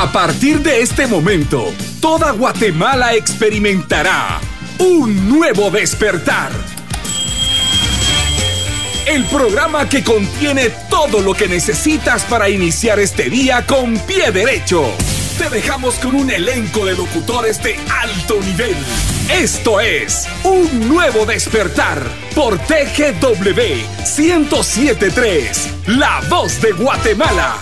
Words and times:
A 0.00 0.10
partir 0.10 0.60
de 0.60 0.80
este 0.80 1.06
momento, 1.06 1.74
toda 2.00 2.30
Guatemala 2.30 3.12
experimentará 3.16 4.40
un 4.78 5.28
nuevo 5.28 5.70
despertar. 5.70 6.50
El 9.04 9.26
programa 9.26 9.86
que 9.90 10.02
contiene 10.02 10.70
todo 10.88 11.20
lo 11.20 11.34
que 11.34 11.48
necesitas 11.48 12.24
para 12.24 12.48
iniciar 12.48 12.98
este 12.98 13.28
día 13.28 13.66
con 13.66 13.98
pie 13.98 14.32
derecho. 14.32 14.90
Te 15.36 15.50
dejamos 15.50 15.96
con 15.96 16.14
un 16.14 16.30
elenco 16.30 16.86
de 16.86 16.96
locutores 16.96 17.62
de 17.62 17.76
alto 18.02 18.40
nivel. 18.40 18.76
Esto 19.30 19.80
es 19.80 20.26
Un 20.44 20.88
Nuevo 20.88 21.26
Despertar 21.26 22.02
por 22.34 22.58
TGW 22.58 23.84
1073, 24.16 25.68
La 25.88 26.22
Voz 26.30 26.58
de 26.62 26.72
Guatemala. 26.72 27.58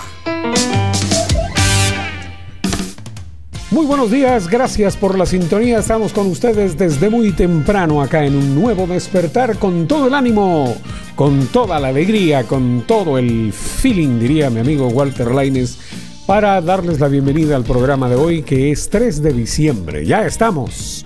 Muy 3.71 3.85
buenos 3.85 4.09
días, 4.09 4.47
gracias 4.47 4.97
por 4.97 5.15
la 5.15 5.27
sintonía. 5.27 5.77
Estamos 5.77 6.11
con 6.11 6.25
ustedes 6.25 6.75
desde 6.75 7.07
muy 7.07 7.33
temprano 7.33 8.01
acá 8.01 8.25
en 8.25 8.35
un 8.35 8.55
nuevo 8.55 8.87
despertar 8.87 9.59
con 9.59 9.87
todo 9.87 10.07
el 10.07 10.15
ánimo, 10.15 10.75
con 11.13 11.45
toda 11.47 11.79
la 11.79 11.89
alegría, 11.89 12.45
con 12.45 12.85
todo 12.87 13.19
el 13.19 13.53
feeling, 13.53 14.19
diría 14.19 14.49
mi 14.49 14.59
amigo 14.59 14.87
Walter 14.87 15.29
Laines, 15.29 15.77
para 16.25 16.59
darles 16.61 16.99
la 16.99 17.09
bienvenida 17.09 17.55
al 17.55 17.63
programa 17.63 18.09
de 18.09 18.15
hoy 18.15 18.41
que 18.41 18.71
es 18.71 18.89
3 18.89 19.21
de 19.21 19.33
diciembre. 19.33 20.03
Ya 20.03 20.25
estamos, 20.25 21.05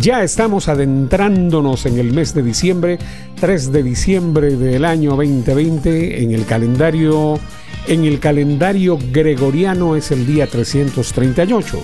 ya 0.00 0.22
estamos 0.22 0.68
adentrándonos 0.68 1.86
en 1.86 1.98
el 1.98 2.12
mes 2.12 2.34
de 2.34 2.42
diciembre, 2.42 2.98
3 3.40 3.72
de 3.72 3.82
diciembre 3.82 4.56
del 4.56 4.84
año 4.84 5.10
2020 5.10 6.22
en 6.22 6.32
el 6.32 6.44
calendario 6.46 7.38
en 7.86 8.04
el 8.04 8.18
calendario 8.18 8.98
gregoriano 9.12 9.94
es 9.94 10.10
el 10.10 10.26
día 10.26 10.46
338. 10.46 11.82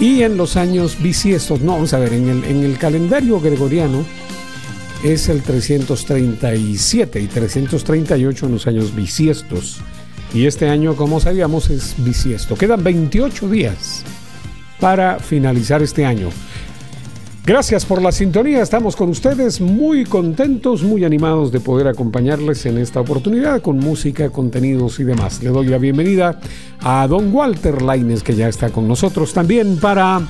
Y 0.00 0.22
en 0.22 0.36
los 0.36 0.56
años 0.56 0.96
bisiestos, 1.02 1.60
no, 1.60 1.72
vamos 1.72 1.92
a 1.92 1.98
ver, 1.98 2.14
en 2.14 2.28
el, 2.28 2.44
en 2.44 2.64
el 2.64 2.78
calendario 2.78 3.38
gregoriano 3.40 4.06
es 5.02 5.28
el 5.28 5.42
337 5.42 7.20
y 7.20 7.26
338 7.26 8.46
en 8.46 8.52
los 8.52 8.66
años 8.66 8.94
bisiestos. 8.94 9.80
Y 10.32 10.46
este 10.46 10.68
año, 10.68 10.96
como 10.96 11.20
sabíamos, 11.20 11.68
es 11.68 11.94
bisiesto. 11.98 12.54
Quedan 12.54 12.82
28 12.84 13.48
días 13.48 14.04
para 14.80 15.18
finalizar 15.18 15.82
este 15.82 16.04
año. 16.04 16.30
Gracias 17.48 17.86
por 17.86 18.02
la 18.02 18.12
sintonía, 18.12 18.60
estamos 18.60 18.94
con 18.94 19.08
ustedes 19.08 19.58
muy 19.58 20.04
contentos, 20.04 20.82
muy 20.82 21.06
animados 21.06 21.50
de 21.50 21.60
poder 21.60 21.88
acompañarles 21.88 22.66
en 22.66 22.76
esta 22.76 23.00
oportunidad 23.00 23.62
con 23.62 23.78
música, 23.78 24.28
contenidos 24.28 25.00
y 25.00 25.04
demás. 25.04 25.42
Le 25.42 25.48
doy 25.48 25.68
la 25.68 25.78
bienvenida 25.78 26.38
a 26.80 27.06
don 27.08 27.34
Walter 27.34 27.80
Laines 27.80 28.22
que 28.22 28.34
ya 28.34 28.50
está 28.50 28.68
con 28.68 28.86
nosotros 28.86 29.32
también 29.32 29.78
para 29.78 30.20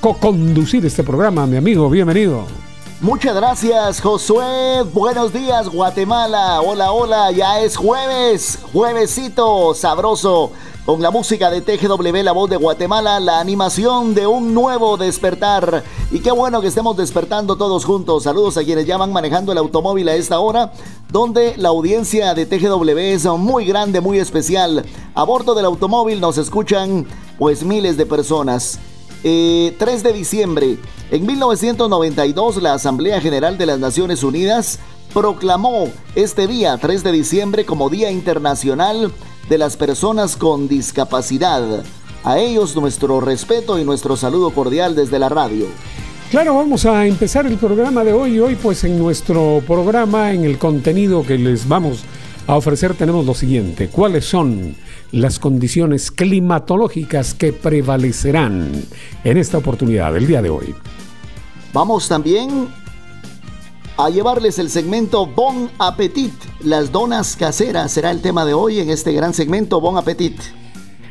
co-conducir 0.00 0.86
este 0.86 1.02
programa, 1.02 1.48
mi 1.48 1.56
amigo, 1.56 1.90
bienvenido. 1.90 2.67
Muchas 3.00 3.36
gracias, 3.36 4.00
Josué. 4.00 4.82
Buenos 4.92 5.32
días, 5.32 5.68
Guatemala. 5.68 6.60
Hola, 6.60 6.90
hola. 6.90 7.30
Ya 7.30 7.60
es 7.60 7.76
jueves. 7.76 8.58
Juevesito 8.72 9.72
sabroso. 9.72 10.50
Con 10.84 11.00
la 11.00 11.12
música 11.12 11.48
de 11.48 11.60
TGW, 11.60 12.24
la 12.24 12.32
voz 12.32 12.50
de 12.50 12.56
Guatemala, 12.56 13.20
la 13.20 13.38
animación 13.38 14.14
de 14.14 14.26
un 14.26 14.52
nuevo 14.52 14.96
despertar. 14.96 15.84
Y 16.10 16.18
qué 16.18 16.32
bueno 16.32 16.60
que 16.60 16.66
estemos 16.66 16.96
despertando 16.96 17.56
todos 17.56 17.84
juntos. 17.84 18.24
Saludos 18.24 18.56
a 18.56 18.64
quienes 18.64 18.84
ya 18.84 18.96
van 18.96 19.12
manejando 19.12 19.52
el 19.52 19.58
automóvil 19.58 20.08
a 20.08 20.16
esta 20.16 20.40
hora, 20.40 20.72
donde 21.12 21.56
la 21.56 21.68
audiencia 21.68 22.34
de 22.34 22.46
TGW 22.46 22.98
es 22.98 23.26
muy 23.26 23.64
grande, 23.64 24.00
muy 24.00 24.18
especial. 24.18 24.84
A 25.14 25.22
bordo 25.22 25.54
del 25.54 25.66
automóvil 25.66 26.20
nos 26.20 26.36
escuchan 26.36 27.06
pues 27.38 27.62
miles 27.62 27.96
de 27.96 28.06
personas. 28.06 28.80
3 29.22 29.24
eh, 29.24 29.76
de 30.02 30.12
diciembre. 30.12 30.78
En 31.10 31.26
1992, 31.26 32.62
la 32.62 32.74
Asamblea 32.74 33.20
General 33.20 33.58
de 33.58 33.66
las 33.66 33.78
Naciones 33.78 34.22
Unidas 34.22 34.78
proclamó 35.12 35.88
este 36.14 36.46
día, 36.46 36.76
3 36.76 37.02
de 37.02 37.12
diciembre, 37.12 37.64
como 37.64 37.88
Día 37.88 38.10
Internacional 38.10 39.12
de 39.48 39.58
las 39.58 39.76
Personas 39.76 40.36
con 40.36 40.68
Discapacidad. 40.68 41.82
A 42.24 42.38
ellos 42.38 42.76
nuestro 42.76 43.20
respeto 43.20 43.78
y 43.78 43.84
nuestro 43.84 44.16
saludo 44.16 44.50
cordial 44.50 44.94
desde 44.94 45.18
la 45.18 45.28
radio. 45.28 45.66
Claro, 46.30 46.54
vamos 46.56 46.84
a 46.84 47.06
empezar 47.06 47.46
el 47.46 47.56
programa 47.56 48.04
de 48.04 48.12
hoy. 48.12 48.38
Hoy 48.38 48.54
pues 48.54 48.84
en 48.84 48.98
nuestro 48.98 49.62
programa, 49.66 50.32
en 50.32 50.44
el 50.44 50.58
contenido 50.58 51.22
que 51.22 51.38
les 51.38 51.66
vamos 51.66 52.00
a 52.00 52.17
ofrecer, 52.56 52.94
tenemos 52.94 53.26
lo 53.26 53.34
siguiente. 53.34 53.88
¿Cuáles 53.88 54.24
son 54.24 54.74
las 55.12 55.38
condiciones 55.38 56.10
climatológicas 56.10 57.34
que 57.34 57.52
prevalecerán 57.52 58.70
en 59.24 59.36
esta 59.36 59.58
oportunidad, 59.58 60.16
el 60.16 60.26
día 60.26 60.42
de 60.42 60.50
hoy. 60.50 60.74
Vamos 61.72 62.08
también 62.08 62.68
a 63.96 64.10
llevarles 64.10 64.58
el 64.58 64.70
segmento 64.70 65.26
Bon 65.26 65.70
Appetit. 65.78 66.32
Las 66.62 66.92
donas 66.92 67.36
caseras 67.36 67.92
será 67.92 68.10
el 68.10 68.20
tema 68.20 68.44
de 68.44 68.54
hoy 68.54 68.80
en 68.80 68.90
este 68.90 69.12
gran 69.12 69.34
segmento 69.34 69.80
Bon 69.80 69.96
Appetit. 69.96 70.38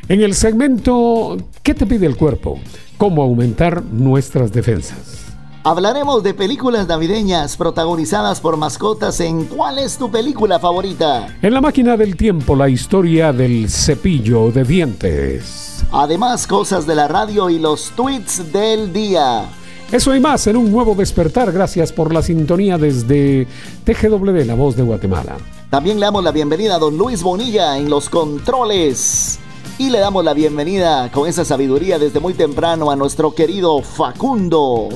En 0.08 0.22
el 0.22 0.34
segmento 0.34 1.36
¿Qué 1.62 1.74
te 1.74 1.86
pide 1.86 2.06
el 2.06 2.16
cuerpo? 2.16 2.58
¿Cómo 2.96 3.22
aumentar 3.22 3.84
nuestras 3.84 4.52
defensas? 4.52 5.27
Hablaremos 5.64 6.22
de 6.22 6.34
películas 6.34 6.86
navideñas 6.86 7.56
protagonizadas 7.56 8.40
por 8.40 8.56
mascotas 8.56 9.18
en 9.20 9.44
¿Cuál 9.44 9.80
es 9.80 9.98
tu 9.98 10.08
película 10.08 10.60
favorita? 10.60 11.36
En 11.42 11.52
la 11.52 11.60
máquina 11.60 11.96
del 11.96 12.16
tiempo, 12.16 12.54
la 12.54 12.68
historia 12.68 13.32
del 13.32 13.68
cepillo 13.68 14.52
de 14.52 14.62
dientes. 14.62 15.84
Además, 15.90 16.46
cosas 16.46 16.86
de 16.86 16.94
la 16.94 17.08
radio 17.08 17.50
y 17.50 17.58
los 17.58 17.90
tweets 17.90 18.52
del 18.52 18.92
día. 18.92 19.46
Eso 19.90 20.14
y 20.14 20.20
más 20.20 20.46
en 20.46 20.56
un 20.56 20.70
nuevo 20.70 20.94
despertar. 20.94 21.50
Gracias 21.50 21.92
por 21.92 22.14
la 22.14 22.22
sintonía 22.22 22.78
desde 22.78 23.48
TGW, 23.84 24.44
la 24.46 24.54
voz 24.54 24.76
de 24.76 24.84
Guatemala. 24.84 25.38
También 25.70 25.98
le 25.98 26.06
damos 26.06 26.22
la 26.22 26.30
bienvenida 26.30 26.76
a 26.76 26.78
don 26.78 26.96
Luis 26.96 27.22
Bonilla 27.22 27.76
en 27.76 27.90
los 27.90 28.08
controles. 28.08 29.40
Y 29.76 29.90
le 29.90 29.98
damos 29.98 30.24
la 30.24 30.34
bienvenida 30.34 31.10
con 31.10 31.28
esa 31.28 31.44
sabiduría 31.44 31.98
desde 31.98 32.20
muy 32.20 32.34
temprano 32.34 32.92
a 32.92 32.96
nuestro 32.96 33.34
querido 33.34 33.82
Facundo. 33.82 34.88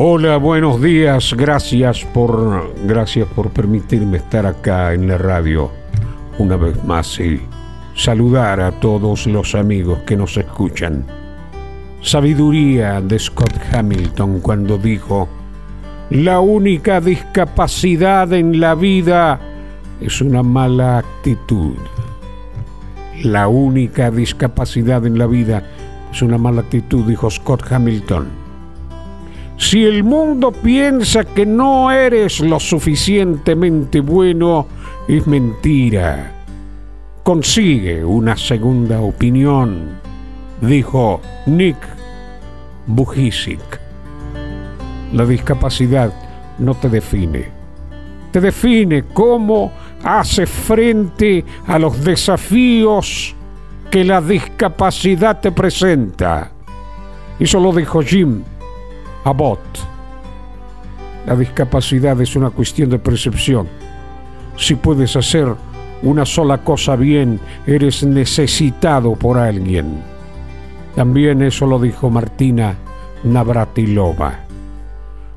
Hola, 0.00 0.36
buenos 0.36 0.80
días. 0.80 1.34
Gracias 1.36 2.04
por 2.04 2.72
gracias 2.84 3.26
por 3.34 3.50
permitirme 3.50 4.18
estar 4.18 4.46
acá 4.46 4.94
en 4.94 5.08
la 5.08 5.18
radio 5.18 5.72
una 6.38 6.56
vez 6.56 6.84
más 6.84 7.18
y 7.18 7.40
saludar 7.96 8.60
a 8.60 8.70
todos 8.70 9.26
los 9.26 9.56
amigos 9.56 9.98
que 10.06 10.16
nos 10.16 10.36
escuchan. 10.36 11.04
Sabiduría 12.00 13.00
de 13.00 13.18
Scott 13.18 13.52
Hamilton 13.72 14.38
cuando 14.38 14.78
dijo, 14.78 15.28
la 16.10 16.38
única 16.38 17.00
discapacidad 17.00 18.32
en 18.32 18.60
la 18.60 18.76
vida 18.76 19.40
es 20.00 20.20
una 20.20 20.44
mala 20.44 20.98
actitud. 20.98 21.74
La 23.24 23.48
única 23.48 24.12
discapacidad 24.12 25.04
en 25.04 25.18
la 25.18 25.26
vida 25.26 25.64
es 26.12 26.22
una 26.22 26.38
mala 26.38 26.60
actitud, 26.60 27.04
dijo 27.04 27.28
Scott 27.28 27.64
Hamilton. 27.68 28.47
Si 29.58 29.84
el 29.84 30.04
mundo 30.04 30.52
piensa 30.52 31.24
que 31.24 31.44
no 31.44 31.90
eres 31.90 32.38
lo 32.38 32.60
suficientemente 32.60 33.98
bueno, 33.98 34.66
es 35.08 35.26
mentira. 35.26 36.32
Consigue 37.24 38.04
una 38.04 38.36
segunda 38.36 39.00
opinión, 39.00 39.98
dijo 40.60 41.20
Nick 41.46 41.76
Bujicic. 42.86 43.80
La 45.12 45.26
discapacidad 45.26 46.12
no 46.58 46.74
te 46.74 46.88
define. 46.88 47.48
Te 48.30 48.40
define 48.40 49.06
cómo 49.12 49.72
hace 50.04 50.46
frente 50.46 51.44
a 51.66 51.80
los 51.80 52.04
desafíos 52.04 53.34
que 53.90 54.04
la 54.04 54.20
discapacidad 54.20 55.40
te 55.40 55.50
presenta. 55.50 56.52
Eso 57.40 57.58
lo 57.58 57.72
dijo 57.72 58.00
Jim 58.02 58.44
Abbott. 59.24 59.60
La 61.26 61.36
discapacidad 61.36 62.20
es 62.20 62.36
una 62.36 62.50
cuestión 62.50 62.90
de 62.90 62.98
percepción. 62.98 63.68
Si 64.56 64.74
puedes 64.74 65.14
hacer 65.16 65.48
una 66.02 66.24
sola 66.24 66.58
cosa 66.58 66.96
bien, 66.96 67.40
eres 67.66 68.04
necesitado 68.04 69.14
por 69.14 69.38
alguien. 69.38 70.02
También 70.94 71.42
eso 71.42 71.66
lo 71.66 71.78
dijo 71.78 72.10
Martina 72.10 72.74
Navratilova. 73.24 74.40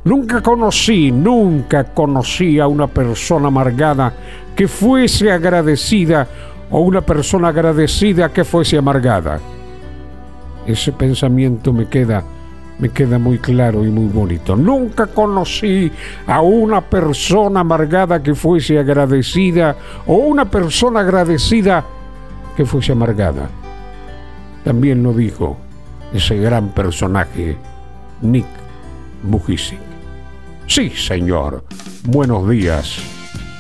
Nunca 0.04 0.42
conocí, 0.42 1.12
nunca 1.12 1.94
conocí 1.94 2.60
a 2.60 2.68
una 2.68 2.88
persona 2.88 3.50
amargada 3.50 4.14
que 4.56 4.68
fuese 4.68 5.32
agradecida 5.32 6.28
o 6.72 6.80
una 6.80 7.02
persona 7.02 7.50
agradecida 7.50 8.30
que 8.30 8.44
fuese 8.44 8.78
amargada. 8.78 9.40
Ese 10.66 10.92
pensamiento 10.92 11.74
me 11.74 11.88
queda 11.88 12.24
me 12.82 12.90
queda 12.90 13.20
muy 13.20 13.38
claro 13.38 13.86
y 13.86 13.90
muy 13.90 14.08
bonito. 14.08 14.56
Nunca 14.56 15.08
conocí 15.08 15.92
a 16.26 16.42
una 16.42 16.82
persona 16.82 17.62
amargada 17.62 18.22
que 18.22 18.36
fuese 18.36 18.80
agradecida 18.80 19.78
o 20.08 20.16
una 20.16 20.50
persona 20.50 21.02
agradecida 21.02 21.86
que 22.58 22.66
fuese 22.66 22.92
amargada. 22.92 23.50
También 24.64 25.04
lo 25.04 25.14
dijo 25.14 25.58
ese 26.12 26.38
gran 26.38 26.70
personaje, 26.70 27.56
Nick 28.22 28.48
Bujicic. 29.24 29.80
Sí, 30.66 30.90
señor. 30.90 31.64
Buenos 32.06 32.50
días. 32.50 32.98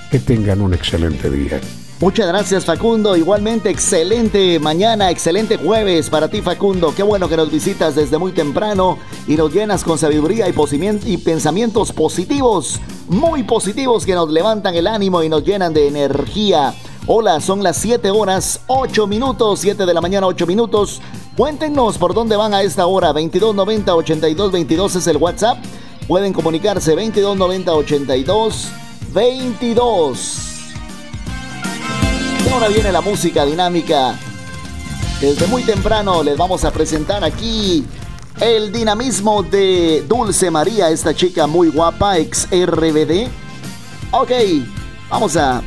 Que 0.09 0.19
tengan 0.19 0.61
un 0.61 0.73
excelente 0.73 1.29
día. 1.29 1.59
Muchas 2.01 2.25
gracias 2.25 2.65
Facundo, 2.65 3.15
igualmente 3.15 3.69
excelente 3.69 4.57
mañana, 4.57 5.11
excelente 5.11 5.57
jueves 5.57 6.09
para 6.09 6.29
ti 6.29 6.41
Facundo, 6.41 6.95
qué 6.95 7.03
bueno 7.03 7.29
que 7.29 7.37
nos 7.37 7.51
visitas 7.51 7.93
desde 7.93 8.17
muy 8.17 8.31
temprano 8.31 8.97
y 9.27 9.35
nos 9.35 9.53
llenas 9.53 9.83
con 9.83 9.99
sabiduría 9.99 10.47
y, 10.49 11.17
pensamientos 11.17 11.91
positivos, 11.91 12.79
muy 13.07 13.43
positivos 13.43 14.03
que 14.03 14.15
nos 14.15 14.31
levantan 14.31 14.73
el 14.73 14.87
ánimo 14.87 15.21
y 15.21 15.29
nos 15.29 15.43
llenan 15.43 15.75
de 15.75 15.89
energía. 15.89 16.73
Hola, 17.05 17.39
son 17.39 17.61
las 17.61 17.77
7 17.77 18.09
horas 18.09 18.61
8 18.65 19.05
minutos, 19.05 19.59
7 19.59 19.85
de 19.85 19.93
la 19.93 20.01
mañana 20.01 20.25
8 20.25 20.47
minutos. 20.47 21.01
Cuéntenos 21.37 21.99
por 21.99 22.15
dónde 22.15 22.35
van 22.35 22.55
a 22.55 22.63
esta 22.63 22.87
hora, 22.87 23.09
2290 23.09 23.93
8222 23.93 24.95
es 24.95 25.05
el 25.05 25.17
WhatsApp. 25.17 25.59
Pueden 26.07 26.33
comunicarse 26.33 26.95
2290 26.95 27.75
82 27.75 28.69
22. 29.13 30.50
Ahora 32.51 32.67
viene 32.67 32.91
la 32.91 32.99
música 32.99 33.45
dinámica. 33.45 34.19
Desde 35.21 35.47
muy 35.47 35.63
temprano 35.63 36.21
les 36.21 36.37
vamos 36.37 36.65
a 36.65 36.71
presentar 36.71 37.23
aquí 37.23 37.85
el 38.41 38.73
dinamismo 38.73 39.41
de 39.41 40.03
Dulce 40.07 40.51
María, 40.51 40.89
esta 40.89 41.13
chica 41.15 41.47
muy 41.47 41.69
guapa, 41.69 42.17
ex 42.17 42.49
RBD. 42.51 43.29
Ok, 44.11 44.31
vamos 45.09 45.37
a, 45.37 45.61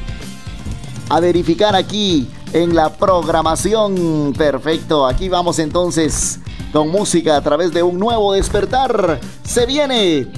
a 1.09 1.21
verificar 1.21 1.75
aquí 1.75 2.29
en 2.53 2.75
la 2.75 2.93
programación. 2.93 4.35
Perfecto, 4.37 5.07
aquí 5.07 5.31
vamos 5.31 5.59
entonces 5.59 6.39
con 6.71 6.91
música 6.91 7.37
a 7.37 7.41
través 7.41 7.73
de 7.73 7.83
un 7.83 7.99
nuevo 7.99 8.35
despertar. 8.35 9.21
Se 9.43 9.65
viene 9.65 10.29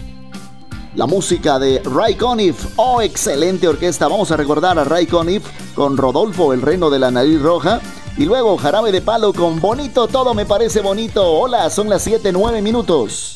la 0.96 1.06
música 1.06 1.58
de 1.58 1.80
Ray 1.84 2.14
Conniff. 2.14 2.66
Oh, 2.76 3.02
excelente 3.02 3.68
orquesta. 3.68 4.08
Vamos 4.08 4.30
a 4.30 4.36
recordar 4.36 4.78
a 4.78 4.84
Ray 4.84 5.06
Conniff 5.06 5.44
con 5.74 5.96
Rodolfo, 5.96 6.52
el 6.52 6.62
reno 6.62 6.90
de 6.90 6.98
la 6.98 7.10
nariz 7.10 7.40
roja. 7.40 7.80
Y 8.16 8.24
luego 8.24 8.56
Jarabe 8.56 8.92
de 8.92 9.02
Palo 9.02 9.34
con 9.34 9.60
Bonito, 9.60 10.08
todo 10.08 10.32
me 10.32 10.46
parece 10.46 10.80
bonito. 10.80 11.22
Hola, 11.38 11.68
son 11.68 11.90
las 11.90 12.02
7, 12.02 12.32
9 12.32 12.62
minutos. 12.62 13.35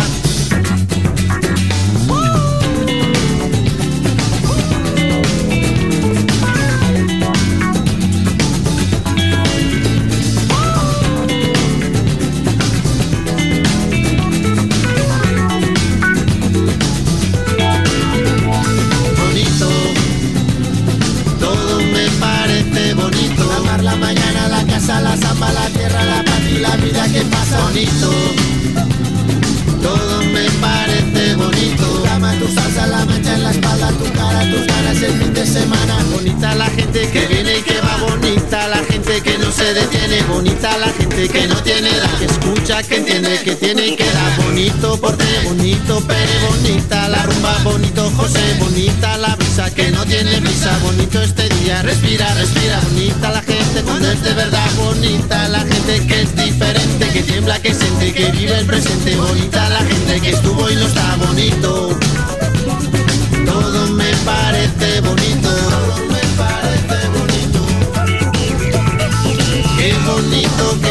Que 42.87 42.97
entiende, 42.97 43.39
que 43.43 43.55
tiene 43.55 43.95
que 43.95 44.05
da. 44.05 44.37
Bonito 44.43 44.99
porte, 44.99 45.25
bonito 45.45 46.01
pere, 46.01 46.39
bonita 46.47 47.09
la 47.09 47.23
rumba, 47.23 47.57
bonito 47.63 48.09
José, 48.15 48.55
bonita 48.59 49.17
la 49.17 49.35
brisa 49.35 49.69
que 49.71 49.91
no 49.91 50.05
tiene 50.05 50.41
prisa, 50.41 50.77
bonito 50.79 51.21
este 51.21 51.47
día, 51.49 51.81
respira, 51.81 52.33
respira, 52.33 52.79
bonita 52.89 53.31
la 53.31 53.41
gente 53.41 53.81
cuando 53.83 54.09
es 54.11 54.23
de 54.23 54.33
verdad, 54.33 54.69
bonita 54.77 55.49
la 55.49 55.59
gente 55.59 56.07
que 56.07 56.21
es 56.21 56.35
diferente, 56.35 57.09
que 57.09 57.23
tiembla, 57.23 57.61
que 57.61 57.73
siente, 57.73 58.13
que 58.13 58.31
vive 58.31 58.57
el 58.57 58.65
presente, 58.65 59.15
bonita 59.15 59.69
la 59.69 59.79
gente 59.79 60.21
que 60.21 60.29
estuvo 60.31 60.69
y 60.69 60.75
no 60.75 60.87
está 60.87 61.15
bonito. 61.17 61.99
Todo 63.45 63.87
me 63.87 64.11
parece 64.25 65.01
bonito, 65.01 65.49
todo 65.49 66.05
me 66.07 66.21
parece 66.37 67.07
bonito. 67.17 67.59
Qué 69.77 69.93
bonito 70.05 70.79
que 70.81 70.90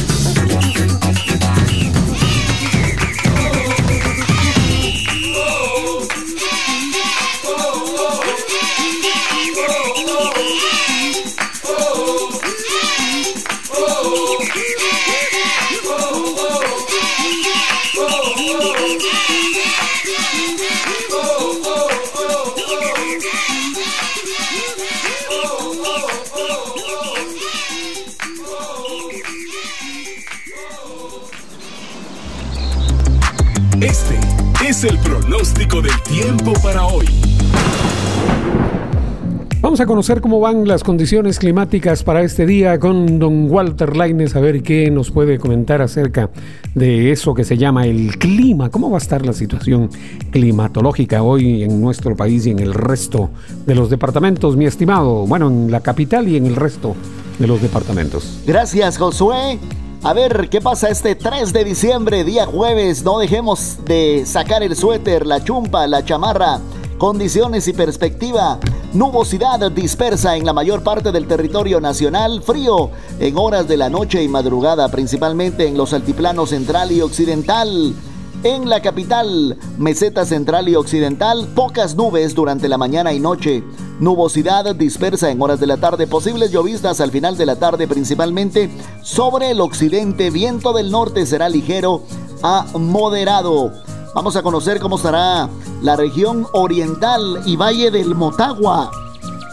A 39.81 39.85
conocer 39.87 40.21
cómo 40.21 40.39
van 40.39 40.67
las 40.67 40.83
condiciones 40.83 41.39
climáticas 41.39 42.03
para 42.03 42.21
este 42.21 42.45
día 42.45 42.77
con 42.77 43.17
don 43.17 43.49
Walter 43.49 43.97
Laines, 43.97 44.35
a 44.35 44.39
ver 44.39 44.61
qué 44.61 44.91
nos 44.91 45.09
puede 45.09 45.39
comentar 45.39 45.81
acerca 45.81 46.29
de 46.75 47.11
eso 47.11 47.33
que 47.33 47.43
se 47.43 47.57
llama 47.57 47.87
el 47.87 48.19
clima. 48.19 48.69
¿Cómo 48.69 48.91
va 48.91 48.97
a 48.97 49.01
estar 49.01 49.25
la 49.25 49.33
situación 49.33 49.89
climatológica 50.29 51.23
hoy 51.23 51.63
en 51.63 51.81
nuestro 51.81 52.15
país 52.15 52.45
y 52.45 52.51
en 52.51 52.59
el 52.59 52.75
resto 52.75 53.31
de 53.65 53.73
los 53.73 53.89
departamentos, 53.89 54.55
mi 54.55 54.67
estimado? 54.67 55.25
Bueno, 55.25 55.47
en 55.47 55.71
la 55.71 55.79
capital 55.79 56.27
y 56.27 56.37
en 56.37 56.45
el 56.45 56.57
resto 56.57 56.95
de 57.39 57.47
los 57.47 57.59
departamentos. 57.59 58.43
Gracias, 58.45 58.99
Josué. 58.99 59.57
A 60.03 60.13
ver, 60.13 60.47
¿qué 60.49 60.61
pasa 60.61 60.89
este 60.89 61.15
3 61.15 61.53
de 61.53 61.63
diciembre, 61.63 62.23
día 62.23 62.45
jueves? 62.45 63.03
No 63.03 63.17
dejemos 63.17 63.79
de 63.83 64.25
sacar 64.27 64.61
el 64.61 64.75
suéter, 64.75 65.25
la 65.25 65.43
chumpa, 65.43 65.87
la 65.87 66.05
chamarra. 66.05 66.59
Condiciones 67.01 67.67
y 67.67 67.73
perspectiva. 67.73 68.59
Nubosidad 68.93 69.71
dispersa 69.71 70.37
en 70.37 70.45
la 70.45 70.53
mayor 70.53 70.83
parte 70.83 71.11
del 71.11 71.25
territorio 71.25 71.81
nacional. 71.81 72.43
Frío 72.43 72.91
en 73.19 73.39
horas 73.39 73.67
de 73.67 73.75
la 73.75 73.89
noche 73.89 74.21
y 74.21 74.27
madrugada, 74.27 74.87
principalmente 74.89 75.67
en 75.67 75.75
los 75.75 75.93
altiplanos 75.93 76.49
central 76.49 76.91
y 76.91 77.01
occidental. 77.01 77.95
En 78.43 78.69
la 78.69 78.83
capital, 78.83 79.57
meseta 79.79 80.25
central 80.25 80.69
y 80.69 80.75
occidental, 80.75 81.47
pocas 81.55 81.95
nubes 81.95 82.35
durante 82.35 82.69
la 82.69 82.77
mañana 82.77 83.11
y 83.13 83.19
noche. 83.19 83.63
Nubosidad 83.99 84.75
dispersa 84.75 85.31
en 85.31 85.41
horas 85.41 85.59
de 85.59 85.65
la 85.65 85.77
tarde, 85.77 86.05
posibles 86.05 86.51
lloviznas 86.51 87.01
al 87.01 87.09
final 87.09 87.35
de 87.35 87.47
la 87.47 87.55
tarde, 87.55 87.87
principalmente 87.87 88.69
sobre 89.01 89.49
el 89.49 89.61
occidente. 89.61 90.29
Viento 90.29 90.71
del 90.71 90.91
norte 90.91 91.25
será 91.25 91.49
ligero 91.49 92.03
a 92.43 92.67
moderado. 92.77 93.71
Vamos 94.13 94.35
a 94.35 94.43
conocer 94.43 94.81
cómo 94.81 94.97
estará 94.97 95.49
la 95.81 95.95
región 95.95 96.45
oriental 96.51 97.41
y 97.45 97.55
valle 97.55 97.91
del 97.91 98.13
Motagua. 98.13 98.91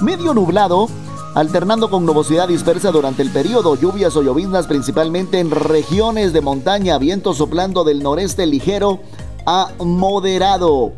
Medio 0.00 0.34
nublado, 0.34 0.88
alternando 1.36 1.88
con 1.88 2.04
nubosidad 2.04 2.48
dispersa 2.48 2.90
durante 2.90 3.22
el 3.22 3.30
periodo, 3.30 3.76
lluvias 3.76 4.16
o 4.16 4.22
lloviznas 4.22 4.66
principalmente 4.66 5.38
en 5.38 5.52
regiones 5.52 6.32
de 6.32 6.40
montaña, 6.40 6.98
viento 6.98 7.34
soplando 7.34 7.84
del 7.84 8.02
noreste 8.02 8.46
ligero 8.46 8.98
a 9.46 9.70
moderado. 9.78 10.90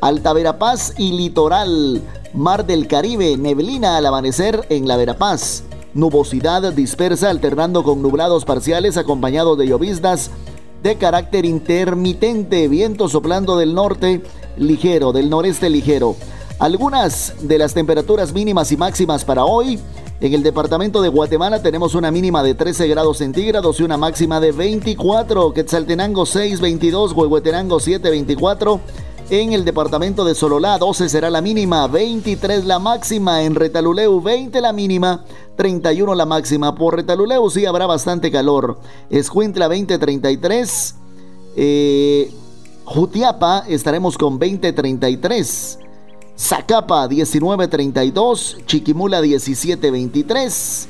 Alta 0.00 0.32
Verapaz 0.32 0.94
y 0.96 1.10
litoral, 1.10 2.00
mar 2.34 2.66
del 2.66 2.86
Caribe, 2.86 3.36
neblina 3.36 3.96
al 3.96 4.06
amanecer 4.06 4.64
en 4.70 4.86
la 4.86 4.96
Verapaz. 4.96 5.64
Nubosidad 5.92 6.72
dispersa 6.72 7.30
alternando 7.30 7.82
con 7.82 8.00
nublados 8.00 8.44
parciales 8.44 8.96
acompañados 8.96 9.58
de 9.58 9.66
lloviznas 9.66 10.30
de 10.82 10.96
carácter 10.96 11.44
intermitente, 11.44 12.68
viento 12.68 13.08
soplando 13.08 13.56
del 13.56 13.74
norte 13.74 14.22
ligero, 14.56 15.12
del 15.12 15.30
noreste 15.30 15.70
ligero. 15.70 16.16
Algunas 16.58 17.34
de 17.40 17.58
las 17.58 17.74
temperaturas 17.74 18.32
mínimas 18.32 18.72
y 18.72 18.76
máximas 18.76 19.24
para 19.24 19.44
hoy. 19.44 19.78
En 20.20 20.34
el 20.34 20.42
departamento 20.42 21.00
de 21.00 21.08
Guatemala 21.08 21.62
tenemos 21.62 21.94
una 21.94 22.10
mínima 22.10 22.42
de 22.42 22.54
13 22.56 22.88
grados 22.88 23.18
centígrados 23.18 23.78
y 23.78 23.84
una 23.84 23.96
máxima 23.96 24.40
de 24.40 24.50
24. 24.50 25.52
Quetzaltenango 25.52 26.26
6, 26.26 26.60
22, 26.60 27.12
Huehuetenango 27.12 27.78
7, 27.78 28.10
24. 28.10 28.80
En 29.30 29.52
el 29.52 29.66
departamento 29.66 30.24
de 30.24 30.34
Sololá 30.34 30.78
12 30.78 31.06
será 31.10 31.28
la 31.28 31.42
mínima, 31.42 31.86
23 31.86 32.64
la 32.64 32.78
máxima. 32.78 33.42
En 33.42 33.54
Retaluleu 33.54 34.22
20 34.22 34.58
la 34.62 34.72
mínima, 34.72 35.22
31 35.54 36.14
la 36.14 36.24
máxima. 36.24 36.74
Por 36.74 36.96
Retaluleu 36.96 37.50
sí 37.50 37.66
habrá 37.66 37.84
bastante 37.84 38.30
calor. 38.30 38.78
Escuintla 39.10 39.68
20, 39.68 39.98
33. 39.98 40.94
Eh, 41.56 42.32
Jutiapa 42.86 43.64
estaremos 43.68 44.16
con 44.16 44.38
20, 44.38 44.72
33. 44.72 45.78
Zacapa 46.38 47.06
1932, 47.06 48.56
Chiquimula 48.64 49.20
1723. 49.20 50.88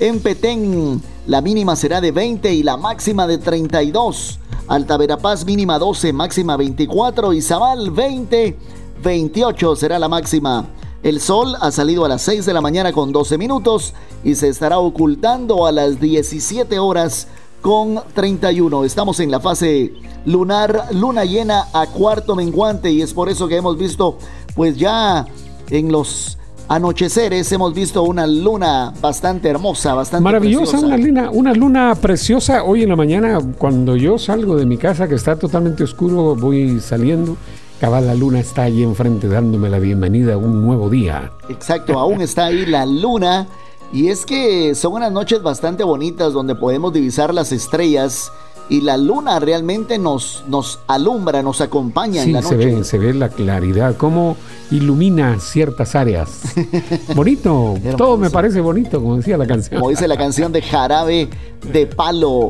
En 0.00 0.18
Petén 0.18 1.00
la 1.28 1.40
mínima 1.40 1.76
será 1.76 2.00
de 2.00 2.10
20 2.10 2.52
y 2.52 2.64
la 2.64 2.76
máxima 2.76 3.28
de 3.28 3.38
32. 3.38 4.40
Alta 4.68 4.96
Verapaz 4.96 5.44
mínima 5.44 5.78
12, 5.78 6.12
máxima 6.12 6.56
24. 6.56 7.32
Y 7.32 7.42
Zabal 7.42 7.90
20, 7.90 8.56
28 9.02 9.76
será 9.76 9.98
la 9.98 10.08
máxima. 10.08 10.66
El 11.02 11.20
sol 11.20 11.54
ha 11.60 11.70
salido 11.70 12.04
a 12.04 12.08
las 12.08 12.22
6 12.22 12.46
de 12.46 12.52
la 12.52 12.60
mañana 12.60 12.92
con 12.92 13.12
12 13.12 13.38
minutos 13.38 13.94
y 14.24 14.34
se 14.34 14.48
estará 14.48 14.78
ocultando 14.78 15.66
a 15.66 15.72
las 15.72 16.00
17 16.00 16.78
horas 16.80 17.28
con 17.60 18.02
31. 18.14 18.84
Estamos 18.84 19.20
en 19.20 19.30
la 19.30 19.38
fase 19.38 19.92
lunar, 20.24 20.88
luna 20.90 21.24
llena 21.24 21.68
a 21.72 21.86
cuarto 21.86 22.34
menguante 22.34 22.90
y 22.90 23.02
es 23.02 23.14
por 23.14 23.28
eso 23.28 23.46
que 23.46 23.56
hemos 23.56 23.78
visto 23.78 24.18
pues 24.56 24.76
ya 24.76 25.26
en 25.70 25.92
los 25.92 26.38
anocheceres 26.68 27.50
hemos 27.52 27.74
visto 27.74 28.02
una 28.02 28.26
luna 28.26 28.92
bastante 29.00 29.48
hermosa, 29.48 29.94
bastante 29.94 30.22
Maravillosa, 30.24 30.72
preciosa. 30.72 30.86
una 30.86 30.96
luna, 30.96 31.30
una 31.30 31.54
luna 31.54 31.94
preciosa. 31.94 32.62
Hoy 32.64 32.82
en 32.82 32.88
la 32.88 32.96
mañana, 32.96 33.38
cuando 33.58 33.96
yo 33.96 34.18
salgo 34.18 34.56
de 34.56 34.66
mi 34.66 34.76
casa, 34.76 35.08
que 35.08 35.14
está 35.14 35.36
totalmente 35.36 35.84
oscuro, 35.84 36.34
voy 36.34 36.80
saliendo. 36.80 37.36
Cabal, 37.80 38.06
la 38.06 38.14
luna 38.14 38.40
está 38.40 38.62
ahí 38.62 38.82
enfrente 38.82 39.28
dándome 39.28 39.68
la 39.68 39.78
bienvenida 39.78 40.34
a 40.34 40.36
un 40.38 40.62
nuevo 40.64 40.88
día. 40.88 41.30
Exacto, 41.48 41.98
aún 41.98 42.22
está 42.22 42.46
ahí 42.46 42.64
la 42.66 42.86
luna. 42.86 43.46
Y 43.92 44.08
es 44.08 44.26
que 44.26 44.74
son 44.74 44.94
unas 44.94 45.12
noches 45.12 45.42
bastante 45.42 45.84
bonitas 45.84 46.32
donde 46.32 46.54
podemos 46.54 46.92
divisar 46.92 47.32
las 47.32 47.52
estrellas 47.52 48.32
y 48.68 48.80
la 48.80 48.96
luna 48.96 49.38
realmente 49.38 49.98
nos, 49.98 50.44
nos 50.48 50.80
alumbra, 50.88 51.42
nos 51.42 51.60
acompaña 51.60 52.20
en 52.22 52.26
Sí, 52.26 52.32
la 52.32 52.42
se 52.42 52.54
noche. 52.56 52.74
ve, 52.74 52.84
se 52.84 52.98
ve 52.98 53.14
la 53.14 53.28
claridad, 53.28 53.96
cómo 53.96 54.36
ilumina 54.70 55.38
ciertas 55.38 55.94
áreas. 55.94 56.42
Bonito, 57.14 57.74
todo 57.96 58.16
me 58.16 58.30
parece 58.30 58.60
bonito, 58.60 59.00
como 59.00 59.16
decía 59.16 59.36
la 59.36 59.46
canción. 59.46 59.78
Como 59.80 59.90
dice 59.90 60.08
la 60.08 60.16
canción 60.16 60.52
de 60.52 60.62
jarabe 60.62 61.28
de 61.72 61.86
palo. 61.86 62.48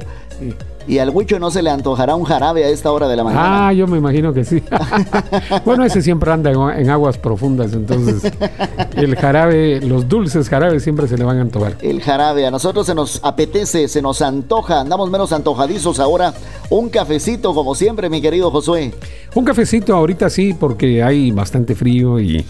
Y 0.87 0.99
al 0.99 1.11
Huicho 1.11 1.39
no 1.39 1.51
se 1.51 1.63
le 1.63 1.71
antojará 1.71 2.15
un 2.15 2.25
jarabe 2.25 2.65
a 2.65 2.69
esta 2.69 2.93
hora 2.93 3.09
de 3.09 3.17
la 3.17 3.25
mañana. 3.25 3.69
Ah, 3.69 3.73
yo 3.73 3.87
me 3.87 3.99
imagino 3.99 4.33
que 4.33 4.45
sí. 4.45 4.63
bueno, 5.65 5.85
ese 5.85 6.03
siempre 6.03 6.31
anda 6.31 6.53
en, 6.77 6.91
aguas 6.91 7.19
profundas, 7.19 7.73
entonces 7.73 8.33
el 8.95 9.17
jarabe, 9.17 9.81
los 9.81 10.09
dulces 10.09 10.49
jarabes 10.49 10.83
siempre 10.83 11.09
se 11.09 11.19
le 11.19 11.25
van 11.25 11.39
a 11.39 11.41
antojar. 11.43 11.77
El 11.83 12.01
jarabe, 12.01 12.47
a 12.47 12.51
nosotros 12.51 12.87
se 12.87 12.95
nos 12.95 13.21
apetece, 13.25 13.89
se 13.89 14.01
nos 14.01 14.23
antoja, 14.23 14.81
andamos 14.81 15.11
menos 15.11 15.33
antojadizos 15.33 15.99
ahora. 15.99 16.35
Un 16.71 16.89
cafecito, 16.89 17.55
como 17.55 17.75
siempre, 17.75 18.09
mi 18.09 18.21
querido 18.21 18.51
Josué. 18.51 18.95
Un 19.35 19.45
cafecito 19.45 19.95
ahorita 19.95 20.31
sí, 20.31 20.55
porque 20.55 21.03
hay 21.03 21.33
bastante 21.33 21.75
frío 21.75 22.21
y, 22.21 22.45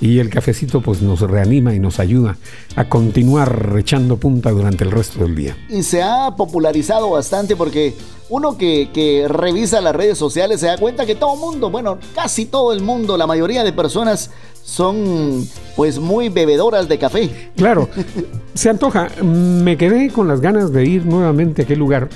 y 0.00 0.18
el 0.18 0.30
cafecito 0.30 0.80
pues 0.80 1.02
nos 1.02 1.20
reanima 1.20 1.74
y 1.74 1.78
nos 1.78 2.00
ayuda 2.00 2.36
a 2.76 2.88
continuar 2.88 3.74
echando 3.78 4.16
punta 4.16 4.50
durante 4.50 4.84
el 4.84 4.90
resto 4.90 5.20
del 5.20 5.34
día. 5.34 5.56
Y 5.68 5.82
se 5.82 6.02
ha 6.02 6.34
popularizado 6.36 7.10
bastante 7.10 7.56
porque 7.56 7.94
uno 8.28 8.56
que, 8.56 8.90
que 8.94 9.26
revisa 9.28 9.80
las 9.80 9.94
redes 9.94 10.16
sociales 10.16 10.60
se 10.60 10.66
da 10.66 10.78
cuenta 10.78 11.04
que 11.04 11.14
todo 11.14 11.34
el 11.34 11.40
mundo, 11.40 11.70
bueno, 11.70 11.98
casi 12.14 12.46
todo 12.46 12.72
el 12.72 12.80
mundo, 12.80 13.16
la 13.16 13.26
mayoría 13.26 13.64
de 13.64 13.72
personas 13.72 14.30
son 14.64 15.46
pues 15.76 15.98
muy 15.98 16.28
bebedoras 16.28 16.88
de 16.88 16.98
café. 16.98 17.50
Claro, 17.56 17.88
se 18.54 18.70
antoja. 18.70 19.08
Me 19.22 19.76
quedé 19.76 20.10
con 20.10 20.28
las 20.28 20.40
ganas 20.40 20.72
de 20.72 20.84
ir 20.84 21.06
nuevamente 21.06 21.62
a 21.62 21.64
aquel 21.64 21.78
lugar 21.78 22.08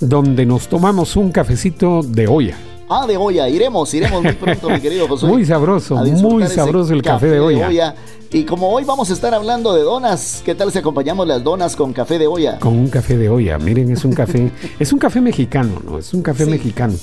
donde 0.00 0.46
nos 0.46 0.68
tomamos 0.68 1.16
un 1.16 1.32
cafecito 1.32 2.02
de 2.02 2.26
olla. 2.26 2.56
Ah, 2.90 3.06
de 3.06 3.16
olla, 3.16 3.48
iremos, 3.48 3.92
iremos 3.92 4.22
muy 4.22 4.32
pronto, 4.32 4.70
mi 4.70 4.80
querido 4.80 5.06
Josué. 5.06 5.28
Muy 5.28 5.44
sabroso, 5.44 5.96
muy 5.96 6.46
sabroso 6.46 6.92
el 6.94 7.02
café 7.02 7.26
de 7.26 7.40
olla. 7.40 7.94
Y 8.30 8.44
como 8.44 8.70
hoy 8.70 8.84
vamos 8.84 9.08
a 9.10 9.14
estar 9.14 9.32
hablando 9.34 9.72
de 9.74 9.82
donas, 9.82 10.42
¿qué 10.44 10.54
tal 10.54 10.70
si 10.70 10.78
acompañamos 10.78 11.26
las 11.26 11.42
donas 11.42 11.74
con 11.76 11.92
café 11.94 12.18
de 12.18 12.26
olla? 12.26 12.58
Con 12.58 12.74
un 12.76 12.88
café 12.88 13.16
de 13.16 13.28
olla. 13.30 13.58
Miren, 13.58 13.90
es 13.90 14.04
un 14.04 14.12
café, 14.12 14.50
es 14.78 14.92
un 14.92 14.98
café 14.98 15.20
mexicano, 15.20 15.80
¿no? 15.84 15.98
Es 15.98 16.12
un 16.12 16.22
café 16.22 16.44
Sí. 16.44 16.50
mexicano. 16.50 16.94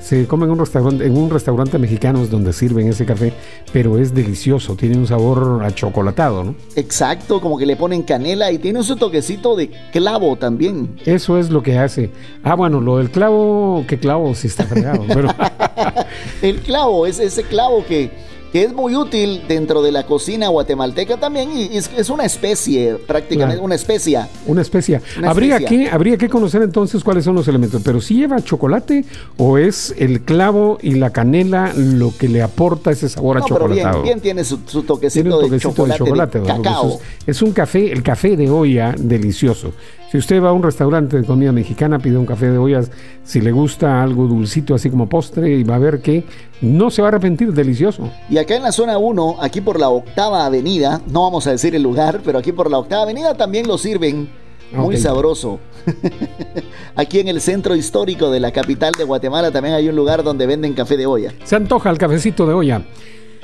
Se 0.00 0.26
come 0.26 0.44
en 0.44 0.52
un 0.52 0.58
restaurante, 0.58 1.04
en 1.04 1.16
un 1.16 1.28
restaurante 1.28 1.78
mexicano 1.78 2.22
es 2.22 2.30
donde 2.30 2.52
sirven 2.52 2.88
ese 2.88 3.04
café, 3.04 3.32
pero 3.72 3.98
es 3.98 4.14
delicioso, 4.14 4.74
tiene 4.76 4.96
un 4.96 5.06
sabor 5.06 5.62
achocolatado, 5.64 6.44
¿no? 6.44 6.54
Exacto, 6.76 7.40
como 7.40 7.58
que 7.58 7.66
le 7.66 7.76
ponen 7.76 8.02
canela 8.02 8.50
y 8.52 8.58
tiene 8.58 8.82
su 8.82 8.96
toquecito 8.96 9.56
de 9.56 9.70
clavo 9.92 10.36
también. 10.36 10.96
Eso 11.04 11.38
es 11.38 11.50
lo 11.50 11.62
que 11.62 11.78
hace. 11.78 12.10
Ah, 12.42 12.54
bueno, 12.54 12.80
lo 12.80 12.98
del 12.98 13.10
clavo, 13.10 13.84
qué 13.88 13.98
clavo 13.98 14.34
sí 14.34 14.46
está 14.46 14.64
fregado, 14.64 15.04
pero 15.08 15.28
El 16.42 16.60
clavo 16.60 17.06
es 17.06 17.18
ese 17.18 17.42
clavo 17.42 17.84
que, 17.84 18.10
que 18.52 18.64
es 18.64 18.72
muy 18.72 18.94
útil 18.96 19.42
dentro 19.48 19.82
de 19.82 19.92
la 19.92 20.06
cocina 20.06 20.48
guatemalteca 20.48 21.16
también 21.18 21.50
y 21.56 21.76
es, 21.76 21.90
es 21.96 22.10
una 22.10 22.24
especie, 22.24 22.94
prácticamente 22.94 23.54
Claro. 23.56 23.64
una 23.64 23.74
especia. 23.74 24.28
una 24.46 24.62
especia. 24.62 25.00
Una 25.18 25.30
habría 25.30 25.56
especia. 25.56 25.84
que 25.86 25.90
habría 25.90 26.16
que 26.16 26.28
conocer 26.28 26.62
entonces 26.62 27.04
cuáles 27.04 27.24
son 27.24 27.34
los 27.34 27.46
elementos, 27.48 27.82
pero 27.84 28.00
si 28.00 28.14
lleva 28.14 28.40
chocolate 28.42 29.04
o 29.36 29.58
es 29.58 29.94
el 29.98 30.22
clavo 30.22 30.78
y 30.82 30.92
la 30.94 31.10
canela 31.10 31.72
lo 31.74 32.12
que 32.16 32.28
le 32.28 32.42
aporta 32.42 32.90
ese 32.90 33.08
sabor 33.08 33.38
No, 33.38 33.46
pero 33.46 33.68
bien, 33.68 33.88
bien 34.02 34.20
tiene 34.20 34.44
su, 34.44 34.58
su 34.66 34.82
toquecito, 34.82 35.22
Tiene 35.22 35.34
un 35.36 35.42
de, 35.42 35.46
toquecito 35.48 35.70
chocolate, 35.70 35.98
de 36.04 36.08
chocolate, 36.08 36.40
de 36.40 36.46
cacao. 36.46 37.00
Es, 37.26 37.36
es 37.36 37.42
un 37.42 37.52
café, 37.52 37.92
el 37.92 38.02
café 38.02 38.36
de 38.36 38.50
olla 38.50 38.94
delicioso. 38.98 39.72
Si 40.10 40.16
usted 40.16 40.42
va 40.42 40.48
a 40.48 40.52
un 40.52 40.62
restaurante 40.62 41.18
de 41.18 41.26
comida 41.26 41.52
mexicana, 41.52 41.98
pide 41.98 42.16
un 42.16 42.24
café 42.24 42.50
de 42.50 42.56
ollas, 42.56 42.90
si 43.24 43.42
le 43.42 43.52
gusta 43.52 44.02
algo 44.02 44.26
dulcito 44.26 44.74
así 44.74 44.88
como 44.88 45.06
postre, 45.06 45.50
y 45.50 45.64
va 45.64 45.74
a 45.74 45.78
ver 45.78 46.00
que 46.00 46.24
no 46.62 46.90
se 46.90 47.02
va 47.02 47.08
a 47.08 47.10
arrepentir, 47.10 47.52
delicioso. 47.52 48.08
Y 48.30 48.38
acá 48.38 48.56
en 48.56 48.62
la 48.62 48.72
zona 48.72 48.96
1, 48.96 49.36
aquí 49.38 49.60
por 49.60 49.78
la 49.78 49.90
octava 49.90 50.46
avenida, 50.46 51.02
no 51.08 51.24
vamos 51.24 51.46
a 51.46 51.50
decir 51.50 51.74
el 51.74 51.82
lugar, 51.82 52.22
pero 52.24 52.38
aquí 52.38 52.52
por 52.52 52.70
la 52.70 52.78
octava 52.78 53.02
avenida 53.02 53.34
también 53.34 53.68
lo 53.68 53.76
sirven 53.76 54.30
muy 54.72 54.96
sabroso. 54.96 55.60
aquí 56.96 57.20
en 57.20 57.28
el 57.28 57.42
centro 57.42 57.76
histórico 57.76 58.30
de 58.30 58.40
la 58.40 58.50
capital 58.50 58.94
de 58.96 59.04
Guatemala 59.04 59.50
también 59.50 59.74
hay 59.74 59.88
un 59.90 59.96
lugar 59.96 60.22
donde 60.22 60.46
venden 60.46 60.72
café 60.72 60.96
de 60.96 61.04
olla. 61.04 61.34
Se 61.44 61.56
antoja 61.56 61.90
el 61.90 61.98
cafecito 61.98 62.46
de 62.46 62.54
olla. 62.54 62.82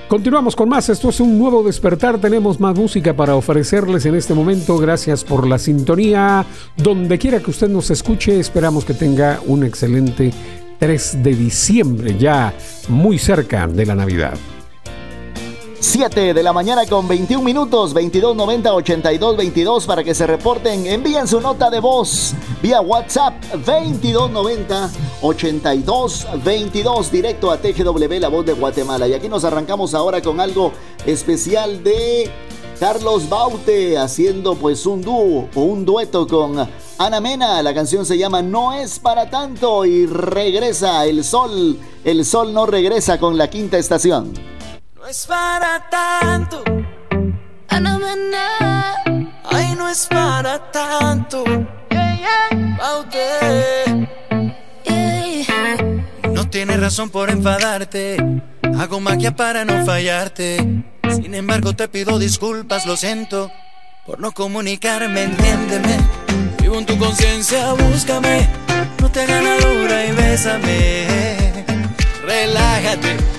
Continuamos 0.09 0.55
con 0.55 0.69
más. 0.69 0.89
Esto 0.91 1.09
es 1.09 1.19
un 1.21 1.39
nuevo 1.39 1.63
despertar. 1.63 2.19
Tenemos 2.19 2.61
más 2.61 2.77
música 2.77 3.17
para 3.17 3.37
ofrecerles 3.37 4.05
en 4.05 4.15
este 4.15 4.35
momento. 4.35 4.77
Gracias 4.79 5.25
por 5.25 5.47
la 5.47 5.59
sintonía. 5.59 6.45
Donde 6.77 7.19
quiera 7.19 7.41
que 7.41 7.51
usted 7.51 7.69
nos 7.69 7.91
escuche, 7.91 8.39
esperamos 8.39 8.85
que 8.85 8.95
tenga 8.95 9.41
un 9.47 9.65
excelente 9.65 10.31
3 10.79 11.23
de 11.23 11.35
diciembre, 11.35 12.17
ya 12.19 12.53
muy 12.89 13.19
cerca 13.19 13.67
de 13.67 13.87
la 13.87 13.95
Navidad. 13.95 14.35
7 15.95 16.35
de 16.35 16.43
la 16.43 16.53
mañana 16.53 16.87
con 16.87 17.07
21 17.07 17.41
minutos, 17.45 17.95
2290 17.95 18.75
82 18.75 19.37
22 19.37 19.87
para 19.87 20.03
que 20.03 20.13
se 20.13 20.27
reporten. 20.27 20.87
Envíen 20.87 21.29
su 21.29 21.41
nota 21.41 21.71
de 21.71 21.79
voz 21.79 22.35
vía 22.61 22.81
WhatsApp 22.81 23.41
2290 23.65 24.91
82 25.23 26.27
22 26.43 27.13
directo 27.13 27.53
a 27.53 27.59
TGW 27.59 28.19
La 28.19 28.27
Voz 28.27 28.45
de 28.45 28.55
Guatemala. 28.55 29.07
Y 29.07 29.15
aquí 29.15 29.29
nos 29.29 29.45
arrancamos 29.45 29.95
ahora 29.95 30.21
con 30.21 30.41
algo 30.41 30.73
especial 31.07 31.85
de 31.85 32.29
Carlos 32.81 33.29
Baute 33.29 33.97
haciendo 33.97 34.57
pues 34.57 34.87
un 34.87 35.01
dúo 35.01 35.49
o 35.55 35.61
un 35.61 35.85
dueto 35.85 36.27
con 36.27 36.69
Ana 36.99 37.21
Mena. 37.21 37.63
La 37.63 37.73
canción 37.73 38.05
se 38.05 38.19
llama 38.19 38.43
No 38.43 38.73
es 38.73 38.99
para 38.99 39.31
tanto 39.31 39.85
y 39.85 40.07
regresa 40.07 41.07
el 41.07 41.23
sol. 41.23 41.79
El 42.03 42.25
sol 42.25 42.53
no 42.53 42.67
regresa 42.67 43.21
con 43.21 43.39
la 43.39 43.49
quinta 43.49 43.79
estación. 43.79 44.54
No 45.05 45.11
es 45.11 45.27
para 45.27 45.87
tanto. 45.91 46.65
Mena. 47.69 48.95
Ay, 49.45 49.75
no 49.77 49.87
es 49.87 50.07
para 50.07 50.71
tanto. 50.73 51.45
No 56.33 56.49
tienes 56.49 56.81
razón 56.81 57.11
por 57.11 57.29
enfadarte. 57.29 58.17
Hago 58.79 58.99
magia 58.99 59.37
para 59.37 59.67
no 59.67 59.85
fallarte. 59.85 60.57
Sin 61.11 61.35
embargo, 61.35 61.75
te 61.75 61.87
pido 61.89 62.19
disculpas, 62.19 62.87
lo 62.87 62.97
siento. 62.97 63.53
Por 64.07 64.21
no 64.21 64.33
comunicarme, 64.33 65.25
entiéndeme. 65.25 65.99
Vivo 66.63 66.79
en 66.79 66.87
tu 66.87 66.97
conciencia, 66.97 67.75
búscame. 67.75 68.49
No 69.03 69.11
te 69.11 69.21
hagas 69.21 69.45
la 69.45 69.69
dura 69.69 70.07
y 70.07 70.13
bésame. 70.13 71.07
Relájate. 72.23 73.34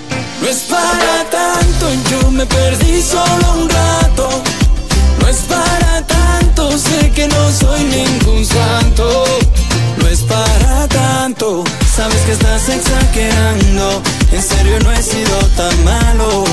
No 0.46 0.52
es 0.52 0.62
para 0.70 1.24
tanto, 1.28 1.88
yo 2.08 2.30
me 2.30 2.46
perdí 2.46 3.02
solo 3.02 3.62
un 3.62 3.68
rato. 3.68 4.28
No 5.20 5.26
es 5.26 5.38
para 5.38 6.06
tanto, 6.06 6.78
sé 6.78 7.10
que 7.10 7.26
no 7.26 7.50
soy 7.50 7.82
ningún 7.82 8.46
santo. 8.46 9.24
No 9.96 10.06
es 10.06 10.20
para 10.20 10.86
tanto, 10.86 11.64
sabes 11.96 12.20
que 12.20 12.30
estás 12.30 12.68
exagerando. 12.68 14.00
En 14.30 14.40
serio 14.40 14.78
no 14.84 14.92
he 14.92 15.02
sido 15.02 15.36
tan 15.56 15.84
malo. 15.84 16.44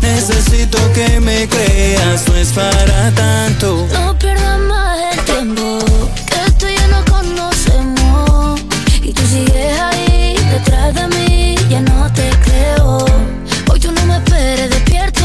Necesito 0.00 0.78
que 0.94 1.20
me 1.20 1.46
creas, 1.46 2.26
no 2.28 2.36
es 2.36 2.48
para 2.52 3.10
tanto. 3.10 3.86
No 3.92 4.18
pierdas 4.18 4.58
el 5.12 5.24
tiempo, 5.26 5.80
que 6.30 6.50
tú 6.52 6.66
y 6.66 6.76
yo 6.76 6.88
no 6.88 7.04
conocemos. 7.12 8.58
Y 9.02 9.12
tú 9.12 9.22
sigues 9.26 9.78
ahí 9.78 10.34
detrás 10.50 10.94
de 10.94 11.08
mí, 11.08 11.56
ya 11.68 11.82
no 11.82 12.10
te 12.14 12.30
creo. 12.40 12.51
Hoy 13.70 13.80
tú 13.80 13.92
no 13.92 14.04
me 14.06 14.16
esperes 14.16 14.70
despierto, 14.70 15.24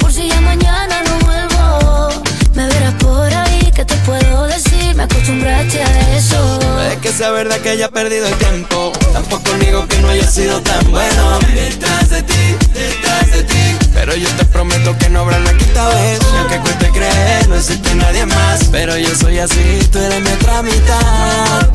por 0.00 0.12
si 0.12 0.28
ya 0.28 0.40
mañana 0.40 1.02
no 1.02 1.26
vuelvo. 1.26 2.22
Me 2.54 2.66
verás 2.66 2.94
por 2.94 3.32
ahí, 3.32 3.70
que 3.74 3.84
te 3.84 3.94
puedo 4.06 4.46
decir? 4.46 4.94
Me 4.94 5.04
acostumbraste 5.04 5.82
a 5.82 6.16
eso. 6.16 6.58
Puede 6.74 6.98
que 6.98 7.12
sea 7.12 7.30
verdad 7.30 7.58
que 7.58 7.70
haya 7.70 7.88
perdido 7.88 8.26
el 8.26 8.34
tiempo. 8.34 8.92
Tampoco 9.12 9.52
digo 9.60 9.86
que 9.88 9.98
no 9.98 10.08
haya 10.08 10.26
sido 10.26 10.60
tan 10.62 10.90
bueno. 10.90 11.38
Detrás 11.54 12.10
de 12.10 12.22
ti, 12.22 12.56
detrás 12.72 13.30
de 13.32 13.42
ti. 13.42 13.76
Pero 13.94 14.14
yo 14.14 14.28
te 14.36 14.44
prometo 14.44 14.96
que 14.98 15.08
no 15.08 15.20
habrá 15.20 15.38
una 15.38 15.52
quinta 15.56 15.88
vez. 15.88 16.20
Y 16.32 16.36
aunque 16.38 16.58
cueste 16.60 16.90
creer, 16.90 17.48
no 17.48 17.56
existe 17.56 17.94
nadie 17.94 18.26
más. 18.26 18.64
Pero 18.70 18.96
yo 18.96 19.14
soy 19.14 19.38
así, 19.38 19.88
tú 19.90 19.98
eres 19.98 20.20
mi 20.20 20.30
otra 20.30 20.62
mitad. 20.62 21.68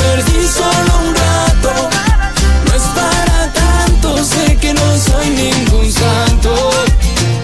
Perdí 0.00 0.48
solo 0.48 0.92
un 1.06 1.14
rato. 1.14 1.88
No 2.66 2.74
es 2.74 2.82
para 2.98 3.52
tanto, 3.52 4.24
sé 4.24 4.56
que 4.56 4.72
no 4.74 4.98
soy 4.98 5.30
ningún 5.30 5.90
santo. 5.92 6.70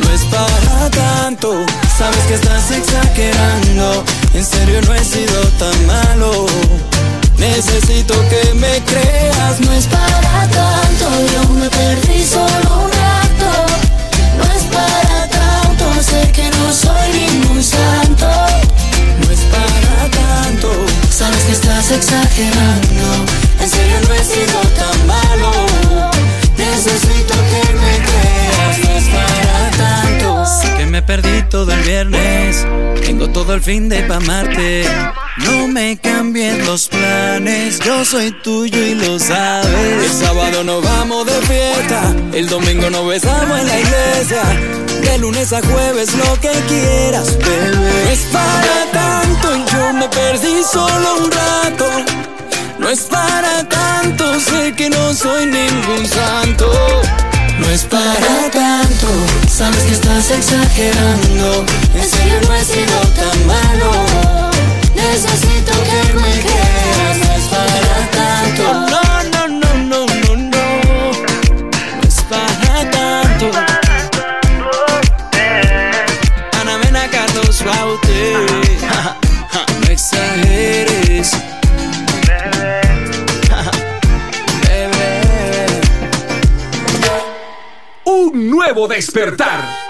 No 0.02 0.11
es 0.12 0.22
para 0.24 0.90
tanto, 0.90 1.64
sabes 1.96 2.24
que 2.26 2.34
estás 2.34 2.70
exagerando. 2.70 4.04
En 4.34 4.44
serio 4.44 4.80
no 4.82 4.94
he 4.94 5.04
sido 5.04 5.40
tan 5.58 5.87
malo. 5.87 6.46
Necesito 7.37 8.14
que 8.28 8.54
me 8.54 8.82
creas, 8.84 9.61
No 9.61 9.72
es 9.72 9.87
para 9.87 10.48
tanto, 10.48 11.06
yo 11.32 11.48
me 11.54 11.68
perdí 11.70 12.24
solo 12.24 12.84
un 12.84 12.90
rato. 12.90 13.50
No 14.38 14.44
es 14.56 14.64
para 14.74 15.28
tanto, 15.28 15.84
sé 16.02 16.32
que 16.32 16.50
no 16.50 16.72
soy 16.72 17.12
ningún 17.12 17.62
santo. 17.62 17.97
Sabes 21.11 21.44
que 21.44 21.53
estás 21.53 21.90
exagerando. 21.90 23.27
En 23.61 23.68
serio 23.68 23.97
no 24.07 24.14
he 24.14 24.25
sido 24.25 24.61
me 30.98 31.02
perdí 31.02 31.42
todo 31.48 31.70
el 31.72 31.80
viernes. 31.82 32.66
Tengo 33.06 33.28
todo 33.28 33.54
el 33.54 33.61
fin 33.61 33.88
de 33.88 34.02
pa' 34.02 34.16
amarte. 34.16 34.84
No 35.44 35.68
me 35.68 35.96
cambien 35.96 36.66
los 36.66 36.88
planes. 36.88 37.78
Yo 37.78 38.04
soy 38.04 38.32
tuyo 38.42 38.76
y 38.84 38.94
lo 38.96 39.16
sabes. 39.20 40.04
El 40.04 40.12
sábado 40.12 40.64
nos 40.64 40.82
vamos 40.82 41.24
de 41.24 41.34
fiesta, 41.42 42.00
el 42.32 42.48
domingo 42.48 42.90
nos 42.90 43.06
besamos 43.06 43.61
en 43.61 43.68
la 43.68 43.78
iglesia. 43.78 44.42
De 45.02 45.18
lunes 45.18 45.52
a 45.52 45.62
jueves 45.62 46.12
lo 46.16 46.34
que 46.40 46.50
quieras, 46.66 47.38
bebé. 47.38 48.04
No 48.04 48.11
es 48.11 48.22
para 48.32 48.76
tanto, 48.92 49.48
yo 49.70 49.92
me 49.92 50.08
perdí 50.08 50.64
solo 50.64 51.16
un 51.22 51.30
rato. 51.30 51.87
No 52.80 52.88
es 52.88 53.02
para 53.02 53.68
tanto, 53.68 54.40
sé 54.40 54.74
que 54.74 54.90
no 54.90 55.14
soy 55.14 55.46
ningún 55.46 56.04
santo. 56.08 56.66
No 57.59 57.68
es 57.71 57.85
para 57.85 58.51
tanto, 58.53 59.09
sabes 59.49 59.83
que 59.85 59.92
estás 59.92 60.31
exagerando. 60.31 61.64
En 61.94 62.09
serio 62.09 62.40
no 62.47 62.55
he 62.55 62.64
sido 62.64 63.01
tan 63.18 63.47
malo. 63.47 63.90
Necesito 64.94 65.73
que 65.73 66.14
me 66.14 66.40
creas, 66.40 67.18
no 67.18 67.33
es 67.35 67.47
para 67.55 67.99
tanto. 68.11 68.62
No, 68.73 69.03
no, 69.33 69.49
no, 69.49 69.68
no, 69.79 70.07
no, 70.07 70.37
no. 70.37 70.66
No 71.97 72.03
es 72.07 72.21
para 72.29 72.90
tanto. 72.90 73.51
Ana 76.61 76.79
Mena, 76.79 77.09
Carlos 77.11 77.64
Baute. 77.64 78.35
No 79.81 79.90
exageres. 79.90 81.33
Nuevo 88.79 88.87
despertar. 88.95 89.88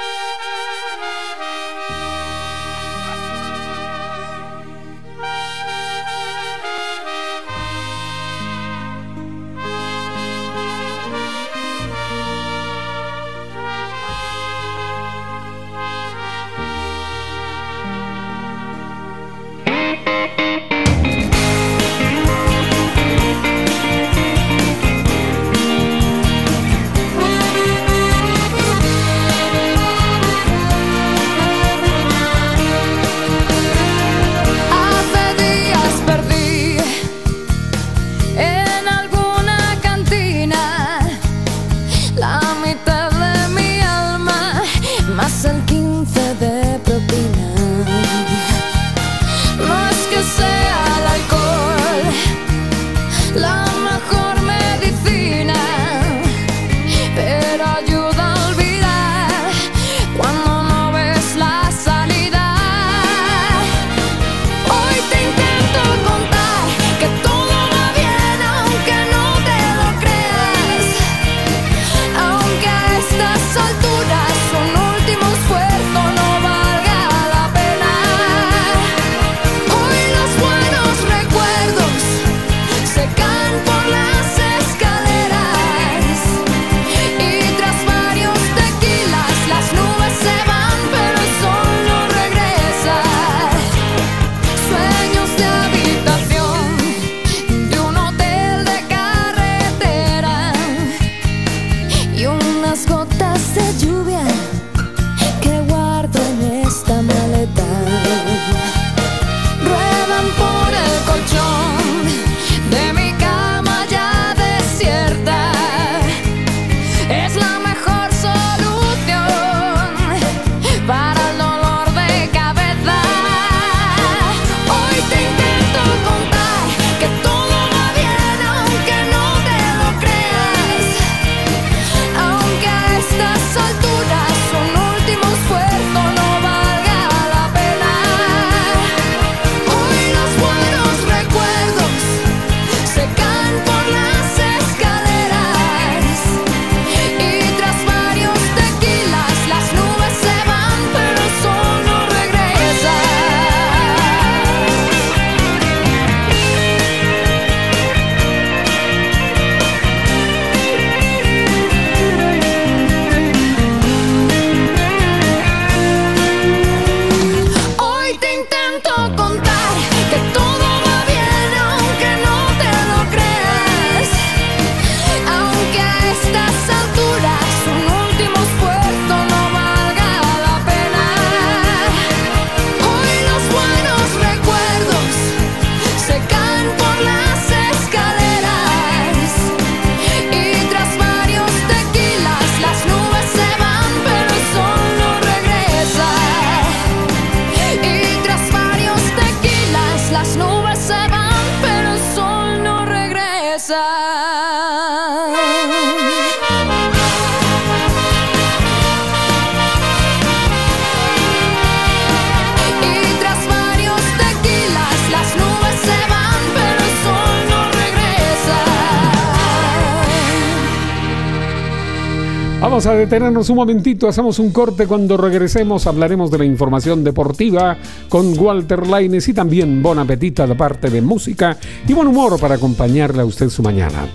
Vamos 222.68 222.85
a 222.85 222.92
detenernos 222.92 223.48
un 223.48 223.57
momentito, 223.57 224.09
hacemos 224.09 224.38
un 224.38 224.52
corte. 224.52 224.87
Cuando 224.87 225.16
regresemos 225.16 225.87
hablaremos 225.87 226.31
de 226.31 226.37
la 226.37 226.44
información 226.44 227.02
deportiva 227.02 227.78
con 228.11 228.38
Walter 228.38 228.87
Laines 228.87 229.26
y 229.26 229.33
también 229.33 229.83
Bon 229.83 229.98
Apetita 229.98 230.46
de 230.46 230.54
parte 230.54 230.90
de 230.90 231.00
música 231.00 231.57
y 231.87 231.94
buen 231.94 232.09
humor 232.09 232.38
para 232.38 232.57
acompañarle 232.57 233.22
a 233.22 233.24
usted 233.24 233.48
su 233.48 233.62
mañana. 233.62 234.07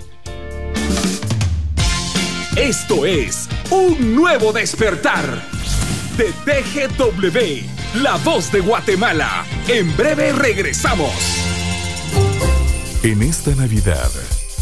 Esto 2.56 3.04
es 3.04 3.48
un 3.72 4.14
nuevo 4.14 4.52
despertar 4.52 5.24
de 6.16 6.26
TGW, 6.44 8.00
la 8.04 8.18
voz 8.18 8.52
de 8.52 8.60
Guatemala. 8.60 9.44
En 9.66 9.96
breve 9.96 10.30
regresamos. 10.30 11.10
En 13.02 13.20
esta 13.20 13.52
Navidad, 13.56 14.12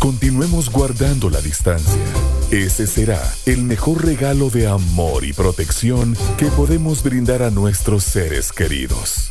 continuemos 0.03 0.69
guardando 0.69 1.31
la 1.31 1.41
distancia. 1.41 2.03
Ese 2.51 2.89
será 2.89 3.23
el 3.47 3.63
mejor 3.63 4.05
regalo 4.05 4.51
de 4.51 4.67
amor 4.67 5.25
y 5.25 5.33
protección 5.33 6.17
que 6.37 6.47
podemos 6.47 7.05
brindar 7.05 7.41
a 7.41 7.53
nuestros 7.53 8.03
seres 8.03 8.51
queridos. 8.51 9.31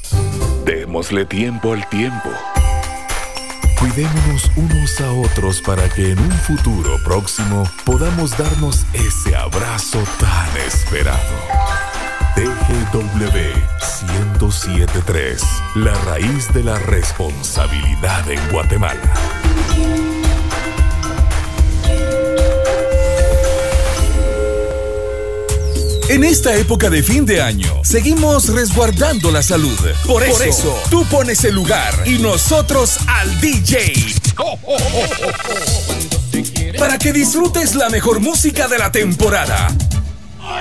Démosle 0.64 1.26
tiempo 1.26 1.74
al 1.74 1.90
tiempo. 1.90 2.30
Cuidémonos 3.82 4.50
unos 4.56 5.02
a 5.02 5.12
otros 5.12 5.60
para 5.60 5.90
que 5.90 6.12
en 6.12 6.20
un 6.20 6.32
futuro 6.32 6.98
próximo 7.04 7.70
podamos 7.84 8.38
darnos 8.38 8.86
ese 8.94 9.36
abrazo 9.36 10.02
tan 10.22 10.58
esperado. 10.66 11.36
TGW 12.36 13.28
1073, 14.40 15.44
la 15.76 15.94
raíz 16.06 16.48
de 16.54 16.64
la 16.64 16.80
responsabilidad 16.80 18.32
en 18.32 18.40
Guatemala. 18.54 20.21
En 26.12 26.26
esta 26.26 26.54
época 26.58 26.90
de 26.90 27.02
fin 27.04 27.26
de 27.26 27.42
año, 27.42 27.86
seguimos 27.86 28.50
resguardando 28.50 29.32
la 29.32 29.42
salud. 29.42 29.80
Por 30.06 30.24
eso, 30.24 30.38
Por 30.38 30.46
eso, 30.46 30.84
tú 30.90 31.06
pones 31.06 31.46
el 31.46 31.56
lugar 31.56 32.04
y 32.06 32.18
nosotros 32.18 32.98
al 33.08 33.40
DJ. 33.40 33.94
Para 36.78 36.98
que 36.98 37.14
disfrutes 37.14 37.76
la 37.76 37.90
mejor 37.90 38.20
música 38.20 38.68
de 38.68 38.78
la 38.78 38.92
temporada. 38.92 39.70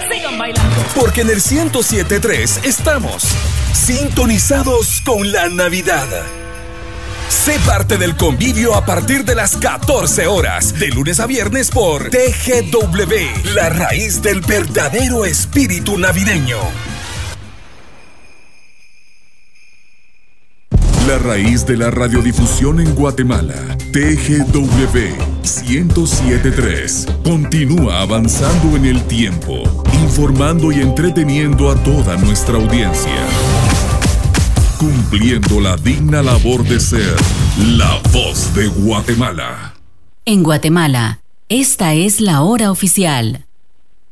Sigan 0.09 0.39
bailando. 0.39 0.85
Porque 0.95 1.23
en 1.23 1.31
el 1.31 1.43
1073 1.43 2.61
estamos 2.63 3.25
sintonizados 3.73 5.01
con 5.05 5.33
la 5.33 5.49
Navidad. 5.49 6.07
Sé 7.31 7.59
parte 7.65 7.97
del 7.97 8.17
convivio 8.17 8.75
a 8.75 8.85
partir 8.85 9.25
de 9.25 9.37
las 9.37 9.57
14 9.57 10.27
horas, 10.27 10.79
de 10.79 10.89
lunes 10.89 11.21
a 11.21 11.27
viernes 11.27 11.71
por 11.71 12.11
TGW, 12.11 13.55
la 13.55 13.69
raíz 13.69 14.21
del 14.21 14.41
verdadero 14.41 15.25
espíritu 15.25 15.97
navideño. 15.97 16.59
La 21.07 21.19
raíz 21.19 21.65
de 21.67 21.77
la 21.77 21.93
radiodifusión 21.93 22.81
en 22.81 22.97
Guatemala, 22.97 23.55
TGW 23.93 24.99
1073, 25.69 27.07
continúa 27.23 28.03
avanzando 28.03 28.77
en 28.77 28.87
el 28.87 29.05
tiempo, 29.05 29.85
informando 30.03 30.73
y 30.73 30.81
entreteniendo 30.81 31.71
a 31.71 31.77
toda 31.77 32.17
nuestra 32.17 32.57
audiencia. 32.57 33.50
Cumpliendo 34.81 35.61
la 35.61 35.77
digna 35.77 36.23
labor 36.23 36.65
de 36.65 36.81
ser 36.81 37.15
la 37.59 38.01
voz 38.15 38.55
de 38.55 38.67
Guatemala. 38.67 39.75
En 40.25 40.43
Guatemala, 40.43 41.21
esta 41.51 41.93
es 41.93 42.23
la 42.23 42.41
hora 42.41 42.71
oficial. 42.71 43.45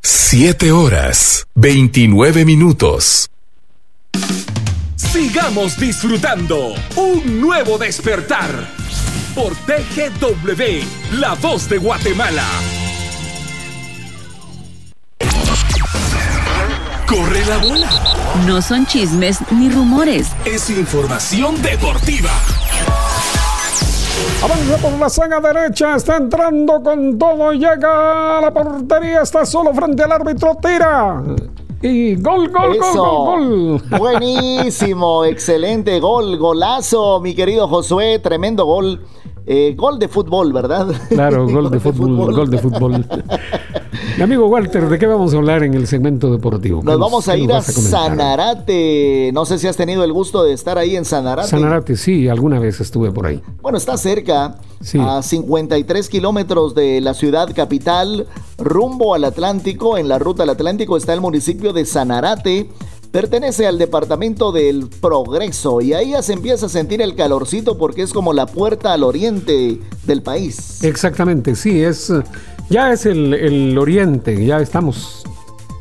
7 0.02 0.70
horas, 0.72 1.46
29 1.54 2.44
minutos. 2.44 3.30
Sigamos 4.96 5.80
disfrutando 5.80 6.74
un 6.96 7.40
nuevo 7.40 7.78
despertar 7.78 8.50
por 9.34 9.54
TGW, 9.54 11.18
la 11.18 11.32
voz 11.36 11.66
de 11.70 11.78
Guatemala. 11.78 12.46
Corre 17.08 17.42
la 17.46 17.56
bola. 17.56 17.88
No 18.46 18.60
son 18.60 18.84
chismes 18.84 19.38
ni 19.50 19.70
rumores. 19.70 20.28
Es 20.44 20.68
información 20.68 21.60
deportiva. 21.62 22.28
Avanza 24.42 24.76
por 24.76 24.92
la 24.92 25.08
saga 25.08 25.40
derecha, 25.40 25.96
está 25.96 26.18
entrando 26.18 26.82
con 26.82 27.18
todo, 27.18 27.52
llega 27.52 28.38
a 28.38 28.40
la 28.42 28.52
portería, 28.52 29.22
está 29.22 29.46
solo 29.46 29.72
frente 29.72 30.02
al 30.02 30.12
árbitro, 30.12 30.54
tira. 30.60 31.22
Y 31.80 32.16
gol, 32.16 32.50
gol, 32.50 32.78
gol, 32.78 32.94
gol, 32.94 33.82
gol. 33.88 33.98
Buenísimo, 33.98 35.24
excelente 35.24 35.98
gol, 36.00 36.36
golazo, 36.36 37.20
mi 37.20 37.34
querido 37.34 37.68
Josué, 37.68 38.18
tremendo 38.18 38.66
gol. 38.66 39.02
Eh, 39.50 39.72
gol 39.74 39.98
de 39.98 40.08
fútbol, 40.08 40.52
¿verdad? 40.52 40.88
Claro, 41.08 41.48
gol 41.48 41.70
de 41.70 41.80
fútbol, 41.80 42.34
gol 42.34 42.50
de 42.50 42.58
fútbol. 42.58 43.06
Mi 44.18 44.22
amigo 44.22 44.46
Walter, 44.46 44.88
¿de 44.90 44.98
qué 44.98 45.06
vamos 45.06 45.32
a 45.32 45.38
hablar 45.38 45.62
en 45.62 45.72
el 45.72 45.86
segmento 45.86 46.30
deportivo? 46.30 46.80
¿Qué 46.80 46.86
Nos 46.86 46.98
vamos 46.98 47.28
a 47.28 47.36
ir 47.38 47.50
a? 47.52 47.62
Sanarate. 47.62 49.30
No 49.32 49.46
sé 49.46 49.58
si 49.58 49.66
has 49.66 49.76
tenido 49.76 50.04
el 50.04 50.12
gusto 50.12 50.44
de 50.44 50.52
estar 50.52 50.76
ahí 50.76 50.96
en 50.96 51.06
Sanarate. 51.06 51.48
Sanarate, 51.48 51.96
sí, 51.96 52.28
alguna 52.28 52.58
vez 52.58 52.78
estuve 52.80 53.10
por 53.10 53.26
ahí. 53.26 53.40
Bueno, 53.62 53.78
está 53.78 53.96
cerca, 53.96 54.56
Sí. 54.82 54.98
a 55.00 55.22
53 55.22 56.08
kilómetros 56.10 56.74
de 56.74 57.00
la 57.00 57.14
ciudad 57.14 57.48
capital, 57.54 58.26
rumbo 58.58 59.14
al 59.14 59.24
Atlántico. 59.24 59.96
En 59.96 60.08
la 60.08 60.18
ruta 60.18 60.42
al 60.42 60.50
Atlántico 60.50 60.96
está 60.96 61.14
el 61.14 61.20
municipio 61.22 61.72
de 61.72 61.84
Sanarate. 61.86 62.68
Pertenece 63.10 63.66
al 63.66 63.78
departamento 63.78 64.52
del 64.52 64.88
Progreso 64.88 65.80
y 65.80 65.94
ahí 65.94 66.10
ya 66.10 66.22
se 66.22 66.34
empieza 66.34 66.66
a 66.66 66.68
sentir 66.68 67.00
el 67.00 67.14
calorcito 67.14 67.78
porque 67.78 68.02
es 68.02 68.12
como 68.12 68.32
la 68.32 68.46
puerta 68.46 68.92
al 68.92 69.02
oriente 69.02 69.80
del 70.04 70.22
país. 70.22 70.84
Exactamente, 70.84 71.54
sí, 71.54 71.82
es 71.82 72.12
ya 72.68 72.92
es 72.92 73.06
el, 73.06 73.32
el 73.32 73.78
oriente, 73.78 74.44
ya 74.44 74.60
estamos 74.60 75.24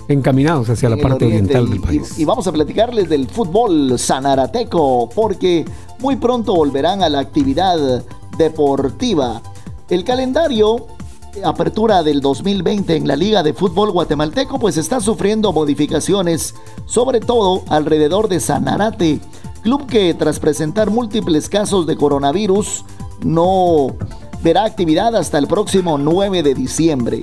encaminados 0.08 0.70
hacia 0.70 0.90
la 0.90 0.96
en 0.96 1.02
parte 1.02 1.26
oriente. 1.26 1.58
oriental 1.58 1.70
del 1.70 1.82
país. 1.82 2.18
Y, 2.18 2.22
y 2.22 2.26
vamos 2.26 2.48
a 2.48 2.52
platicarles 2.54 3.10
del 3.10 3.28
fútbol 3.28 4.00
sanarateco, 4.00 5.10
porque 5.14 5.66
muy 6.00 6.16
pronto 6.16 6.56
volverán 6.56 7.04
a 7.04 7.10
la 7.10 7.20
actividad 7.20 8.06
deportiva. 8.38 9.42
El 9.90 10.04
calendario, 10.04 10.88
apertura 11.44 12.04
del 12.04 12.22
2020 12.22 12.96
en 12.96 13.08
la 13.08 13.16
Liga 13.16 13.44
de 13.44 13.54
Fútbol 13.54 13.92
Guatemalteco, 13.92 14.60
pues 14.60 14.78
está 14.78 15.00
sufriendo 15.00 15.54
modificaciones, 15.54 16.56
sobre 16.86 17.20
todo 17.20 17.64
alrededor 17.68 18.28
de 18.28 18.40
Sanarate, 18.40 19.20
club 19.62 19.86
que 19.88 20.14
tras 20.14 20.40
presentar 20.40 20.90
múltiples 20.90 21.50
casos 21.50 21.88
de 21.88 21.96
coronavirus, 21.96 22.86
no 23.24 23.96
verá 24.42 24.66
actividad 24.66 25.16
hasta 25.16 25.38
el 25.38 25.48
próximo 25.48 25.98
9 25.98 26.44
de 26.44 26.54
diciembre. 26.54 27.22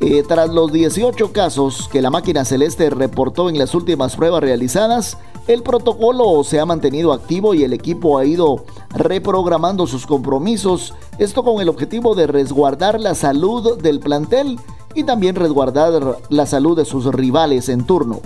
Eh, 0.00 0.24
tras 0.26 0.48
los 0.48 0.72
18 0.72 1.30
casos 1.32 1.88
que 1.92 2.00
la 2.00 2.10
máquina 2.10 2.44
celeste 2.44 2.88
reportó 2.88 3.50
en 3.50 3.58
las 3.58 3.74
últimas 3.74 4.16
pruebas 4.16 4.40
realizadas, 4.40 5.18
el 5.52 5.62
protocolo 5.62 6.44
se 6.44 6.60
ha 6.60 6.66
mantenido 6.66 7.12
activo 7.12 7.54
y 7.54 7.64
el 7.64 7.72
equipo 7.72 8.18
ha 8.18 8.24
ido 8.24 8.64
reprogramando 8.90 9.86
sus 9.86 10.06
compromisos, 10.06 10.94
esto 11.18 11.42
con 11.42 11.60
el 11.60 11.68
objetivo 11.68 12.14
de 12.14 12.26
resguardar 12.26 13.00
la 13.00 13.14
salud 13.14 13.78
del 13.78 14.00
plantel 14.00 14.58
y 14.94 15.04
también 15.04 15.34
resguardar 15.34 16.18
la 16.28 16.46
salud 16.46 16.76
de 16.76 16.84
sus 16.84 17.06
rivales 17.06 17.68
en 17.68 17.84
turno. 17.84 18.20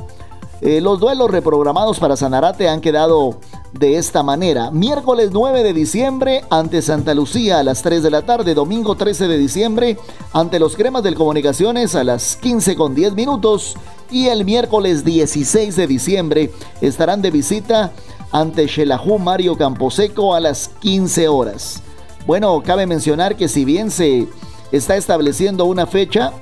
Eh, 0.61 0.81
los 0.81 1.01
duelos 1.01 1.31
reprogramados 1.31 1.99
para 1.99 2.17
Sanarate 2.17 2.69
han 2.69 2.81
quedado 2.81 3.37
de 3.73 3.97
esta 3.97 4.23
manera. 4.23 4.71
Miércoles 4.71 5.31
9 5.33 5.63
de 5.63 5.73
diciembre 5.73 6.45
ante 6.49 6.81
Santa 6.81 7.13
Lucía 7.13 7.59
a 7.59 7.63
las 7.63 7.83
3 7.83 8.03
de 8.03 8.11
la 8.11 8.23
tarde. 8.23 8.55
Domingo 8.55 8.95
13 8.95 9.29
de 9.29 9.37
diciembre 9.37 9.99
ante 10.33 10.59
los 10.59 10.77
Cremas 10.77 11.03
del 11.03 11.17
Comunicaciones 11.17 11.95
a 11.95 12.05
las 12.05 12.37
15 12.37 12.77
con 12.77 12.95
10 12.95 13.15
minutos. 13.15 13.77
Y 14.15 14.29
el 14.29 14.45
miércoles 14.45 15.05
16 15.05 15.75
de 15.75 15.89
diciembre 15.89 16.53
estarán 16.81 17.21
de 17.21 17.33
visita 17.33 17.91
ante 18.31 18.69
Xelajú 18.69 19.19
Mario 19.19 19.57
Camposeco 19.57 20.37
a 20.37 20.41
las 20.41 20.69
15 20.79 21.27
horas. 21.27 21.83
Bueno, 22.25 22.63
cabe 22.65 22.87
mencionar 22.87 23.35
que 23.35 23.49
si 23.49 23.65
bien 23.65 23.91
se 23.91 24.29
está 24.71 24.95
estableciendo 24.95 25.65
una 25.65 25.89
fecha, 25.89 26.33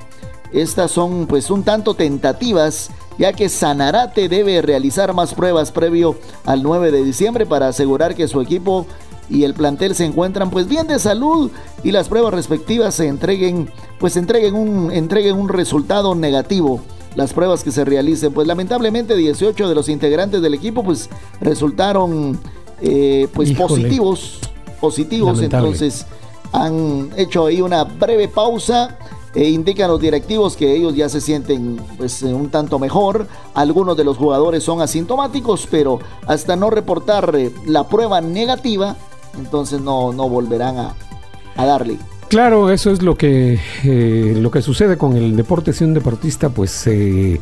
estas 0.52 0.90
son 0.90 1.26
pues 1.26 1.50
un 1.50 1.62
tanto 1.62 1.94
tentativas, 1.94 2.90
ya 3.16 3.32
que 3.32 3.48
Sanarate 3.48 4.28
debe 4.28 4.60
realizar 4.60 5.14
más 5.14 5.32
pruebas 5.32 5.72
previo 5.72 6.16
al 6.44 6.62
9 6.62 6.90
de 6.90 7.02
diciembre 7.02 7.46
para 7.46 7.68
asegurar 7.68 8.14
que 8.14 8.28
su 8.28 8.42
equipo 8.42 8.86
y 9.30 9.44
el 9.44 9.54
plantel 9.54 9.94
se 9.94 10.04
encuentran 10.04 10.50
pues 10.50 10.68
bien 10.68 10.88
de 10.88 10.98
salud 10.98 11.50
y 11.82 11.92
las 11.92 12.10
pruebas 12.10 12.34
respectivas 12.34 12.96
se 12.96 13.06
entreguen 13.06 13.70
pues 13.98 14.18
entreguen 14.18 14.54
un 14.56 14.90
entreguen 14.92 15.36
un 15.36 15.48
resultado 15.48 16.14
negativo 16.14 16.82
las 17.14 17.32
pruebas 17.32 17.62
que 17.62 17.70
se 17.70 17.84
realicen 17.84 18.32
pues 18.32 18.46
lamentablemente 18.46 19.16
18 19.16 19.68
de 19.68 19.74
los 19.74 19.88
integrantes 19.88 20.40
del 20.42 20.54
equipo 20.54 20.82
pues 20.82 21.08
resultaron 21.40 22.38
eh, 22.80 23.28
pues 23.34 23.50
Híjole. 23.50 23.68
positivos 23.68 24.38
positivos 24.80 25.36
Lamentable. 25.36 25.68
entonces 25.68 26.06
han 26.52 27.10
hecho 27.16 27.46
ahí 27.46 27.60
una 27.60 27.84
breve 27.84 28.28
pausa 28.28 28.98
Eh, 29.34 29.48
indican 29.48 29.88
los 29.88 29.98
directivos 29.98 30.56
que 30.56 30.76
ellos 30.76 30.94
ya 30.94 31.08
se 31.08 31.18
sienten 31.18 31.80
pues, 31.96 32.22
eh, 32.22 32.34
un 32.34 32.50
tanto 32.50 32.78
mejor. 32.78 33.26
Algunos 33.54 33.96
de 33.96 34.04
los 34.04 34.18
jugadores 34.18 34.62
son 34.62 34.82
asintomáticos, 34.82 35.66
pero 35.70 36.00
hasta 36.26 36.54
no 36.54 36.68
reportar 36.68 37.34
eh, 37.34 37.50
la 37.64 37.84
prueba 37.88 38.20
negativa, 38.20 38.94
entonces 39.38 39.80
no, 39.80 40.12
no 40.12 40.28
volverán 40.28 40.76
a, 40.76 40.94
a 41.56 41.64
darle. 41.64 41.96
Claro, 42.32 42.70
eso 42.70 42.90
es 42.90 43.02
lo 43.02 43.14
que, 43.14 43.60
eh, 43.84 44.34
lo 44.40 44.50
que 44.50 44.62
sucede 44.62 44.96
con 44.96 45.18
el 45.18 45.36
deporte. 45.36 45.74
Si 45.74 45.84
un 45.84 45.92
deportista 45.92 46.48
pues 46.48 46.70
se- 46.70 47.38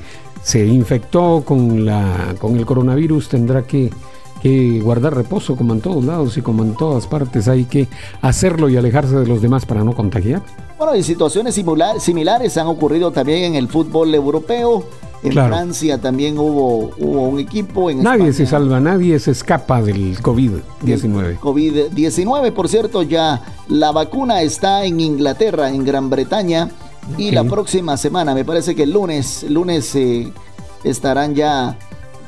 infectó 0.67 1.45
con, 1.47 1.85
la, 1.87 2.35
con 2.41 2.57
el 2.57 2.67
coronavirus, 2.67 3.29
tendrá 3.29 3.63
que, 3.63 3.89
que 4.43 4.81
guardar 4.83 5.15
reposo 5.15 5.55
como 5.55 5.75
en 5.75 5.81
todos 5.81 6.05
lados 6.05 6.37
y 6.39 6.43
como 6.43 6.65
en 6.65 6.75
todas 6.75 7.07
partes. 7.07 7.47
Hay 7.47 7.67
que 7.67 7.87
hacerlo 8.21 8.69
y 8.69 8.77
alejarse 8.77 9.15
de 9.15 9.29
los 9.29 9.41
demás 9.41 9.65
para 9.65 9.85
no 9.85 9.95
contagiar. 9.95 10.43
Bueno, 10.77 10.97
y 10.97 11.05
situaciones 11.05 11.55
similares 12.01 12.57
han 12.57 12.67
ocurrido 12.67 13.13
también 13.13 13.45
en 13.45 13.55
el 13.55 13.69
fútbol 13.69 14.13
europeo. 14.13 14.83
En 15.23 15.33
Claro. 15.33 15.55
Francia 15.55 16.01
también 16.01 16.39
hubo, 16.39 16.93
hubo 16.99 17.23
un 17.29 17.39
equipo. 17.39 17.91
En 17.91 18.03
Nadie 18.03 18.33
se 18.33 18.47
salva, 18.47 18.81
nadie 18.81 19.19
se 19.19 19.33
escapa 19.33 19.83
del 19.83 20.19
COVID-19. 20.21 21.39
COVID-19, 21.41 22.53
por 22.53 22.69
cierto, 22.69 23.03
ya 23.03 23.43
la 23.69 23.93
vacuna 23.93 24.41
está 24.43 24.85
en 24.85 24.99
Inglaterra, 25.01 25.69
en 25.69 25.85
Gran 25.85 26.09
Bretaña. 26.09 26.71
Y 27.19 27.33
la 27.33 27.45
próxima 27.45 27.97
semana, 27.97 28.35
me 28.35 28.45
parece 28.45 28.75
que 28.75 28.85
el 28.85 28.93
lunes, 28.93 29.45
lunes 29.49 29.95
eh, 29.97 30.33
estarán 30.85 31.35
ya, 31.35 31.77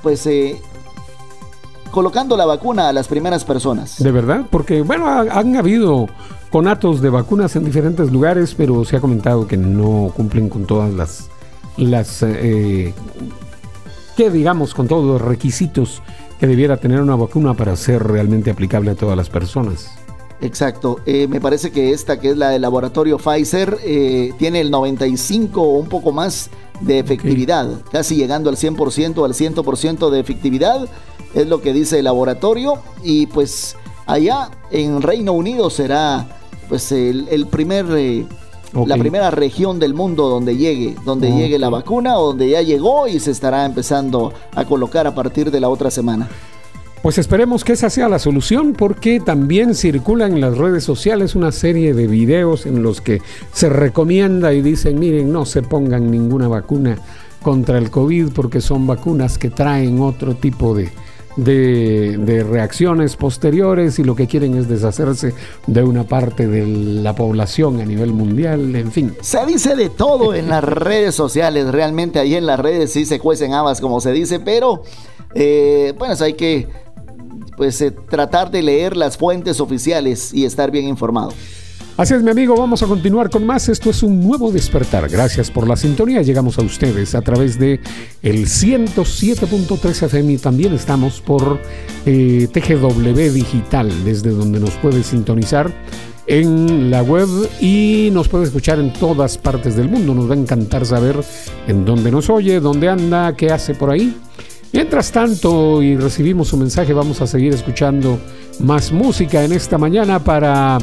pues, 0.02 0.26
eh, 0.26 0.60
colocando 1.90 2.36
la 2.36 2.46
vacuna 2.46 2.88
a 2.88 2.92
las 2.92 3.06
primeras 3.06 3.44
personas. 3.44 4.02
De 4.02 4.10
verdad, 4.10 4.46
porque 4.50 4.82
bueno, 4.82 5.06
ha- 5.06 5.20
han 5.38 5.56
habido 5.56 6.08
conatos 6.50 7.00
de 7.02 7.10
vacunas 7.10 7.54
en 7.56 7.64
diferentes 7.64 8.10
lugares, 8.10 8.54
pero 8.56 8.84
se 8.84 8.96
ha 8.96 9.00
comentado 9.00 9.46
que 9.46 9.56
no 9.56 10.10
cumplen 10.16 10.48
con 10.48 10.64
todas 10.64 10.92
las, 10.92 11.28
las 11.76 12.22
eh, 12.22 12.92
que 14.16 14.30
digamos, 14.30 14.74
con 14.74 14.88
todos 14.88 15.04
los 15.04 15.20
requisitos 15.20 16.02
que 16.38 16.46
debiera 16.46 16.76
tener 16.76 17.00
una 17.00 17.16
vacuna 17.16 17.54
para 17.54 17.76
ser 17.76 18.02
realmente 18.02 18.50
aplicable 18.50 18.90
a 18.90 18.94
todas 18.94 19.16
las 19.16 19.30
personas. 19.30 19.92
Exacto. 20.40 20.98
Eh, 21.06 21.28
me 21.28 21.40
parece 21.40 21.70
que 21.70 21.92
esta, 21.92 22.18
que 22.18 22.30
es 22.30 22.36
la 22.36 22.50
del 22.50 22.62
laboratorio 22.62 23.16
Pfizer, 23.16 23.78
eh, 23.84 24.32
tiene 24.38 24.60
el 24.60 24.70
95 24.70 25.62
o 25.62 25.78
un 25.78 25.88
poco 25.88 26.10
más 26.10 26.50
de 26.80 26.98
efectividad, 26.98 27.80
casi 27.92 28.16
llegando 28.16 28.50
al 28.50 28.56
100%, 28.56 29.24
al 29.24 29.34
100% 29.34 30.10
de 30.10 30.18
efectividad, 30.18 30.88
es 31.32 31.46
lo 31.46 31.62
que 31.62 31.72
dice 31.72 32.00
el 32.00 32.06
laboratorio. 32.06 32.82
Y 33.04 33.26
pues 33.28 33.76
allá 34.06 34.50
en 34.72 35.00
Reino 35.00 35.32
Unido 35.32 35.70
será 35.70 36.26
pues 36.68 36.90
el, 36.92 37.28
el 37.30 37.46
primer... 37.46 37.86
eh, 37.96 38.26
La 38.86 38.96
primera 38.96 39.30
región 39.30 39.78
del 39.78 39.92
mundo 39.94 40.28
donde 40.28 40.56
llegue, 40.56 40.96
donde 41.04 41.28
Ok. 41.30 41.36
llegue 41.38 41.58
la 41.58 41.68
vacuna, 41.68 42.18
o 42.18 42.28
donde 42.28 42.48
ya 42.48 42.62
llegó 42.62 43.06
y 43.06 43.20
se 43.20 43.30
estará 43.30 43.66
empezando 43.66 44.32
a 44.54 44.64
colocar 44.64 45.06
a 45.06 45.14
partir 45.14 45.50
de 45.50 45.60
la 45.60 45.68
otra 45.68 45.90
semana. 45.90 46.28
Pues 47.02 47.18
esperemos 47.18 47.64
que 47.64 47.72
esa 47.72 47.90
sea 47.90 48.08
la 48.08 48.20
solución 48.20 48.74
porque 48.74 49.18
también 49.18 49.74
circulan 49.74 50.34
en 50.34 50.40
las 50.40 50.56
redes 50.56 50.84
sociales 50.84 51.34
una 51.34 51.50
serie 51.50 51.94
de 51.94 52.06
videos 52.06 52.64
en 52.64 52.82
los 52.82 53.00
que 53.00 53.20
se 53.52 53.68
recomienda 53.68 54.54
y 54.54 54.62
dicen, 54.62 55.00
miren, 55.00 55.32
no 55.32 55.44
se 55.44 55.62
pongan 55.62 56.10
ninguna 56.10 56.46
vacuna 56.46 56.96
contra 57.42 57.76
el 57.78 57.90
COVID 57.90 58.28
porque 58.28 58.60
son 58.60 58.86
vacunas 58.86 59.36
que 59.36 59.50
traen 59.50 60.00
otro 60.00 60.36
tipo 60.36 60.74
de, 60.76 60.90
de, 61.36 62.46
reacciones 62.48 63.16
posteriores 63.16 63.98
y 63.98 64.04
lo 64.04 64.14
que 64.14 64.26
quieren 64.26 64.56
es 64.56 64.68
deshacerse 64.68 65.34
de 65.66 65.82
una 65.82 66.04
parte 66.04 66.46
de 66.46 66.66
la 66.66 67.14
población 67.14 67.80
a 67.80 67.84
nivel 67.84 68.12
mundial, 68.12 68.74
en 68.76 68.92
fin. 68.92 69.14
Se 69.20 69.44
dice 69.46 69.76
de 69.76 69.88
todo 69.88 70.34
en 70.34 70.48
las 70.48 70.64
redes 70.64 71.14
sociales, 71.14 71.70
realmente 71.70 72.18
ahí 72.18 72.34
en 72.34 72.46
las 72.46 72.60
redes 72.60 72.92
sí 72.92 73.06
se 73.06 73.18
cuecen 73.18 73.54
habas 73.54 73.80
como 73.80 74.00
se 74.00 74.12
dice, 74.12 74.40
pero 74.40 74.82
eh, 75.34 75.94
pues 75.98 76.20
hay 76.20 76.34
que 76.34 76.68
pues 77.56 77.80
eh, 77.80 77.90
tratar 77.90 78.50
de 78.50 78.62
leer 78.62 78.96
las 78.96 79.16
fuentes 79.16 79.60
oficiales 79.60 80.32
y 80.32 80.44
estar 80.44 80.70
bien 80.70 80.86
informado. 80.86 81.32
Así 81.94 82.14
es, 82.14 82.22
mi 82.22 82.30
amigo, 82.30 82.56
vamos 82.56 82.82
a 82.82 82.86
continuar 82.86 83.28
con 83.28 83.44
más. 83.44 83.68
Esto 83.68 83.90
es 83.90 84.02
un 84.02 84.26
nuevo 84.26 84.50
despertar. 84.50 85.10
Gracias 85.10 85.50
por 85.50 85.68
la 85.68 85.76
sintonía. 85.76 86.22
Llegamos 86.22 86.58
a 86.58 86.62
ustedes 86.62 87.14
a 87.14 87.20
través 87.20 87.58
de 87.58 87.80
el 88.22 88.46
107.3 88.46 90.06
FM 90.06 90.32
y 90.32 90.38
también 90.38 90.72
estamos 90.72 91.20
por 91.20 91.60
eh, 92.06 92.48
TGW 92.50 93.32
Digital, 93.34 93.90
desde 94.04 94.30
donde 94.30 94.58
nos 94.58 94.70
puede 94.76 95.02
sintonizar 95.02 95.70
en 96.26 96.90
la 96.90 97.02
web 97.02 97.28
y 97.60 98.08
nos 98.10 98.26
puede 98.26 98.44
escuchar 98.44 98.78
en 98.78 98.94
todas 98.94 99.36
partes 99.36 99.76
del 99.76 99.90
mundo. 99.90 100.14
Nos 100.14 100.30
va 100.30 100.34
a 100.34 100.38
encantar 100.38 100.86
saber 100.86 101.22
en 101.68 101.84
dónde 101.84 102.10
nos 102.10 102.30
oye, 102.30 102.60
dónde 102.60 102.88
anda, 102.88 103.36
qué 103.36 103.50
hace 103.50 103.74
por 103.74 103.90
ahí. 103.90 104.16
Mientras 104.72 105.12
tanto, 105.12 105.82
y 105.82 105.96
recibimos 105.96 106.48
su 106.48 106.56
mensaje, 106.56 106.94
vamos 106.94 107.20
a 107.20 107.26
seguir 107.26 107.52
escuchando 107.52 108.18
más 108.58 108.90
música 108.90 109.44
en 109.44 109.52
esta 109.52 109.76
mañana 109.76 110.18
para 110.18 110.78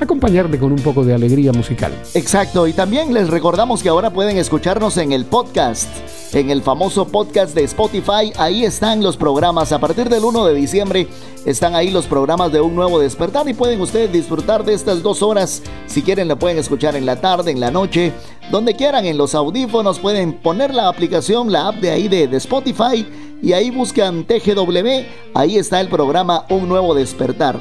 acompañarle 0.00 0.58
con 0.58 0.72
un 0.72 0.78
poco 0.78 1.04
de 1.04 1.12
alegría 1.12 1.52
musical. 1.52 1.92
Exacto, 2.14 2.66
y 2.66 2.72
también 2.72 3.12
les 3.12 3.28
recordamos 3.28 3.82
que 3.82 3.90
ahora 3.90 4.10
pueden 4.10 4.38
escucharnos 4.38 4.96
en 4.96 5.12
el 5.12 5.26
podcast, 5.26 5.90
en 6.32 6.48
el 6.48 6.62
famoso 6.62 7.06
podcast 7.06 7.54
de 7.54 7.64
Spotify. 7.64 8.32
Ahí 8.38 8.64
están 8.64 9.02
los 9.02 9.18
programas. 9.18 9.72
A 9.72 9.78
partir 9.78 10.08
del 10.08 10.24
1 10.24 10.46
de 10.46 10.54
diciembre 10.54 11.06
están 11.44 11.74
ahí 11.74 11.90
los 11.90 12.06
programas 12.06 12.50
de 12.50 12.62
Un 12.62 12.74
Nuevo 12.74 12.98
Despertar 12.98 13.46
y 13.46 13.52
pueden 13.52 13.78
ustedes 13.78 14.10
disfrutar 14.10 14.64
de 14.64 14.72
estas 14.72 15.02
dos 15.02 15.22
horas. 15.22 15.62
Si 15.86 16.00
quieren, 16.00 16.28
la 16.28 16.36
pueden 16.36 16.56
escuchar 16.56 16.96
en 16.96 17.04
la 17.04 17.20
tarde, 17.20 17.50
en 17.50 17.60
la 17.60 17.70
noche, 17.70 18.12
donde 18.50 18.74
quieran, 18.74 19.04
en 19.04 19.18
los 19.18 19.34
audífonos. 19.34 19.98
Pueden 19.98 20.32
poner 20.32 20.72
la 20.72 20.88
aplicación, 20.88 21.52
la 21.52 21.68
app 21.68 21.76
de 21.76 21.90
ahí 21.90 22.08
de, 22.08 22.26
de 22.26 22.36
Spotify 22.38 23.06
y 23.42 23.52
ahí 23.52 23.70
buscan 23.70 24.24
TGW. 24.24 24.88
Ahí 25.34 25.56
está 25.58 25.80
el 25.80 25.88
programa 25.88 26.44
Un 26.50 26.68
Nuevo 26.68 26.94
Despertar. 26.94 27.58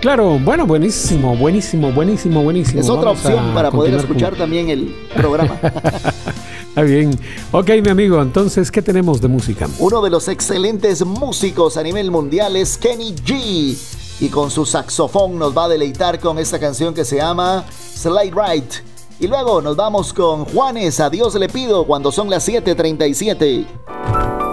Claro, 0.00 0.38
bueno, 0.38 0.66
buenísimo, 0.66 1.34
buenísimo, 1.34 1.90
buenísimo, 1.90 2.42
buenísimo. 2.42 2.80
Es 2.80 2.90
otra 2.90 3.12
Vamos 3.12 3.24
opción 3.24 3.54
para 3.54 3.70
poder 3.70 3.94
escuchar 3.94 4.30
con- 4.30 4.38
también 4.40 4.68
el 4.68 4.94
programa. 5.16 5.58
Está 6.68 6.82
bien. 6.82 7.18
Ok, 7.52 7.70
mi 7.82 7.88
amigo, 7.88 8.20
entonces, 8.20 8.70
¿qué 8.70 8.82
tenemos 8.82 9.20
de 9.22 9.28
música? 9.28 9.66
Uno 9.78 10.02
de 10.02 10.10
los 10.10 10.28
excelentes 10.28 11.06
músicos 11.06 11.76
a 11.78 11.82
nivel 11.82 12.10
mundial 12.10 12.56
es 12.56 12.76
Kenny 12.76 13.14
G. 13.14 13.76
Y 14.20 14.28
con 14.28 14.50
su 14.50 14.66
saxofón 14.66 15.38
nos 15.38 15.56
va 15.56 15.64
a 15.64 15.68
deleitar 15.68 16.20
con 16.20 16.38
esta 16.38 16.58
canción 16.58 16.92
que 16.92 17.04
se 17.04 17.16
llama 17.16 17.64
Slide 17.94 18.32
Right. 18.34 18.72
Y 19.20 19.26
luego 19.28 19.62
nos 19.62 19.74
vamos 19.76 20.12
con 20.12 20.44
Juanes, 20.44 21.00
a 21.00 21.08
Dios 21.08 21.34
le 21.36 21.48
pido 21.48 21.84
cuando 21.86 22.12
son 22.12 22.28
las 22.28 22.46
7:37. 22.46 24.43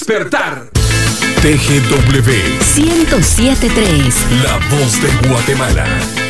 Despertar. 0.00 0.70
TGW, 1.42 2.30
1073. 2.74 4.14
la 4.42 4.56
voz 4.68 5.00
de 5.02 5.28
Guatemala. 5.28 6.29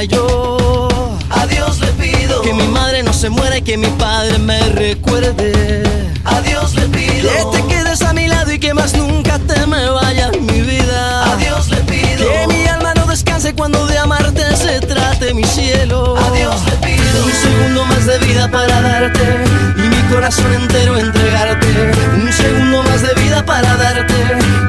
Mirada. 0.00 0.04
Yo 0.04 0.88
a 1.30 1.46
Dios 1.46 1.80
le 1.80 1.88
pido 1.92 2.42
que 2.42 2.54
mi 2.54 2.66
madre 2.68 3.02
no 3.02 3.12
se 3.12 3.28
muera 3.28 3.58
y 3.58 3.62
que 3.62 3.76
mi 3.76 3.88
padre 3.88 4.38
me 4.38 4.60
recuerde. 4.70 5.82
A 6.24 6.40
Dios 6.40 6.74
le 6.74 6.86
pido 6.88 7.30
que 7.30 7.58
te 7.58 7.66
quedes 7.66 8.02
a 8.02 8.12
mi 8.12 8.28
lado 8.28 8.52
y 8.52 8.58
que 8.58 8.74
más 8.74 8.94
nunca 8.94 9.38
te 9.38 9.66
me 9.66 9.88
vayas, 9.90 10.32
mi 10.40 10.60
vida. 10.62 11.32
A 11.32 11.36
Dios 11.36 11.68
le 11.68 11.78
pido 11.78 12.24
que 12.28 12.46
mi 12.48 12.66
alma 12.66 12.94
no 12.94 13.06
descanse 13.06 13.54
cuando 13.54 13.86
de 13.86 13.98
amarte 13.98 14.56
se 14.56 14.80
trate 14.80 15.34
mi 15.34 15.44
cielo. 15.44 16.16
A 16.16 16.30
Dios 16.32 16.56
le 16.66 16.76
pido 16.86 17.24
un 17.24 17.32
segundo 17.32 17.84
más 17.84 18.06
de 18.06 18.18
vida 18.18 18.50
para 18.50 18.80
darte 18.80 19.44
y 19.76 19.82
mi 19.82 20.02
corazón 20.12 20.52
entero 20.54 20.98
entregarte. 20.98 21.92
Un 22.14 22.32
segundo 22.32 22.82
más 22.82 23.02
de 23.02 23.14
vida 23.22 23.44
para 23.44 23.76
darte 23.76 24.14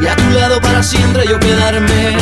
y 0.01 0.07
a 0.07 0.15
tu 0.15 0.29
lado 0.31 0.59
para 0.61 0.83
siempre 0.83 1.25
yo 1.27 1.39
quedarme. 1.39 2.17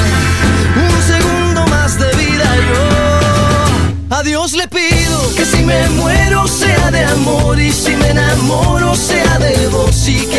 A 4.19 4.21
Dios 4.21 4.51
le 4.51 4.67
pido 4.67 5.33
que 5.33 5.45
si 5.45 5.63
me 5.63 5.87
muero 5.91 6.45
sea 6.45 6.91
de 6.91 7.05
amor 7.05 7.57
y 7.57 7.71
si 7.71 7.95
me 7.95 8.09
enamoro 8.09 8.93
sea 8.93 9.39
de 9.39 9.67
vos 9.69 10.09
y 10.09 10.25
que 10.27 10.38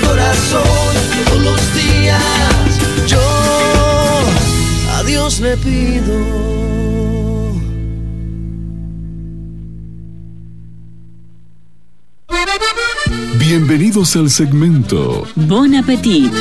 Todos 0.01 1.43
los 1.43 1.73
días 1.73 2.21
yo 3.07 3.19
a 4.95 5.03
Dios 5.03 5.39
le 5.39 5.57
pido. 5.57 6.51
Bienvenidos 13.37 14.15
al 14.15 14.29
segmento 14.29 15.27
Bon 15.35 15.75
appetit. 15.75 16.31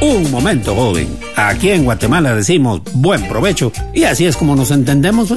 Un 0.00 0.30
momento, 0.30 0.74
joven. 0.74 1.08
Aquí 1.36 1.70
en 1.70 1.84
Guatemala 1.84 2.34
decimos 2.34 2.80
buen 2.94 3.28
provecho 3.28 3.70
y 3.94 4.04
así 4.04 4.26
es 4.26 4.36
como 4.36 4.56
nos 4.56 4.70
entendemos. 4.70 5.30
¿eh? 5.30 5.36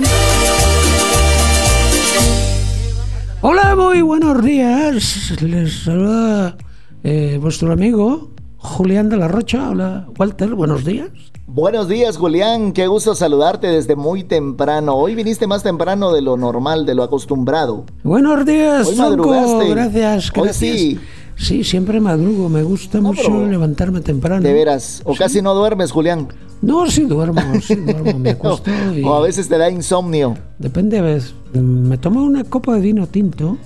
Hola, 3.45 3.75
muy 3.75 4.01
buenos 4.01 4.41
días. 4.41 5.33
Les 5.41 5.83
saluda 5.83 6.55
eh, 7.03 7.37
vuestro 7.41 7.73
amigo 7.73 8.31
Julián 8.55 9.09
de 9.09 9.17
la 9.17 9.27
Rocha. 9.27 9.69
Hola, 9.69 10.07
Walter, 10.17 10.55
buenos 10.55 10.85
días. 10.85 11.09
Buenos 11.45 11.89
días, 11.89 12.15
Julián. 12.17 12.71
Qué 12.71 12.87
gusto 12.87 13.15
saludarte 13.15 13.67
desde 13.67 13.97
muy 13.97 14.23
temprano. 14.23 14.95
Hoy 14.95 15.13
viniste 15.13 15.45
más 15.45 15.61
temprano 15.61 16.13
de 16.13 16.21
lo 16.21 16.37
normal, 16.37 16.85
de 16.85 16.95
lo 16.95 17.03
acostumbrado. 17.03 17.83
Buenos 18.03 18.45
días, 18.45 18.87
Hoy 18.87 18.95
Zonco. 18.95 19.09
madrugaste. 19.27 19.69
Gracias, 19.71 20.31
Hoy 20.37 20.43
gracias. 20.43 20.55
sí. 20.55 20.99
Sí, 21.35 21.63
siempre 21.63 21.99
madrugo. 21.99 22.49
Me 22.49 22.63
gusta 22.63 23.01
mucho 23.01 23.45
levantarme 23.45 24.01
temprano. 24.01 24.41
De 24.41 24.53
veras. 24.53 25.01
O 25.05 25.15
casi 25.15 25.41
no 25.41 25.53
duermes, 25.53 25.91
Julián. 25.91 26.27
No, 26.61 26.89
sí 26.89 27.03
duermo, 27.03 27.41
sí 27.61 27.75
duermo. 27.75 28.17
Me 28.19 28.29
acuesto 28.31 28.71
y... 28.95 29.03
O 29.03 29.15
a 29.15 29.21
veces 29.21 29.49
te 29.49 29.57
da 29.57 29.69
insomnio. 29.69 30.37
Depende, 30.59 31.01
¿ves? 31.01 31.33
Me 31.53 31.97
tomo 31.97 32.23
una 32.23 32.43
copa 32.43 32.75
de 32.75 32.81
vino 32.81 33.07
tinto 33.07 33.57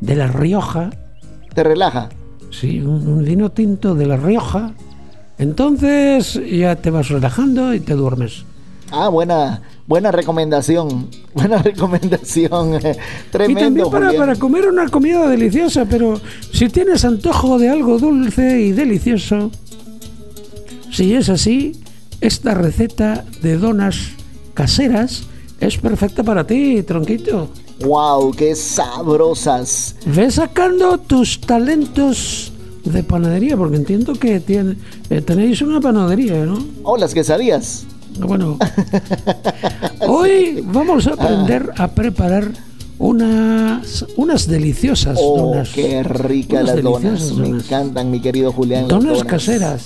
de 0.00 0.16
La 0.16 0.26
Rioja. 0.26 0.90
¿Te 1.54 1.62
relaja? 1.62 2.10
Sí, 2.50 2.80
un, 2.80 3.06
un 3.06 3.24
vino 3.24 3.50
tinto 3.50 3.94
de 3.94 4.06
La 4.06 4.16
Rioja. 4.16 4.74
Entonces 5.38 6.40
ya 6.50 6.76
te 6.76 6.90
vas 6.90 7.08
relajando 7.08 7.74
y 7.74 7.80
te 7.80 7.94
duermes. 7.94 8.44
Ah, 8.92 9.08
buena, 9.08 9.62
buena 9.86 10.10
recomendación. 10.10 11.08
Buena 11.34 11.58
recomendación. 11.58 12.76
y 12.76 13.30
Tremendo, 13.30 13.60
también 13.60 13.90
para, 13.90 14.12
para 14.12 14.36
comer 14.36 14.68
una 14.68 14.88
comida 14.88 15.28
deliciosa, 15.28 15.84
pero 15.84 16.20
si 16.52 16.68
tienes 16.68 17.04
antojo 17.04 17.58
de 17.58 17.68
algo 17.68 17.98
dulce 17.98 18.60
y 18.60 18.72
delicioso, 18.72 19.50
si 20.92 21.14
es 21.14 21.28
así, 21.28 21.72
esta 22.20 22.54
receta 22.54 23.24
de 23.42 23.58
donas 23.58 24.10
caseras 24.54 25.24
es 25.60 25.76
perfecta 25.76 26.22
para 26.22 26.46
ti, 26.46 26.82
tronquito. 26.84 27.48
Wow, 27.80 28.30
qué 28.32 28.54
sabrosas. 28.54 29.96
Ve 30.06 30.30
sacando 30.30 30.98
tus 30.98 31.40
talentos 31.40 32.52
de 32.84 33.02
panadería, 33.02 33.56
porque 33.56 33.76
entiendo 33.76 34.12
que 34.14 34.40
tiene, 34.40 34.76
eh, 35.10 35.20
tenéis 35.20 35.62
una 35.62 35.80
panadería, 35.80 36.44
¿no? 36.44 36.64
Oh, 36.82 36.96
las 36.96 37.12
quesadillas. 37.12 37.86
Bueno, 38.18 38.58
hoy 40.08 40.62
vamos 40.66 41.06
a 41.06 41.12
aprender 41.14 41.70
a 41.76 41.88
preparar 41.88 42.50
unas, 42.98 44.04
unas 44.16 44.46
deliciosas 44.46 45.18
Oh, 45.20 45.48
donas. 45.48 45.70
qué 45.70 46.02
ricas 46.02 46.64
las 46.64 46.82
donas. 46.82 47.32
Me 47.32 47.48
donas. 47.48 47.64
encantan, 47.64 48.10
mi 48.10 48.20
querido 48.20 48.52
Julián. 48.52 48.82
las 48.88 48.90
donas. 48.90 49.24
caseras. 49.24 49.82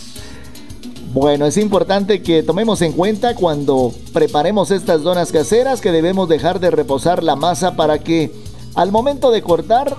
Bueno, 1.14 1.47
es 1.47 1.57
importante 1.57 2.20
que 2.22 2.43
tomemos 2.43 2.83
en 2.83 2.93
cuenta 2.93 3.35
cuando 3.35 3.93
preparemos 4.12 4.70
estas 4.70 5.03
donas 5.03 5.33
caseras 5.33 5.81
que 5.81 5.91
debemos 5.91 6.29
dejar 6.29 6.61
de 6.61 6.70
reposar 6.70 7.24
la 7.24 7.35
masa 7.35 7.76
para 7.76 7.99
que 8.01 8.31
al 8.74 8.93
momento 8.93 9.31
de 9.31 9.41
cortar 9.41 9.97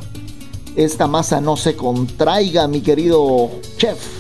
esta 0.76 1.08
masa 1.08 1.42
no 1.42 1.58
se 1.58 1.76
contraiga, 1.76 2.68
mi 2.68 2.82
querido 2.82 3.50
chef. 3.78 4.19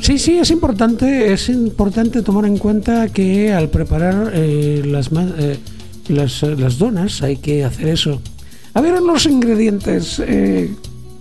Sí, 0.00 0.18
sí, 0.18 0.38
es 0.38 0.50
importante, 0.50 1.32
es 1.32 1.48
importante 1.48 2.22
tomar 2.22 2.46
en 2.46 2.56
cuenta 2.58 3.08
que 3.08 3.52
al 3.52 3.68
preparar 3.68 4.30
eh, 4.34 4.82
las, 4.84 5.10
eh, 5.12 5.58
las, 6.08 6.42
eh, 6.42 6.56
las 6.56 6.78
donas 6.78 7.22
hay 7.22 7.36
que 7.36 7.64
hacer 7.64 7.88
eso. 7.88 8.20
A 8.74 8.80
ver 8.80 9.00
los 9.02 9.26
ingredientes. 9.26 10.20
eh, 10.20 10.74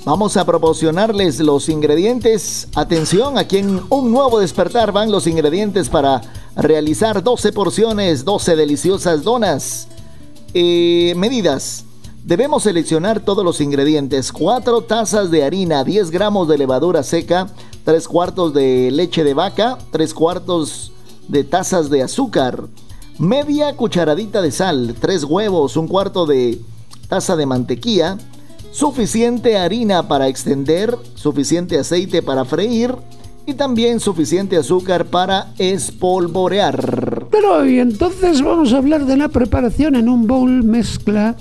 Vamos 0.05 0.37
a 0.37 0.45
proporcionarles 0.45 1.39
los 1.41 1.67
ingredientes. 1.67 2.69
Atención, 2.75 3.37
aquí 3.37 3.57
en 3.57 3.81
un 3.89 4.09
nuevo 4.09 4.39
despertar 4.39 4.93
van 4.93 5.11
los 5.11 5.27
ingredientes 5.27 5.89
para 5.89 6.21
realizar 6.55 7.21
12 7.21 7.51
porciones, 7.51 8.23
12 8.23 8.55
deliciosas 8.55 9.23
donas. 9.23 9.89
Medidas. 10.53 11.83
Debemos 12.23 12.63
seleccionar 12.63 13.19
todos 13.19 13.43
los 13.43 13.59
ingredientes. 13.59 14.31
4 14.31 14.81
tazas 14.83 15.29
de 15.29 15.43
harina, 15.43 15.83
10 15.83 16.09
gramos 16.09 16.47
de 16.47 16.57
levadura 16.57 17.03
seca, 17.03 17.47
3 17.87 18.05
cuartos 18.09 18.53
de 18.53 18.91
leche 18.91 19.23
de 19.23 19.33
vaca, 19.33 19.77
3 19.91 20.13
cuartos 20.13 20.91
de 21.29 21.45
tazas 21.45 21.89
de 21.89 22.03
azúcar, 22.03 22.65
media 23.17 23.77
cucharadita 23.77 24.41
de 24.41 24.51
sal, 24.51 24.93
3 24.99 25.23
huevos, 25.23 25.77
un 25.77 25.87
cuarto 25.87 26.25
de 26.25 26.59
taza 27.07 27.37
de 27.37 27.45
mantequilla, 27.45 28.17
suficiente 28.71 29.57
harina 29.57 30.09
para 30.09 30.27
extender, 30.27 30.97
suficiente 31.15 31.79
aceite 31.79 32.21
para 32.21 32.43
freír 32.43 32.93
y 33.45 33.53
también 33.53 34.01
suficiente 34.01 34.57
azúcar 34.57 35.05
para 35.05 35.53
espolvorear. 35.57 37.27
Pero 37.31 37.65
y 37.65 37.79
entonces 37.79 38.41
vamos 38.41 38.73
a 38.73 38.79
hablar 38.79 39.05
de 39.05 39.15
la 39.15 39.29
preparación 39.29 39.95
en 39.95 40.09
un 40.09 40.27
bowl 40.27 40.65
mezcla. 40.65 41.37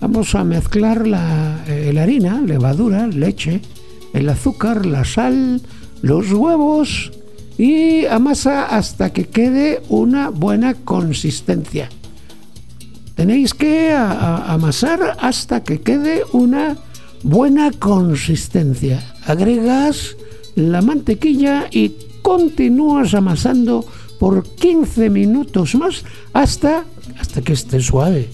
Vamos 0.00 0.36
a 0.36 0.44
mezclar 0.44 1.08
la, 1.08 1.64
eh, 1.66 1.90
la 1.92 2.04
harina, 2.04 2.40
levadura, 2.40 3.08
leche, 3.08 3.62
el 4.12 4.28
azúcar, 4.28 4.86
la 4.86 5.04
sal, 5.04 5.60
los 6.02 6.32
huevos 6.32 7.12
y 7.56 8.06
amasa 8.06 8.66
hasta 8.66 9.12
que 9.12 9.26
quede 9.26 9.82
una 9.88 10.30
buena 10.30 10.74
consistencia. 10.74 11.88
Tenéis 13.14 13.52
que 13.52 13.92
amasar 13.92 15.16
hasta 15.18 15.64
que 15.64 15.80
quede 15.80 16.22
una 16.32 16.76
buena 17.24 17.72
consistencia. 17.72 19.02
Agregas 19.26 20.16
la 20.54 20.82
mantequilla 20.82 21.66
y 21.70 21.94
continúas 22.22 23.14
amasando 23.14 23.84
por 24.20 24.44
15 24.44 25.10
minutos 25.10 25.74
más 25.74 26.04
hasta, 26.32 26.84
hasta 27.18 27.42
que 27.42 27.54
esté 27.54 27.80
suave. 27.80 28.28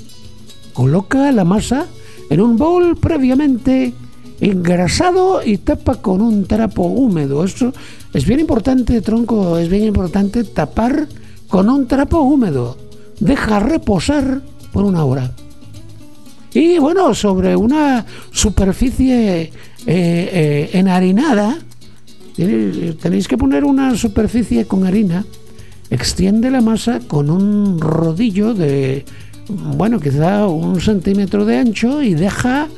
Coloca 0.74 1.32
la 1.32 1.44
masa 1.44 1.86
en 2.28 2.40
un 2.40 2.56
bowl 2.56 2.96
previamente 2.96 3.94
engrasado 4.40 5.40
y 5.44 5.58
tapa 5.58 5.96
con 5.96 6.20
un 6.20 6.46
trapo 6.46 6.84
húmedo. 6.84 7.44
Esto 7.44 7.72
es 8.12 8.26
bien 8.26 8.40
importante, 8.40 9.00
tronco, 9.00 9.58
es 9.58 9.68
bien 9.68 9.84
importante 9.84 10.44
tapar 10.44 11.08
con 11.48 11.68
un 11.68 11.86
trapo 11.86 12.20
húmedo. 12.20 12.76
Deja 13.20 13.60
reposar 13.60 14.42
por 14.72 14.84
una 14.84 15.04
hora. 15.04 15.32
Y 16.52 16.78
bueno, 16.78 17.14
sobre 17.14 17.56
una 17.56 18.06
superficie 18.30 19.42
eh, 19.42 19.50
eh, 19.86 20.70
enharinada, 20.72 21.58
tenéis 22.36 23.28
que 23.28 23.36
poner 23.36 23.64
una 23.64 23.96
superficie 23.96 24.64
con 24.64 24.86
harina, 24.86 25.24
extiende 25.90 26.50
la 26.50 26.60
masa 26.60 27.00
con 27.00 27.30
un 27.30 27.80
rodillo 27.80 28.54
de, 28.54 29.04
bueno, 29.48 30.00
quizá 30.00 30.46
un 30.46 30.80
centímetro 30.80 31.44
de 31.44 31.58
ancho 31.58 32.02
y 32.02 32.14
deja 32.14 32.68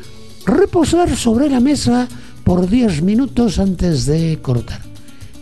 reposar 0.47 1.14
sobre 1.16 1.51
la 1.51 1.61
mesa 1.61 2.09
por 2.44 2.68
10 2.68 3.03
minutos 3.03 3.59
antes 3.59 4.07
de 4.07 4.38
cortar. 4.40 4.80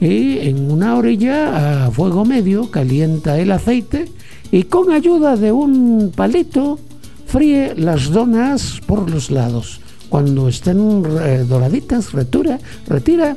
Y 0.01 0.39
en 0.39 0.71
una 0.71 0.97
orilla 0.97 1.87
a 1.87 1.91
fuego 1.91 2.25
medio 2.25 2.71
calienta 2.71 3.39
el 3.39 3.53
aceite 3.53 4.07
y 4.51 4.65
con 4.65 4.91
ayuda 4.91 5.37
de 5.37 5.53
un 5.53 6.13
palito 6.15 6.79
fríe 7.27 7.75
las 7.77 8.11
donas 8.11 8.81
por 8.87 9.11
los 9.11 9.31
lados. 9.31 9.81
Cuando 10.09 10.49
estén 10.49 11.03
doraditas, 11.49 12.13
retura, 12.13 12.59
retira, 12.87 13.37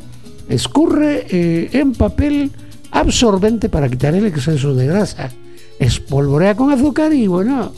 escurre 0.50 1.26
eh, 1.30 1.70
en 1.74 1.94
papel 1.94 2.52
absorbente 2.92 3.70
para 3.70 3.90
quitar 3.90 4.16
el 4.16 4.26
exceso 4.26 4.74
de 4.76 4.88
grasa. 4.88 5.32
Espolvorea 5.80 6.56
con 6.56 6.72
azúcar 6.72 7.14
y 7.14 7.28
bueno, 7.28 7.72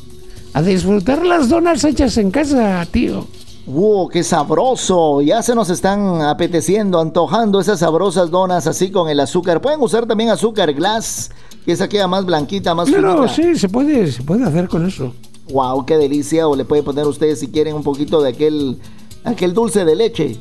a 0.54 0.62
disfrutar 0.62 1.26
las 1.26 1.50
donas 1.50 1.84
hechas 1.84 2.18
en 2.18 2.32
casa, 2.32 2.86
tío. 2.92 3.28
¡Wow! 3.70 4.10
¡Qué 4.10 4.24
sabroso! 4.24 5.22
Ya 5.22 5.42
se 5.44 5.54
nos 5.54 5.70
están 5.70 6.22
apeteciendo, 6.24 7.00
antojando 7.00 7.60
esas 7.60 7.80
sabrosas 7.80 8.32
donas 8.32 8.66
así 8.68 8.90
con 8.90 9.10
el 9.10 9.20
azúcar. 9.20 9.62
Pueden 9.62 9.80
usar 9.82 10.08
también 10.08 10.30
azúcar 10.32 10.74
glass, 10.74 11.30
que 11.66 11.74
esa 11.74 11.88
queda 11.88 12.08
más 12.08 12.26
blanquita, 12.26 12.74
más 12.74 12.90
Claro, 12.90 13.28
finita. 13.28 13.34
sí, 13.54 13.60
se 13.60 13.70
puede, 13.70 14.12
se 14.12 14.24
puede 14.24 14.44
hacer 14.44 14.68
con 14.68 14.88
eso. 14.88 15.14
¡Wow! 15.54 15.86
¡Qué 15.86 15.98
delicia! 15.98 16.48
O 16.48 16.56
le 16.56 16.66
pueden 16.66 16.84
poner 16.84 17.06
ustedes 17.06 17.40
si 17.40 17.48
quieren 17.48 17.76
un 17.76 17.84
poquito 17.84 18.22
de 18.22 18.30
aquel, 18.30 18.80
aquel 19.24 19.54
dulce 19.54 19.86
de 19.86 19.96
leche. 19.96 20.38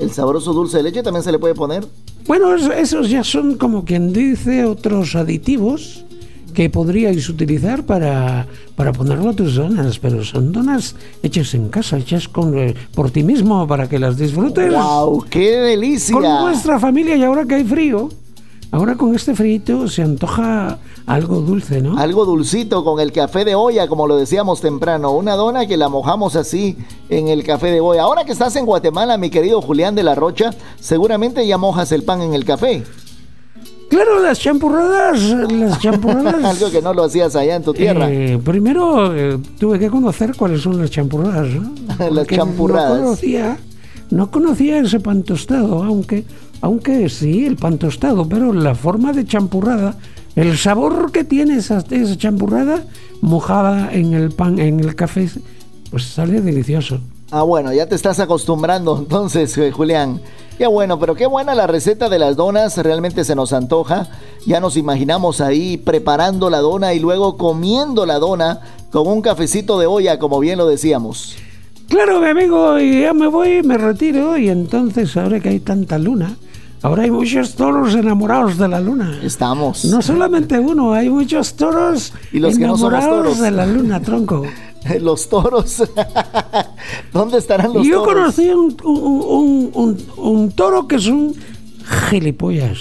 El 0.00 0.10
sabroso 0.10 0.54
dulce 0.54 0.78
de 0.78 0.84
leche 0.84 1.02
también 1.02 1.22
se 1.22 1.32
le 1.32 1.38
puede 1.38 1.54
poner. 1.54 1.86
Bueno, 2.26 2.54
es- 2.54 2.64
esos 2.68 3.10
ya 3.10 3.22
son 3.24 3.56
como 3.58 3.84
quien 3.84 4.12
dice 4.14 4.64
otros 4.64 5.14
aditivos 5.16 6.04
que 6.50 6.70
podríais 6.70 7.28
utilizar 7.28 7.84
para, 7.84 8.46
para 8.76 8.92
ponerlo 8.92 9.30
a 9.30 9.32
tus 9.32 9.54
donas, 9.54 9.98
pero 9.98 10.24
son 10.24 10.52
donas 10.52 10.96
hechas 11.22 11.54
en 11.54 11.68
casa, 11.68 11.98
hechas 11.98 12.28
con, 12.28 12.58
eh, 12.58 12.74
por 12.94 13.10
ti 13.10 13.22
mismo 13.22 13.66
para 13.66 13.88
que 13.88 13.98
las 13.98 14.16
disfrutes. 14.16 14.72
¡Wow! 14.72 15.24
¡Qué 15.30 15.56
delicia! 15.56 16.14
Con 16.14 16.42
vuestra 16.42 16.78
familia 16.78 17.16
y 17.16 17.22
ahora 17.22 17.44
que 17.44 17.54
hay 17.56 17.64
frío, 17.64 18.08
ahora 18.70 18.96
con 18.96 19.14
este 19.14 19.34
frío 19.34 19.88
se 19.88 20.02
antoja 20.02 20.78
algo 21.06 21.40
dulce, 21.40 21.80
¿no? 21.82 21.98
Algo 21.98 22.24
dulcito 22.24 22.84
con 22.84 23.00
el 23.00 23.10
café 23.10 23.44
de 23.44 23.54
olla, 23.54 23.88
como 23.88 24.06
lo 24.06 24.16
decíamos 24.16 24.60
temprano. 24.60 25.10
Una 25.10 25.34
dona 25.34 25.66
que 25.66 25.76
la 25.76 25.88
mojamos 25.88 26.36
así 26.36 26.76
en 27.08 27.28
el 27.28 27.42
café 27.42 27.68
de 27.68 27.80
olla. 27.80 28.02
Ahora 28.02 28.24
que 28.24 28.32
estás 28.32 28.54
en 28.56 28.64
Guatemala, 28.64 29.16
mi 29.16 29.28
querido 29.28 29.60
Julián 29.60 29.94
de 29.94 30.04
la 30.04 30.14
Rocha, 30.14 30.50
seguramente 30.78 31.46
ya 31.46 31.58
mojas 31.58 31.90
el 31.92 32.04
pan 32.04 32.22
en 32.22 32.34
el 32.34 32.44
café. 32.44 32.84
Claro, 33.90 34.22
las 34.22 34.38
champurradas, 34.38 35.20
las 35.50 35.78
champurradas. 35.82 36.44
Algo 36.44 36.70
que 36.70 36.80
no 36.80 36.94
lo 36.94 37.02
hacías 37.04 37.34
allá 37.34 37.56
en 37.56 37.64
tu 37.64 37.74
tierra. 37.74 38.08
Eh, 38.08 38.38
primero 38.42 39.14
eh, 39.16 39.36
tuve 39.58 39.80
que 39.80 39.90
conocer 39.90 40.36
cuáles 40.36 40.62
son 40.62 40.78
las 40.78 40.90
champurradas. 40.90 41.48
¿no? 41.48 41.74
Las 42.10 42.26
champurradas. 42.28 42.98
No 43.00 43.04
conocía, 43.04 43.58
no 44.10 44.30
conocía 44.30 44.78
ese 44.78 45.00
pan 45.00 45.24
tostado, 45.24 45.82
aunque, 45.82 46.24
aunque 46.60 47.08
sí, 47.08 47.44
el 47.44 47.56
pan 47.56 47.78
tostado, 47.78 48.28
pero 48.28 48.52
la 48.52 48.76
forma 48.76 49.12
de 49.12 49.24
champurrada, 49.24 49.96
el 50.36 50.56
sabor 50.56 51.10
que 51.10 51.24
tiene 51.24 51.56
esa, 51.56 51.84
esa 51.90 52.16
champurrada 52.16 52.84
mojada 53.22 53.92
en 53.92 54.14
el 54.14 54.30
pan, 54.30 54.60
en 54.60 54.78
el 54.78 54.94
café, 54.94 55.28
pues 55.90 56.04
sale 56.04 56.40
delicioso. 56.40 57.00
Ah, 57.32 57.42
bueno, 57.42 57.72
ya 57.72 57.86
te 57.86 57.94
estás 57.94 58.18
acostumbrando 58.18 58.98
entonces, 59.02 59.56
eh, 59.58 59.70
Julián. 59.70 60.20
Qué 60.58 60.66
bueno, 60.66 60.98
pero 60.98 61.14
qué 61.14 61.26
buena 61.26 61.54
la 61.54 61.66
receta 61.66 62.10
de 62.10 62.18
las 62.18 62.36
donas, 62.36 62.76
realmente 62.76 63.24
se 63.24 63.34
nos 63.34 63.52
antoja. 63.54 64.08
Ya 64.44 64.60
nos 64.60 64.76
imaginamos 64.76 65.40
ahí 65.40 65.78
preparando 65.78 66.50
la 66.50 66.58
dona 66.58 66.92
y 66.92 66.98
luego 66.98 67.38
comiendo 67.38 68.04
la 68.04 68.18
dona 68.18 68.60
con 68.90 69.06
un 69.06 69.22
cafecito 69.22 69.78
de 69.78 69.86
olla, 69.86 70.18
como 70.18 70.38
bien 70.38 70.58
lo 70.58 70.66
decíamos. 70.66 71.36
Claro, 71.88 72.20
mi 72.20 72.28
amigo, 72.28 72.78
ya 72.78 73.14
me 73.14 73.26
voy, 73.28 73.62
me 73.62 73.78
retiro, 73.78 74.36
y 74.36 74.48
entonces 74.48 75.16
ahora 75.16 75.40
que 75.40 75.48
hay 75.48 75.60
tanta 75.60 75.98
luna, 75.98 76.36
ahora 76.82 77.02
hay 77.04 77.10
muchos 77.10 77.54
toros 77.54 77.94
enamorados 77.94 78.58
de 78.58 78.68
la 78.68 78.80
luna. 78.80 79.18
Estamos. 79.22 79.84
No 79.86 80.00
solamente 80.02 80.58
uno, 80.58 80.92
hay 80.92 81.08
muchos 81.10 81.54
toros 81.54 82.12
Y 82.32 82.38
los 82.38 82.56
que 82.58 82.66
no 82.66 82.76
somos 82.76 82.92
enamorados 82.94 83.22
toros. 83.24 83.38
de 83.40 83.50
la 83.50 83.66
luna, 83.66 84.00
tronco. 84.00 84.44
Los 85.00 85.28
toros. 85.28 85.82
¿Dónde 87.12 87.36
estarán 87.36 87.74
los 87.74 87.86
Yo 87.86 88.02
toros? 88.02 88.34
conocí 88.34 88.48
un, 88.48 88.74
un- 88.82 89.70
un- 89.74 89.98
un 90.16 90.50
toro 90.52 90.88
que 90.88 90.96
es 90.96 91.06
un 91.06 91.34
gilipollas. 92.08 92.78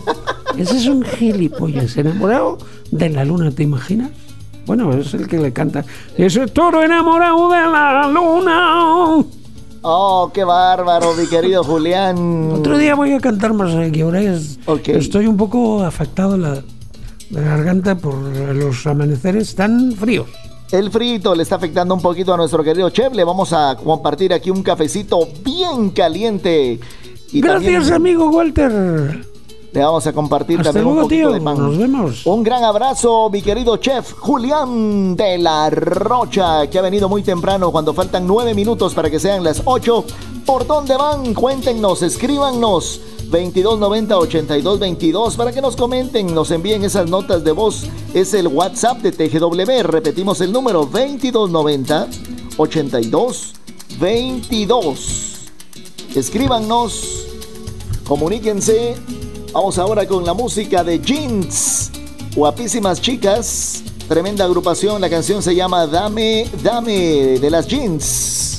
Ese 0.58 0.76
es 0.76 0.86
un 0.88 1.04
gilipollas, 1.04 1.96
enamorado 1.96 2.58
de 2.90 3.10
la 3.10 3.24
luna, 3.24 3.52
¿te 3.52 3.62
imaginas? 3.62 4.10
Bueno, 4.66 4.92
es 4.94 5.14
el 5.14 5.28
que 5.28 5.38
le 5.38 5.52
canta. 5.52 5.84
Ese 6.18 6.48
toro 6.48 6.82
enamorado 6.82 7.48
de 7.50 7.60
la 7.60 8.08
luna. 8.12 9.24
Oh, 9.88 10.32
qué 10.34 10.42
bárbaro, 10.42 11.14
mi 11.14 11.28
querido 11.28 11.62
Julián. 11.62 12.50
Otro 12.50 12.76
día 12.76 12.96
voy 12.96 13.12
a 13.12 13.20
cantar 13.20 13.52
más 13.54 13.72
¿eh? 13.72 13.84
aquí. 13.84 14.00
Ahora 14.00 14.20
estoy 14.20 15.28
un 15.28 15.36
poco 15.36 15.84
afectado 15.84 16.36
la, 16.36 16.60
garganta 17.30 17.96
por 17.96 18.16
los 18.16 18.84
amaneceres 18.84 19.54
tan 19.54 19.92
fríos. 19.92 20.26
El 20.72 20.90
frito 20.90 21.36
le 21.36 21.44
está 21.44 21.54
afectando 21.54 21.94
un 21.94 22.02
poquito 22.02 22.34
a 22.34 22.36
nuestro 22.36 22.64
querido 22.64 22.90
Chef. 22.90 23.14
Le 23.14 23.22
vamos 23.22 23.52
a 23.52 23.76
compartir 23.76 24.32
aquí 24.32 24.50
un 24.50 24.64
cafecito 24.64 25.28
bien 25.44 25.90
caliente. 25.90 26.80
Y 27.30 27.40
Gracias, 27.40 27.92
amigo 27.92 28.28
Walter. 28.28 29.35
Le 29.72 29.80
vamos 29.82 30.06
a 30.06 30.12
compartir 30.12 30.58
Hasta 30.60 30.72
también 30.72 30.84
luego, 30.84 30.98
un 31.00 31.04
poquito 31.04 31.28
tío. 31.28 31.32
de 31.34 31.40
pan. 31.40 31.58
Nos 31.58 31.76
vemos. 31.76 32.24
Un 32.26 32.42
gran 32.42 32.64
abrazo, 32.64 33.28
mi 33.30 33.42
querido 33.42 33.76
chef 33.76 34.12
Julián 34.14 35.14
de 35.16 35.38
la 35.38 35.68
Rocha, 35.70 36.66
que 36.68 36.78
ha 36.78 36.82
venido 36.82 37.08
muy 37.08 37.22
temprano 37.22 37.70
cuando 37.70 37.92
faltan 37.92 38.26
nueve 38.26 38.54
minutos 38.54 38.94
para 38.94 39.10
que 39.10 39.20
sean 39.20 39.44
las 39.44 39.62
ocho. 39.66 40.04
¿Por 40.46 40.66
dónde 40.66 40.96
van? 40.96 41.34
Cuéntenos, 41.34 42.02
escríbanos. 42.02 43.00
2290-8222 43.30 45.34
para 45.36 45.50
que 45.50 45.60
nos 45.60 45.74
comenten, 45.74 46.32
nos 46.32 46.52
envíen 46.52 46.84
esas 46.84 47.10
notas 47.10 47.42
de 47.42 47.50
voz. 47.50 47.82
Es 48.14 48.32
el 48.34 48.46
WhatsApp 48.46 48.98
de 48.98 49.10
TGW. 49.10 49.82
Repetimos 49.82 50.40
el 50.40 50.52
número 50.52 50.86
2290-8222. 53.98 55.36
Escríbanos, 56.14 57.26
comuníquense 58.06 58.94
Vamos 59.58 59.78
ahora 59.78 60.06
con 60.06 60.22
la 60.22 60.34
música 60.34 60.84
de 60.84 61.00
Jeans. 61.00 61.90
Guapísimas 62.34 63.00
chicas. 63.00 63.82
Tremenda 64.06 64.44
agrupación. 64.44 65.00
La 65.00 65.08
canción 65.08 65.42
se 65.42 65.54
llama 65.54 65.86
Dame, 65.86 66.46
Dame 66.62 67.38
de 67.38 67.50
las 67.50 67.66
Jeans. 67.66 68.55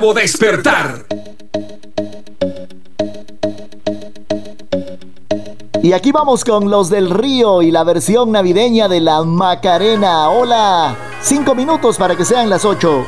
despertar. 0.00 1.04
Y 5.82 5.92
aquí 5.92 6.10
vamos 6.10 6.44
con 6.44 6.70
los 6.70 6.90
del 6.90 7.10
río 7.10 7.62
y 7.62 7.70
la 7.70 7.84
versión 7.84 8.32
navideña 8.32 8.88
de 8.88 9.00
la 9.00 9.22
Macarena. 9.22 10.30
Hola, 10.30 10.96
cinco 11.22 11.54
minutos 11.54 11.96
para 11.96 12.16
que 12.16 12.24
sean 12.24 12.48
las 12.48 12.64
ocho. 12.64 13.04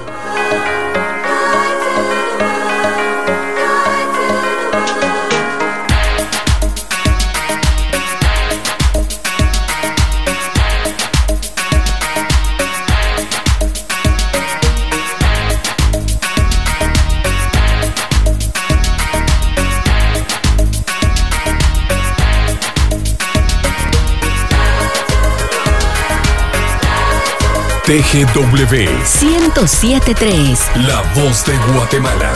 TGW, 27.85 28.89
1073. 29.20 30.61
la 30.87 31.03
voz 31.16 31.45
de 31.45 31.53
Guatemala. 31.74 32.30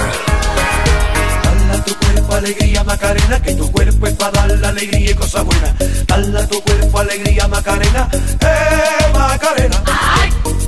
Dala 1.44 1.74
a 1.74 1.84
tu 1.84 1.94
cuerpo 1.94 2.34
alegría 2.34 2.82
Macarena, 2.82 3.40
que 3.40 3.55
tu 3.55 3.70
cuerpo 3.70 4.07
es 4.09 4.14
para 4.14 4.32
dar 4.32 4.51
la 4.59 4.68
alegría 4.70 5.12
y 5.12 5.14
cosas 5.14 5.44
buenas. 5.44 5.72
Dala 6.09 6.40
a 6.40 6.47
tu 6.49 6.61
cuerpo 6.62 6.99
alegría 6.99 7.47
Macarena, 7.47 8.09
eh 8.40 9.12
Macarena. 9.12 9.82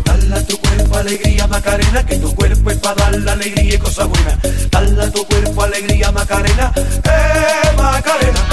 Dala 0.04 0.36
a 0.36 0.42
tu 0.44 0.56
cuerpo 0.58 0.96
alegría 0.96 1.46
Macarena, 1.48 2.06
que 2.06 2.16
tu 2.18 2.32
cuerpo 2.36 2.70
es 2.70 2.78
para 2.78 2.94
dar 2.94 3.18
la 3.18 3.32
alegría 3.32 3.74
y 3.74 3.78
cosas 3.78 4.06
buenas. 4.06 4.38
Dala 4.70 5.04
a 5.04 5.10
tu 5.10 5.26
cuerpo 5.26 5.62
alegría 5.64 6.12
Macarena, 6.12 6.72
eh 6.76 7.72
Macarena. 7.76 8.47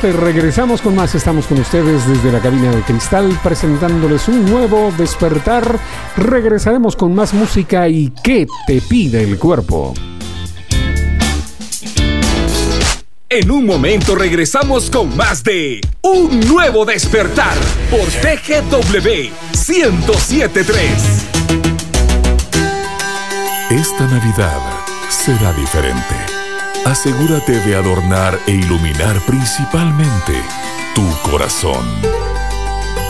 Corte, 0.00 0.12
regresamos 0.12 0.80
con 0.80 0.94
más. 0.94 1.14
Estamos 1.14 1.46
con 1.46 1.58
ustedes 1.60 2.06
desde 2.06 2.32
la 2.32 2.40
cabina 2.40 2.70
de 2.70 2.82
cristal 2.82 3.38
presentándoles 3.42 4.28
un 4.28 4.44
nuevo 4.44 4.92
despertar. 4.96 5.78
Regresaremos 6.16 6.96
con 6.96 7.14
más 7.14 7.34
música 7.34 7.88
y 7.88 8.12
qué 8.22 8.46
te 8.66 8.80
pide 8.80 9.22
el 9.22 9.38
cuerpo. 9.38 9.94
En 13.28 13.50
un 13.50 13.64
momento 13.64 14.16
regresamos 14.16 14.90
con 14.90 15.16
más 15.16 15.44
de 15.44 15.80
Un 16.02 16.40
Nuevo 16.48 16.84
Despertar 16.84 17.56
por 17.88 18.00
TGW 18.00 19.30
1073. 19.52 21.26
Esta 23.70 24.06
Navidad 24.08 24.60
será 25.08 25.52
diferente. 25.52 26.29
Asegúrate 26.84 27.60
de 27.60 27.76
adornar 27.76 28.38
e 28.46 28.52
iluminar 28.52 29.20
principalmente 29.26 30.32
tu 30.94 31.04
corazón. 31.30 31.84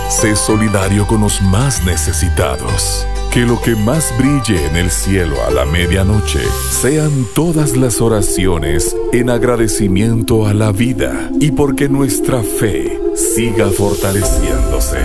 Sé 0.08 0.34
solidario 0.34 1.06
con 1.06 1.20
los 1.20 1.40
más 1.40 1.84
necesitados. 1.84 3.06
Que 3.30 3.40
lo 3.40 3.60
que 3.60 3.76
más 3.76 4.12
brille 4.18 4.66
en 4.66 4.76
el 4.76 4.90
cielo 4.90 5.36
a 5.46 5.52
la 5.52 5.64
medianoche 5.64 6.40
sean 6.72 7.26
todas 7.32 7.76
las 7.76 8.00
oraciones 8.00 8.96
en 9.12 9.30
agradecimiento 9.30 10.48
a 10.48 10.52
la 10.52 10.72
vida 10.72 11.30
y 11.38 11.52
porque 11.52 11.88
nuestra 11.88 12.42
fe 12.42 13.00
siga 13.14 13.70
fortaleciéndose. 13.70 14.98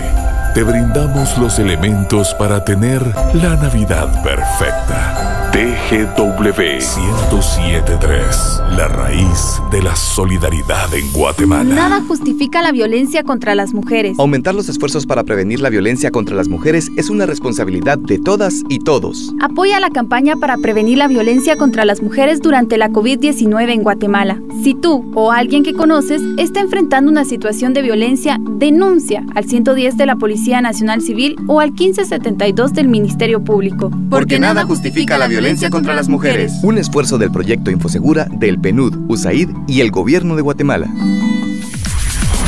Te 0.55 0.63
brindamos 0.63 1.37
los 1.37 1.59
elementos 1.59 2.33
para 2.33 2.65
tener 2.65 3.03
la 3.35 3.57
Navidad 3.57 4.23
perfecta. 4.23 5.34
TGW 5.55 6.51
1073, 6.51 8.61
la 8.75 8.89
raíz 8.89 9.61
de 9.71 9.81
la 9.81 9.95
solidaridad 9.95 10.93
en 10.93 11.09
Guatemala. 11.13 11.73
Nada 11.73 12.03
justifica 12.05 12.61
la 12.61 12.73
violencia 12.73 13.23
contra 13.23 13.55
las 13.55 13.73
mujeres. 13.73 14.19
Aumentar 14.19 14.53
los 14.53 14.67
esfuerzos 14.67 15.05
para 15.05 15.23
prevenir 15.23 15.61
la 15.61 15.69
violencia 15.69 16.11
contra 16.11 16.35
las 16.35 16.49
mujeres 16.49 16.91
es 16.97 17.09
una 17.09 17.25
responsabilidad 17.25 17.97
de 17.97 18.19
todas 18.19 18.63
y 18.67 18.79
todos. 18.79 19.33
Apoya 19.39 19.79
la 19.79 19.91
campaña 19.91 20.35
para 20.35 20.57
prevenir 20.57 20.97
la 20.97 21.07
violencia 21.07 21.55
contra 21.55 21.85
las 21.85 22.01
mujeres 22.01 22.41
durante 22.41 22.77
la 22.77 22.89
COVID-19 22.89 23.71
en 23.71 23.83
Guatemala. 23.83 24.41
Si 24.65 24.73
tú 24.73 25.11
o 25.13 25.31
alguien 25.31 25.61
que 25.61 25.73
conoces 25.73 26.23
está 26.39 26.59
enfrentando 26.59 27.11
una 27.11 27.23
situación 27.23 27.75
de 27.75 27.83
violencia, 27.83 28.39
denuncia 28.41 29.23
al 29.35 29.45
110 29.45 29.95
de 29.95 30.07
la 30.07 30.15
Policía 30.15 30.59
Nacional 30.59 31.03
Civil 31.03 31.35
o 31.45 31.59
al 31.59 31.69
1572 31.69 32.73
del 32.73 32.87
Ministerio 32.87 33.43
Público. 33.43 33.91
Porque 34.09 34.39
nada 34.39 34.63
justifica 34.63 35.19
la 35.19 35.27
violencia 35.27 35.69
contra 35.69 35.93
las 35.93 36.09
mujeres. 36.09 36.51
Un 36.63 36.79
esfuerzo 36.79 37.19
del 37.19 37.29
proyecto 37.29 37.69
Infosegura, 37.69 38.27
del 38.39 38.59
PNUD, 38.59 39.07
USAID 39.07 39.49
y 39.67 39.81
el 39.81 39.91
Gobierno 39.91 40.35
de 40.35 40.41
Guatemala. 40.41 40.91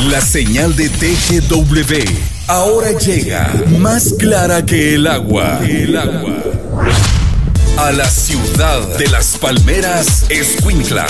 La 0.10 0.20
señal 0.20 0.76
de 0.76 0.90
TGW 0.90 1.94
ahora 2.48 2.94
llega 2.94 3.54
más 3.78 4.16
clara 4.18 4.66
que 4.66 4.96
el 4.96 5.06
agua. 5.06 5.60
El 5.64 5.96
agua. 5.96 6.34
a 7.78 7.92
la 7.92 8.10
ciudad 8.10 8.98
de 8.98 9.08
las 9.08 9.38
palmeras, 9.38 10.26
Escuintla. 10.32 11.06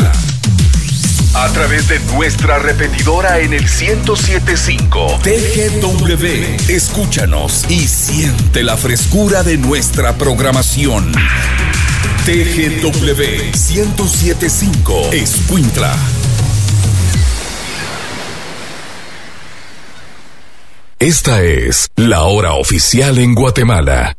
A 1.39 1.49
través 1.49 1.87
de 1.87 1.99
nuestra 1.99 2.57
repetidora 2.57 3.39
en 3.39 3.53
el 3.53 3.61
1075 3.61 5.19
TGW. 5.21 6.25
Escúchanos 6.67 7.69
y 7.69 7.87
siente 7.87 8.63
la 8.63 8.75
frescura 8.75 9.43
de 9.43 9.59
nuestra 9.59 10.17
programación. 10.17 11.11
TGW 12.25 13.51
1075 13.53 15.11
Escuintla. 15.11 15.95
Esta 20.97 21.43
es 21.43 21.91
la 21.95 22.23
hora 22.23 22.53
oficial 22.53 23.19
en 23.19 23.35
Guatemala. 23.35 24.17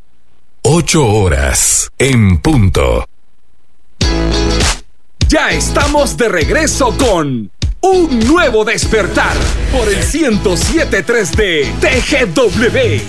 Ocho 0.62 1.04
horas 1.04 1.90
en 1.98 2.38
punto. 2.38 3.07
Ya 5.28 5.50
estamos 5.50 6.16
de 6.16 6.26
regreso 6.30 6.96
con 6.96 7.50
un 7.82 8.20
nuevo 8.26 8.64
despertar 8.64 9.36
por 9.70 9.86
el 9.86 9.98
1073 9.98 11.32
de 11.32 11.70
TGW. 11.82 13.02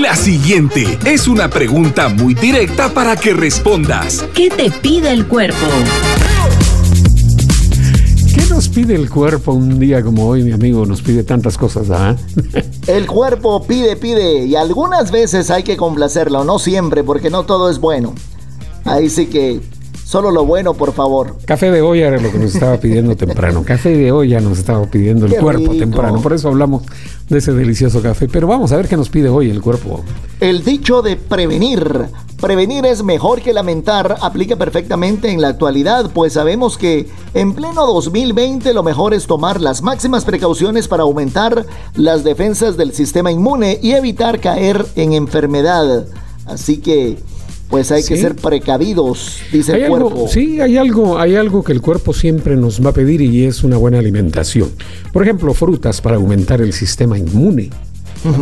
La 0.00 0.16
siguiente 0.16 0.98
es 1.04 1.28
una 1.28 1.50
pregunta 1.50 2.08
muy 2.08 2.32
directa 2.32 2.88
para 2.88 3.16
que 3.16 3.34
respondas. 3.34 4.24
¿Qué 4.32 4.48
te 4.48 4.70
pide 4.70 5.12
el 5.12 5.26
cuerpo? 5.26 5.66
¿Qué 8.76 8.82
nos 8.82 8.88
pide 8.88 9.00
el 9.00 9.08
cuerpo 9.08 9.52
un 9.54 9.78
día 9.78 10.02
como 10.02 10.26
hoy, 10.26 10.42
mi 10.42 10.52
amigo? 10.52 10.84
Nos 10.84 11.00
pide 11.00 11.22
tantas 11.22 11.56
cosas, 11.56 11.88
¿ah? 11.88 12.14
El 12.86 13.06
cuerpo 13.06 13.66
pide, 13.66 13.96
pide 13.96 14.44
y 14.44 14.54
algunas 14.54 15.10
veces 15.10 15.50
hay 15.50 15.62
que 15.62 15.78
complacerlo, 15.78 16.44
no 16.44 16.58
siempre, 16.58 17.02
porque 17.02 17.30
no 17.30 17.46
todo 17.46 17.70
es 17.70 17.78
bueno. 17.78 18.12
Ahí 18.84 19.08
sí 19.08 19.28
que 19.28 19.62
solo 20.04 20.30
lo 20.30 20.44
bueno, 20.44 20.74
por 20.74 20.92
favor. 20.92 21.38
Café 21.46 21.70
de 21.70 21.80
olla 21.80 22.08
era 22.08 22.20
lo 22.20 22.30
que 22.30 22.38
nos 22.38 22.52
estaba 22.52 22.76
pidiendo 22.76 23.16
temprano. 23.16 23.64
Café 23.64 23.96
de 23.96 24.12
olla 24.12 24.40
nos 24.40 24.58
estaba 24.58 24.84
pidiendo 24.84 25.24
el 25.24 25.32
Qué 25.32 25.38
cuerpo 25.38 25.72
rico. 25.72 25.76
temprano. 25.78 26.20
Por 26.20 26.34
eso 26.34 26.48
hablamos 26.48 26.82
de 27.30 27.38
ese 27.38 27.54
delicioso 27.54 28.02
café. 28.02 28.28
Pero 28.28 28.46
vamos 28.46 28.72
a 28.72 28.76
ver 28.76 28.88
qué 28.88 28.98
nos 28.98 29.08
pide 29.08 29.30
hoy 29.30 29.48
el 29.48 29.62
cuerpo. 29.62 30.04
El 30.38 30.62
dicho 30.62 31.00
de 31.00 31.16
prevenir. 31.16 32.08
Prevenir 32.40 32.84
es 32.84 33.02
mejor 33.02 33.40
que 33.40 33.54
lamentar 33.54 34.16
aplica 34.20 34.56
perfectamente 34.56 35.30
en 35.30 35.40
la 35.40 35.48
actualidad, 35.48 36.10
pues 36.12 36.34
sabemos 36.34 36.76
que 36.76 37.08
en 37.32 37.54
pleno 37.54 37.86
2020 37.86 38.74
lo 38.74 38.82
mejor 38.82 39.14
es 39.14 39.26
tomar 39.26 39.60
las 39.60 39.82
máximas 39.82 40.26
precauciones 40.26 40.86
para 40.86 41.04
aumentar 41.04 41.64
las 41.94 42.24
defensas 42.24 42.76
del 42.76 42.92
sistema 42.92 43.32
inmune 43.32 43.78
y 43.82 43.92
evitar 43.92 44.38
caer 44.38 44.84
en 44.96 45.14
enfermedad. 45.14 46.04
Así 46.44 46.76
que, 46.76 47.16
pues 47.70 47.90
hay 47.90 48.04
que 48.04 48.18
ser 48.18 48.36
precavidos, 48.36 49.38
dice 49.50 49.72
Hay 49.72 49.80
el 49.80 49.86
algo- 49.94 50.10
cuerpo. 50.10 50.28
sí, 50.28 50.60
hay 50.60 50.76
algo, 50.76 51.18
hay 51.18 51.36
algo 51.36 51.64
que 51.64 51.72
el 51.72 51.80
cuerpo 51.80 52.12
siempre 52.12 52.54
nos 52.54 52.84
va 52.84 52.90
a 52.90 52.92
pedir 52.92 53.22
y 53.22 53.46
es 53.46 53.64
una 53.64 53.78
buena 53.78 53.98
alimentación. 53.98 54.70
Por 55.10 55.22
ejemplo, 55.22 55.54
frutas 55.54 56.02
para 56.02 56.16
aumentar 56.16 56.60
el 56.60 56.74
sistema 56.74 57.18
inmune. 57.18 57.70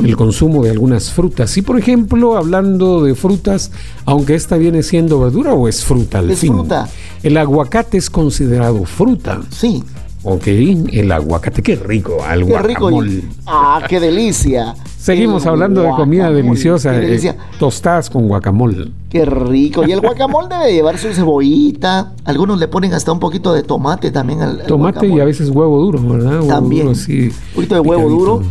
El 0.05 0.17
consumo 0.17 0.63
de 0.65 0.71
algunas 0.71 1.11
frutas. 1.11 1.57
Y 1.57 1.63
por 1.63 1.79
ejemplo, 1.79 2.37
hablando 2.37 3.03
de 3.03 3.15
frutas, 3.15 3.71
aunque 4.05 4.35
esta 4.35 4.57
viene 4.57 4.83
siendo 4.83 5.21
verdura 5.21 5.55
o 5.55 5.69
es 5.69 5.85
fruta 5.85 6.19
al 6.21 6.31
Es 6.31 6.41
fin. 6.41 6.53
fruta. 6.55 6.89
El 7.23 7.37
aguacate 7.37 7.99
es 7.99 8.11
considerado 8.11 8.85
fruta. 8.85 9.41
Sí. 9.51 9.83
Ok, 10.27 10.47
el 10.47 11.13
aguacate, 11.13 11.63
qué 11.63 11.77
rico, 11.77 12.17
al 12.27 12.47
Qué 12.47 12.59
rico. 12.61 13.05
y- 13.05 13.23
Ah, 13.47 13.83
qué 13.87 14.01
delicia. 14.01 14.75
Seguimos 14.99 15.43
El 15.43 15.51
hablando 15.51 15.83
de 15.83 15.91
comida 15.91 16.31
deliciosa, 16.31 16.99
qué 16.99 17.15
eh, 17.17 17.37
tostadas 17.59 18.09
con 18.09 18.27
guacamole. 18.27 18.89
Qué 19.11 19.27
rico. 19.27 19.85
Y 19.87 19.93
el 19.93 20.01
guacamole 20.01 20.49
debe 20.49 20.73
llevar 20.73 20.97
su 20.97 21.13
cebollita. 21.13 22.15
Algunos 22.25 22.59
le 22.59 22.69
ponen 22.69 22.95
hasta 22.95 23.13
un 23.13 23.19
poquito 23.21 23.53
de 23.53 23.65
tomate 23.65 24.11
también 24.11 24.41
al, 24.41 24.61
al 24.63 24.67
Tomate 24.67 25.07
y 25.09 25.21
a 25.21 25.27
veces 25.27 25.51
huevo 25.51 25.79
duro, 25.79 26.01
¿verdad? 26.03 26.37
Huevo 26.37 26.47
También. 26.47 26.87
duro 26.87 26.99
Un 26.99 27.33
poquito 27.55 27.75
de 27.75 27.81
huevo 27.83 28.03
picadito. 28.09 28.19
duro. 28.25 28.43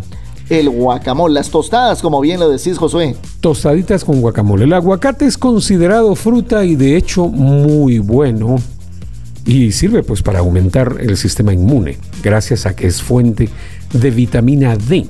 El 0.50 0.70
guacamole, 0.70 1.34
las 1.34 1.50
tostadas, 1.50 2.02
como 2.02 2.20
bien 2.22 2.40
lo 2.40 2.50
decís, 2.50 2.78
Josué. 2.78 3.16
Tostaditas 3.40 4.04
con 4.04 4.22
guacamole. 4.22 4.66
El 4.66 4.74
aguacate 4.74 5.26
es 5.26 5.38
considerado 5.38 6.16
fruta 6.16 6.66
y 6.66 6.76
de 6.76 6.98
hecho 6.98 7.28
muy 7.28 8.00
bueno. 8.00 8.58
Y 9.46 9.72
sirve 9.72 10.04
pues 10.04 10.22
para 10.22 10.40
aumentar 10.40 10.98
el 11.00 11.18
sistema 11.18 11.54
inmune, 11.54 11.98
gracias 12.22 12.66
a 12.66 12.76
que 12.76 12.88
es 12.88 13.02
fuente 13.02 13.50
de 13.92 14.12
vitamina 14.12 14.76
D. 14.78 15.06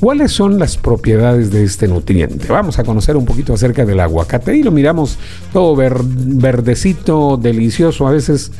¿Cuáles 0.00 0.32
son 0.32 0.58
las 0.58 0.76
propiedades 0.76 1.50
de 1.50 1.64
este 1.64 1.88
nutriente? 1.88 2.46
Vamos 2.48 2.78
a 2.78 2.84
conocer 2.84 3.16
un 3.16 3.24
poquito 3.24 3.52
acerca 3.54 3.84
del 3.84 4.00
aguacate 4.00 4.56
y 4.56 4.62
lo 4.62 4.70
miramos 4.70 5.18
todo 5.52 5.74
ver- 5.74 6.02
verdecito, 6.04 7.36
delicioso, 7.36 8.06
a 8.06 8.12
veces 8.12 8.52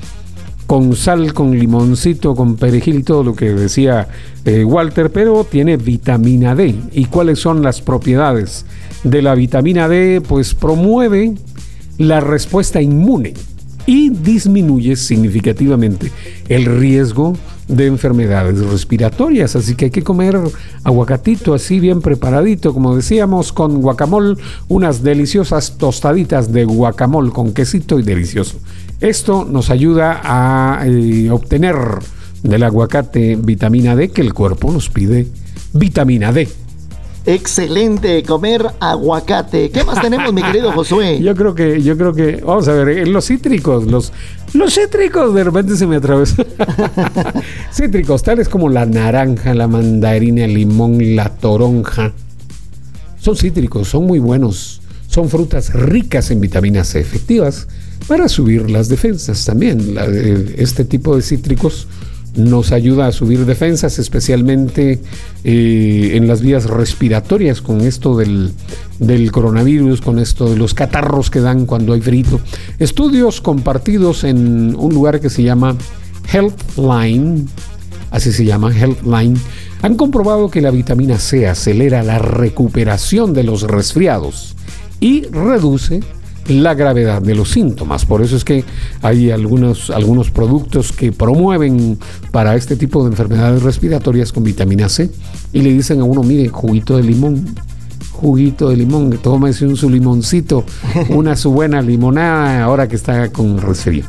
con 0.69 0.95
sal, 0.95 1.33
con 1.33 1.59
limoncito, 1.59 2.35
con 2.37 2.57
perejil 2.57 3.03
todo 3.03 3.25
lo 3.25 3.35
que 3.35 3.55
decía 3.55 4.07
eh, 4.45 4.65
Walter, 4.65 5.11
pero 5.11 5.43
tiene 5.45 5.79
vitamina 5.79 6.55
D. 6.55 6.75
¿Y 6.93 7.07
cuáles 7.07 7.39
son 7.39 7.63
las 7.63 7.81
propiedades 7.81 8.67
de 9.03 9.23
la 9.23 9.35
vitamina 9.35 9.89
D? 9.89 10.21
Pues 10.21 10.55
promueve 10.55 11.33
la 11.97 12.21
respuesta 12.21 12.83
inmune 12.83 13.33
y 13.87 14.11
disminuye 14.11 14.95
significativamente 14.97 16.13
el 16.51 16.67
riesgo 16.67 17.33
de 17.69 17.87
enfermedades 17.87 18.59
respiratorias. 18.61 19.57
Así 19.57 19.75
que 19.75 19.87
hay 19.87 19.91
que 19.91 20.03
comer 20.03 20.39
aguacatito 20.85 21.55
así 21.55 21.81
bien 21.81 22.03
preparadito, 22.03 22.75
como 22.75 22.95
decíamos, 22.95 23.55
con 23.55 23.81
guacamole, 23.81 24.37
unas 24.69 25.03
deliciosas 25.03 25.79
tostaditas 25.79 26.53
de 26.53 26.67
guacamole 26.67 27.31
con 27.31 27.55
quesito 27.55 27.99
y 27.99 28.03
delicioso. 28.03 28.59
Esto 29.01 29.45
nos 29.45 29.71
ayuda 29.71 30.21
a 30.25 30.85
eh, 30.85 31.31
obtener 31.31 31.77
del 32.43 32.63
aguacate 32.65 33.37
vitamina 33.37 33.95
D 33.95 34.09
que 34.09 34.23
el 34.23 34.35
cuerpo 34.35 34.73
nos 34.73 34.89
pide 34.89 35.29
vitamina 35.73 36.33
D. 36.33 36.49
Excelente, 37.25 38.25
comer 38.25 38.67
aguacate. 38.81 39.71
¿Qué 39.71 39.85
más 39.85 40.01
tenemos, 40.01 40.33
mi 40.33 40.43
querido 40.43 40.73
Josué? 40.73 41.21
Yo 41.23 41.37
creo 41.37 41.55
que, 41.55 41.81
yo 41.83 41.97
creo 41.97 42.13
que, 42.15 42.37
vamos 42.45 42.67
a 42.69 42.73
ver, 42.73 43.07
los 43.07 43.27
cítricos, 43.27 43.85
los, 43.85 44.13
los 44.55 44.75
cítricos 44.75 45.33
de 45.35 45.45
repente 45.45 45.77
se 45.77 45.87
me 45.87 45.97
atravesó. 45.97 46.45
cítricos, 47.73 48.23
tales 48.25 48.49
como 48.49 48.69
la 48.69 48.87
naranja, 48.87 49.55
la 49.55 49.69
mandarina, 49.69 50.45
el 50.45 50.55
limón, 50.55 51.15
la 51.15 51.29
toronja. 51.29 52.13
Son 53.21 53.37
cítricos, 53.37 53.89
son 53.89 54.07
muy 54.07 54.19
buenos. 54.19 54.81
Son 55.07 55.29
frutas 55.29 55.73
ricas 55.73 56.31
en 56.31 56.41
vitamina 56.41 56.83
C, 56.83 56.99
efectivas 56.99 57.69
para 58.09 58.29
subir 58.29 58.71
las 58.71 58.89
defensas 58.89 59.45
también. 59.45 59.97
Este 60.57 60.85
tipo 60.85 61.15
de 61.15 61.23
cítricos 61.23 61.87
nos 62.35 62.73
ayuda 62.73 63.09
a 63.09 63.13
subir 63.13 63.45
defensas, 63.45 63.99
especialmente 63.99 65.01
eh, 65.45 66.11
en 66.15 66.27
las 66.27 66.41
vías 66.41 66.65
respiratorias, 66.65 67.61
con 67.61 67.81
esto 67.83 68.17
del, 68.17 68.53
del 68.99 69.31
coronavirus, 69.31 70.01
con 70.01 70.19
esto 70.19 70.49
de 70.49 70.57
los 70.57 70.73
catarros 70.73 71.31
que 71.31 71.41
dan 71.41 71.67
cuando 71.67 71.93
hay 71.93 72.01
frito. 72.01 72.41
Estudios 72.79 73.41
compartidos 73.41 74.25
en 74.25 74.75
un 74.77 74.95
lugar 74.95 75.21
que 75.21 75.31
se 75.31 75.43
llama 75.43 75.77
Healthline, 76.33 77.49
así 78.11 78.33
se 78.33 78.45
llama 78.45 78.73
Healthline, 78.73 79.37
han 79.83 79.97
comprobado 79.97 80.51
que 80.51 80.61
la 80.61 80.71
vitamina 80.71 81.19
C 81.19 81.47
acelera 81.47 82.03
la 82.03 82.19
recuperación 82.19 83.35
de 83.35 83.45
los 83.45 83.63
resfriados 83.63 84.55
y 85.01 85.23
reduce 85.27 86.01
la 86.49 86.75
gravedad 86.75 87.23
de 87.23 87.35
los 87.35 87.51
síntomas. 87.51 88.05
Por 88.05 88.23
eso 88.23 88.37
es 88.37 88.45
que 88.45 88.65
hay 89.03 89.31
algunos, 89.31 89.91
algunos 89.91 90.31
productos 90.31 90.93
que 90.93 91.13
promueven 91.13 91.99
para 92.33 92.57
este 92.57 92.77
tipo 92.77 93.05
de 93.05 93.11
enfermedades 93.11 93.63
respiratorias 93.63 94.33
con 94.33 94.45
vitamina 94.45 94.89
C 94.89 95.11
y 95.53 95.61
le 95.61 95.73
dicen 95.73 96.01
a 96.01 96.05
uno, 96.05 96.23
mire, 96.23 96.49
juguito 96.49 96.97
de 96.97 97.03
limón, 97.03 97.55
juguito 98.13 98.71
de 98.71 98.77
limón, 98.77 99.19
tómese 99.23 99.67
un 99.67 99.77
su 99.77 99.89
limoncito, 99.89 100.65
una 101.11 101.37
su 101.37 101.53
buena 101.53 101.83
limonada 101.83 102.65
ahora 102.65 102.89
que 102.89 102.97
está 102.97 103.31
con 103.31 103.59
resfrío. 103.59 104.05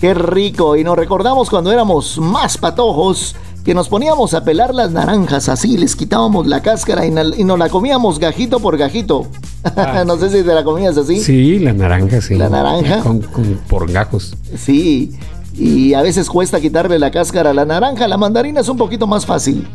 Qué 0.00 0.14
rico. 0.14 0.76
Y 0.76 0.84
nos 0.84 0.96
recordamos 0.96 1.50
cuando 1.50 1.70
éramos 1.70 2.18
más 2.18 2.56
patojos 2.56 3.36
que 3.64 3.74
nos 3.74 3.88
poníamos 3.88 4.32
a 4.34 4.42
pelar 4.44 4.74
las 4.74 4.90
naranjas 4.92 5.48
así, 5.48 5.76
les 5.76 5.94
quitábamos 5.96 6.46
la 6.46 6.62
cáscara 6.62 7.04
y, 7.06 7.12
y 7.40 7.44
nos 7.44 7.58
la 7.58 7.68
comíamos 7.68 8.18
gajito 8.18 8.58
por 8.60 8.76
gajito. 8.78 9.26
no 10.06 10.16
sé 10.16 10.30
si 10.30 10.42
te 10.44 10.54
la 10.54 10.64
comías 10.64 10.96
así. 10.96 11.20
Sí, 11.20 11.58
la 11.58 11.72
naranja, 11.72 12.20
sí. 12.20 12.36
La 12.36 12.48
naranja. 12.48 13.00
Con, 13.00 13.20
con- 13.20 13.60
por 13.68 13.90
gajos. 13.90 14.34
Sí. 14.56 15.12
Y 15.54 15.92
a 15.94 16.00
veces 16.02 16.30
cuesta 16.30 16.60
quitarle 16.60 16.98
la 16.98 17.10
cáscara 17.10 17.50
a 17.50 17.54
la 17.54 17.64
naranja. 17.66 18.08
La 18.08 18.16
mandarina 18.16 18.60
es 18.60 18.68
un 18.68 18.78
poquito 18.78 19.06
más 19.06 19.26
fácil. 19.26 19.66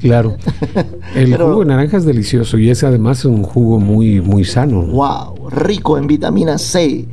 Claro. 0.00 0.36
El 1.14 1.30
Pero- 1.30 1.48
jugo 1.50 1.60
de 1.60 1.66
naranja 1.66 1.98
es 1.98 2.04
delicioso 2.04 2.58
y 2.58 2.70
es 2.70 2.82
además 2.82 3.24
un 3.24 3.42
jugo 3.44 3.78
muy, 3.78 4.20
muy 4.20 4.44
sano. 4.44 4.82
Wow, 4.82 5.50
rico 5.50 5.96
en 5.98 6.06
vitamina 6.08 6.58
C. 6.58 7.06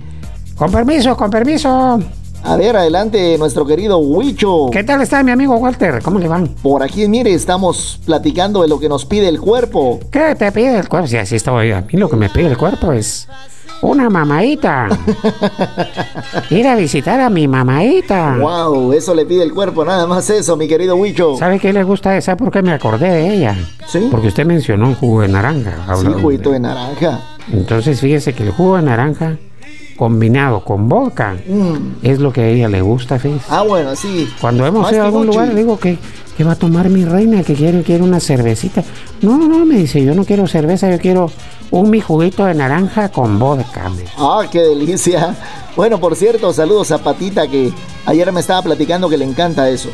Con 0.56 0.72
permiso, 0.72 1.16
con 1.16 1.30
permiso. 1.30 2.00
A 2.44 2.56
ver, 2.56 2.78
adelante, 2.78 3.38
nuestro 3.38 3.66
querido 3.66 3.98
Huicho. 3.98 4.68
¿Qué 4.72 4.84
tal 4.84 5.02
está 5.02 5.22
mi 5.24 5.32
amigo 5.32 5.56
Walter? 5.58 6.02
¿Cómo 6.02 6.20
le 6.20 6.28
van? 6.28 6.48
Por 6.48 6.82
aquí, 6.82 7.08
mire, 7.08 7.34
estamos 7.34 8.00
platicando 8.06 8.62
de 8.62 8.70
lo 8.70 8.80
que 8.80 8.88
nos 8.88 9.06
pide 9.06 9.28
el 9.28 9.40
cuerpo. 9.40 10.00
¿Qué 10.12 10.36
te 10.36 10.52
pide 10.52 10.80
el 10.80 10.88
cuerpo? 10.88 11.08
Sí, 11.08 11.18
así 11.18 11.36
estoy. 11.36 11.72
A 11.72 11.82
mí 11.82 12.00
lo 12.00 12.10
que 12.10 12.16
me 12.16 12.30
pide 12.30 12.48
el 12.48 12.58
cuerpo 12.58 12.94
es 12.94 13.28
una 13.82 14.10
mamadita. 14.10 14.88
Ir 16.50 16.68
a 16.68 16.76
visitar 16.76 17.20
a 17.20 17.30
mi 17.30 17.48
mamadita. 17.48 18.38
Wow, 18.40 18.94
eso 18.94 19.14
le 19.14 19.26
pide 19.26 19.44
el 19.44 19.54
cuerpo, 19.54 19.84
nada 19.84 20.08
más 20.08 20.30
eso, 20.30 20.56
mi 20.56 20.68
querido 20.68 20.96
Huicho. 20.96 21.36
¿Sabe 21.38 21.60
qué 21.60 21.74
le 21.74 21.84
gusta? 21.84 22.20
¿Sabe 22.22 22.38
por 22.38 22.52
qué 22.52 22.62
me 22.62 22.72
acordé 22.72 23.10
de 23.10 23.34
ella? 23.34 23.58
Sí. 23.88 24.08
Porque 24.10 24.28
usted 24.28 24.46
mencionó 24.46 24.88
el 24.90 24.96
jugo 24.96 25.22
de 25.22 25.28
naranja. 25.28 25.74
Sí, 26.00 26.08
juguito 26.22 26.52
de 26.52 26.60
naranja. 26.60 27.20
Entonces 27.52 28.00
fíjese 28.00 28.34
que 28.34 28.44
el 28.44 28.52
jugo 28.52 28.78
de 28.78 28.84
naranja 28.84 29.38
combinado 29.98 30.62
con 30.64 30.88
vodka 30.88 31.36
Mm. 31.48 31.98
es 32.04 32.20
lo 32.20 32.32
que 32.32 32.42
a 32.42 32.48
ella 32.48 32.70
le 32.70 32.82
gusta, 32.82 33.20
fíjese. 33.20 33.44
Ah, 33.50 33.64
bueno, 33.64 33.96
sí. 33.96 34.30
Cuando 34.40 34.66
hemos 34.66 34.90
ido 34.92 35.02
a 35.02 35.06
algún 35.06 35.28
lugar, 35.28 35.54
digo 35.54 35.78
que, 35.80 35.98
que 36.38 36.44
va 36.44 36.54
a 36.54 36.56
tomar 36.56 36.90
mi 36.90 37.04
reina, 37.04 37.44
que 37.44 37.54
quiere, 37.56 37.82
quiere 37.84 38.04
una 38.04 38.20
cervecita. 38.20 38.84
No, 39.22 39.38
no, 39.38 39.66
me 39.66 39.76
dice, 39.80 40.02
yo 40.04 40.14
no 40.16 40.24
quiero 40.24 40.48
cerveza, 40.48 40.90
yo 40.90 41.00
quiero 41.00 41.30
un 41.72 41.90
mi 41.90 42.00
juguito 42.00 42.46
de 42.46 42.54
naranja 42.54 43.10
con 43.10 43.38
vodka. 43.40 43.90
me. 43.90 44.04
Ah, 44.18 44.44
qué 44.50 44.62
delicia. 44.62 45.36
Bueno, 45.76 46.00
por 46.00 46.16
cierto, 46.16 46.54
saludos 46.54 46.92
a 46.92 46.98
Patita 47.00 47.48
que 47.48 47.72
ayer 48.06 48.32
me 48.32 48.40
estaba 48.40 48.62
platicando 48.62 49.10
que 49.10 49.18
le 49.18 49.26
encanta 49.26 49.70
eso. 49.70 49.90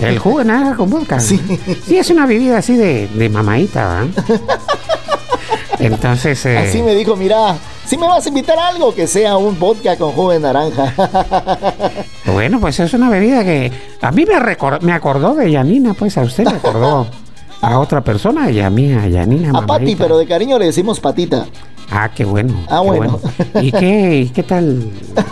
El 0.00 0.18
jugo 0.18 0.38
de 0.38 0.44
naranja 0.46 0.76
con 0.76 0.88
vodka. 0.90 1.18
Sí. 1.20 1.40
es 1.90 2.10
una 2.10 2.24
bebida 2.26 2.58
así 2.58 2.76
de, 2.76 3.08
de 3.08 3.28
mamadita, 3.28 4.06
¿verdad? 4.06 4.48
Entonces, 5.80 6.44
eh, 6.46 6.58
Así 6.58 6.82
me 6.82 6.94
dijo, 6.94 7.16
mira, 7.16 7.56
si 7.86 7.96
me 7.96 8.06
vas 8.06 8.24
a 8.26 8.28
invitar 8.28 8.58
a 8.58 8.68
algo, 8.68 8.94
que 8.94 9.06
sea 9.06 9.36
un 9.36 9.58
vodka 9.58 9.96
con 9.96 10.12
jugo 10.12 10.32
de 10.32 10.40
naranja. 10.40 10.92
bueno, 12.26 12.60
pues 12.60 12.80
es 12.80 12.92
una 12.94 13.08
bebida 13.10 13.44
que 13.44 13.70
a 14.00 14.10
mí 14.10 14.24
me, 14.26 14.34
recor- 14.40 14.80
me 14.80 14.92
acordó 14.92 15.34
de 15.34 15.50
Yanina, 15.50 15.94
pues 15.94 16.16
a 16.18 16.22
usted 16.22 16.44
le 16.44 16.56
acordó 16.56 17.06
a 17.60 17.78
otra 17.78 18.02
persona, 18.02 18.50
y 18.50 18.60
a 18.60 18.70
mí, 18.70 18.92
a 18.92 19.06
Yanina. 19.08 19.56
a 19.58 19.66
Pati, 19.66 19.96
pero 19.96 20.18
de 20.18 20.26
cariño 20.26 20.58
le 20.58 20.66
decimos 20.66 21.00
Patita. 21.00 21.46
Ah, 21.90 22.10
qué 22.14 22.24
bueno. 22.24 22.54
Ah, 22.68 22.80
qué 22.82 22.88
bueno. 22.90 23.20
¿Y 23.60 23.72
qué, 23.72 24.16
y 24.26 24.28
qué 24.30 24.42
tal? 24.42 24.90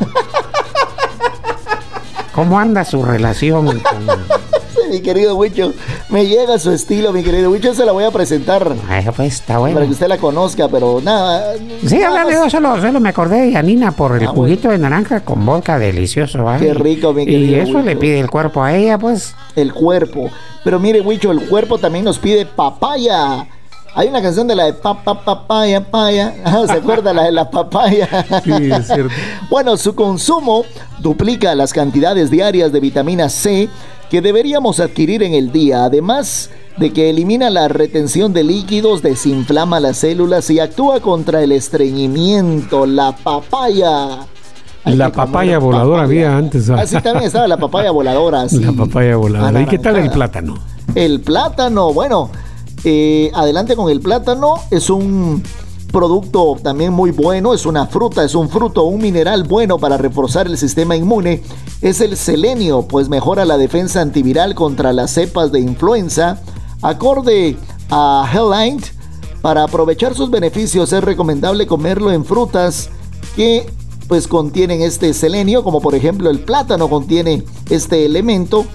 ¿Cómo 2.34 2.58
anda 2.58 2.84
su 2.84 3.02
relación 3.02 3.66
con... 3.66 3.80
mi 4.90 5.00
querido 5.00 5.36
Wicho, 5.36 5.72
me 6.08 6.26
llega 6.26 6.58
su 6.58 6.70
estilo, 6.70 7.12
mi 7.12 7.22
querido 7.22 7.50
Wicho, 7.50 7.74
se 7.74 7.84
la 7.84 7.92
voy 7.92 8.04
a 8.04 8.10
presentar. 8.10 8.74
Ay, 8.88 9.04
pues 9.14 9.34
está 9.34 9.58
bueno. 9.58 9.74
Para 9.74 9.86
que 9.86 9.92
usted 9.92 10.08
la 10.08 10.18
conozca, 10.18 10.68
pero 10.68 11.00
nada. 11.02 11.54
Sí, 11.86 11.98
nada 11.98 12.20
hablando 12.20 12.44
yo 12.44 12.50
solo, 12.50 12.80
solo 12.80 13.00
me 13.00 13.08
acordé 13.10 13.42
de 13.42 13.52
Yanina 13.52 13.92
por 13.92 14.16
el 14.16 14.24
Ah, 14.26 14.30
juguito 14.30 14.68
de 14.70 14.78
naranja 14.78 15.20
con 15.20 15.44
vodka 15.44 15.78
delicioso, 15.78 16.44
¿vale? 16.44 16.66
Qué 16.66 16.74
rico, 16.74 17.12
mi 17.12 17.22
Y 17.22 17.26
querido 17.26 17.62
eso 17.62 17.82
le 17.82 17.96
pide 17.96 18.20
el 18.20 18.30
cuerpo 18.30 18.62
a 18.62 18.74
ella, 18.74 18.98
pues. 18.98 19.34
El 19.54 19.72
cuerpo. 19.72 20.30
Pero 20.64 20.80
mire, 20.80 21.00
Wicho, 21.00 21.30
el 21.30 21.46
cuerpo 21.48 21.78
también 21.78 22.04
nos 22.04 22.18
pide 22.18 22.44
papaya. 22.44 23.46
Hay 23.94 24.08
una 24.08 24.20
canción 24.20 24.46
de 24.46 24.54
la 24.54 24.64
de 24.66 24.74
papá, 24.74 25.24
papaya, 25.24 25.80
paya. 25.80 26.34
Ah, 26.44 26.64
¿Se 26.66 26.72
acuerda 26.74 27.14
la 27.14 27.24
de 27.24 27.32
la 27.32 27.50
papaya? 27.50 28.06
Sí, 28.44 28.70
es 28.70 28.86
cierto. 28.86 29.08
Bueno, 29.48 29.76
su 29.78 29.94
consumo 29.94 30.64
duplica 30.98 31.54
las 31.54 31.72
cantidades 31.72 32.30
diarias 32.30 32.72
de 32.72 32.80
vitamina 32.80 33.28
C 33.30 33.68
que 34.10 34.22
deberíamos 34.22 34.80
adquirir 34.80 35.22
en 35.22 35.34
el 35.34 35.52
día, 35.52 35.84
además 35.84 36.50
de 36.76 36.92
que 36.92 37.10
elimina 37.10 37.50
la 37.50 37.68
retención 37.68 38.32
de 38.32 38.44
líquidos, 38.44 39.02
desinflama 39.02 39.80
las 39.80 39.98
células 39.98 40.48
y 40.50 40.60
actúa 40.60 41.00
contra 41.00 41.42
el 41.42 41.52
estreñimiento. 41.52 42.86
La 42.86 43.12
papaya. 43.12 44.26
La 44.84 45.10
papaya 45.10 45.58
voladora 45.58 46.02
había 46.02 46.36
antes. 46.36 46.70
¿ah? 46.70 46.76
Así 46.80 47.00
también 47.00 47.24
estaba 47.24 47.48
la 47.48 47.56
papaya 47.56 47.90
voladora. 47.90 48.48
sí. 48.48 48.60
La 48.60 48.72
papaya 48.72 49.16
voladora. 49.16 49.62
¿Y 49.62 49.66
qué 49.66 49.78
tal 49.78 49.96
el 49.96 50.10
plátano? 50.10 50.58
El 50.94 51.20
plátano, 51.20 51.92
bueno, 51.92 52.30
eh, 52.84 53.30
adelante 53.34 53.74
con 53.74 53.90
el 53.90 54.00
plátano, 54.00 54.54
es 54.70 54.90
un 54.90 55.42
producto 55.96 56.58
también 56.62 56.92
muy 56.92 57.10
bueno, 57.10 57.54
es 57.54 57.64
una 57.64 57.86
fruta, 57.86 58.22
es 58.22 58.34
un 58.34 58.50
fruto, 58.50 58.82
un 58.82 59.00
mineral 59.00 59.44
bueno 59.44 59.78
para 59.78 59.96
reforzar 59.96 60.46
el 60.46 60.58
sistema 60.58 60.94
inmune. 60.94 61.42
Es 61.80 62.02
el 62.02 62.18
selenio, 62.18 62.82
pues 62.82 63.08
mejora 63.08 63.46
la 63.46 63.56
defensa 63.56 64.02
antiviral 64.02 64.54
contra 64.54 64.92
las 64.92 65.12
cepas 65.12 65.52
de 65.52 65.60
influenza. 65.60 66.42
Acorde 66.82 67.56
a 67.88 68.30
Health 68.30 68.84
para 69.40 69.62
aprovechar 69.62 70.14
sus 70.14 70.30
beneficios 70.30 70.92
es 70.92 71.02
recomendable 71.02 71.66
comerlo 71.66 72.12
en 72.12 72.26
frutas 72.26 72.90
que 73.34 73.66
pues 74.06 74.28
contienen 74.28 74.82
este 74.82 75.14
selenio, 75.14 75.64
como 75.64 75.80
por 75.80 75.94
ejemplo 75.94 76.28
el 76.28 76.40
plátano 76.40 76.90
contiene 76.90 77.42
este 77.70 78.04
elemento 78.04 78.66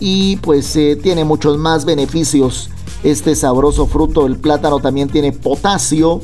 y 0.00 0.36
pues 0.36 0.74
eh, 0.76 0.96
tiene 0.96 1.26
muchos 1.26 1.58
más 1.58 1.84
beneficios 1.84 2.70
este 3.04 3.34
sabroso 3.34 3.86
fruto. 3.86 4.24
El 4.24 4.38
plátano 4.38 4.80
también 4.80 5.10
tiene 5.10 5.32
potasio 5.32 6.22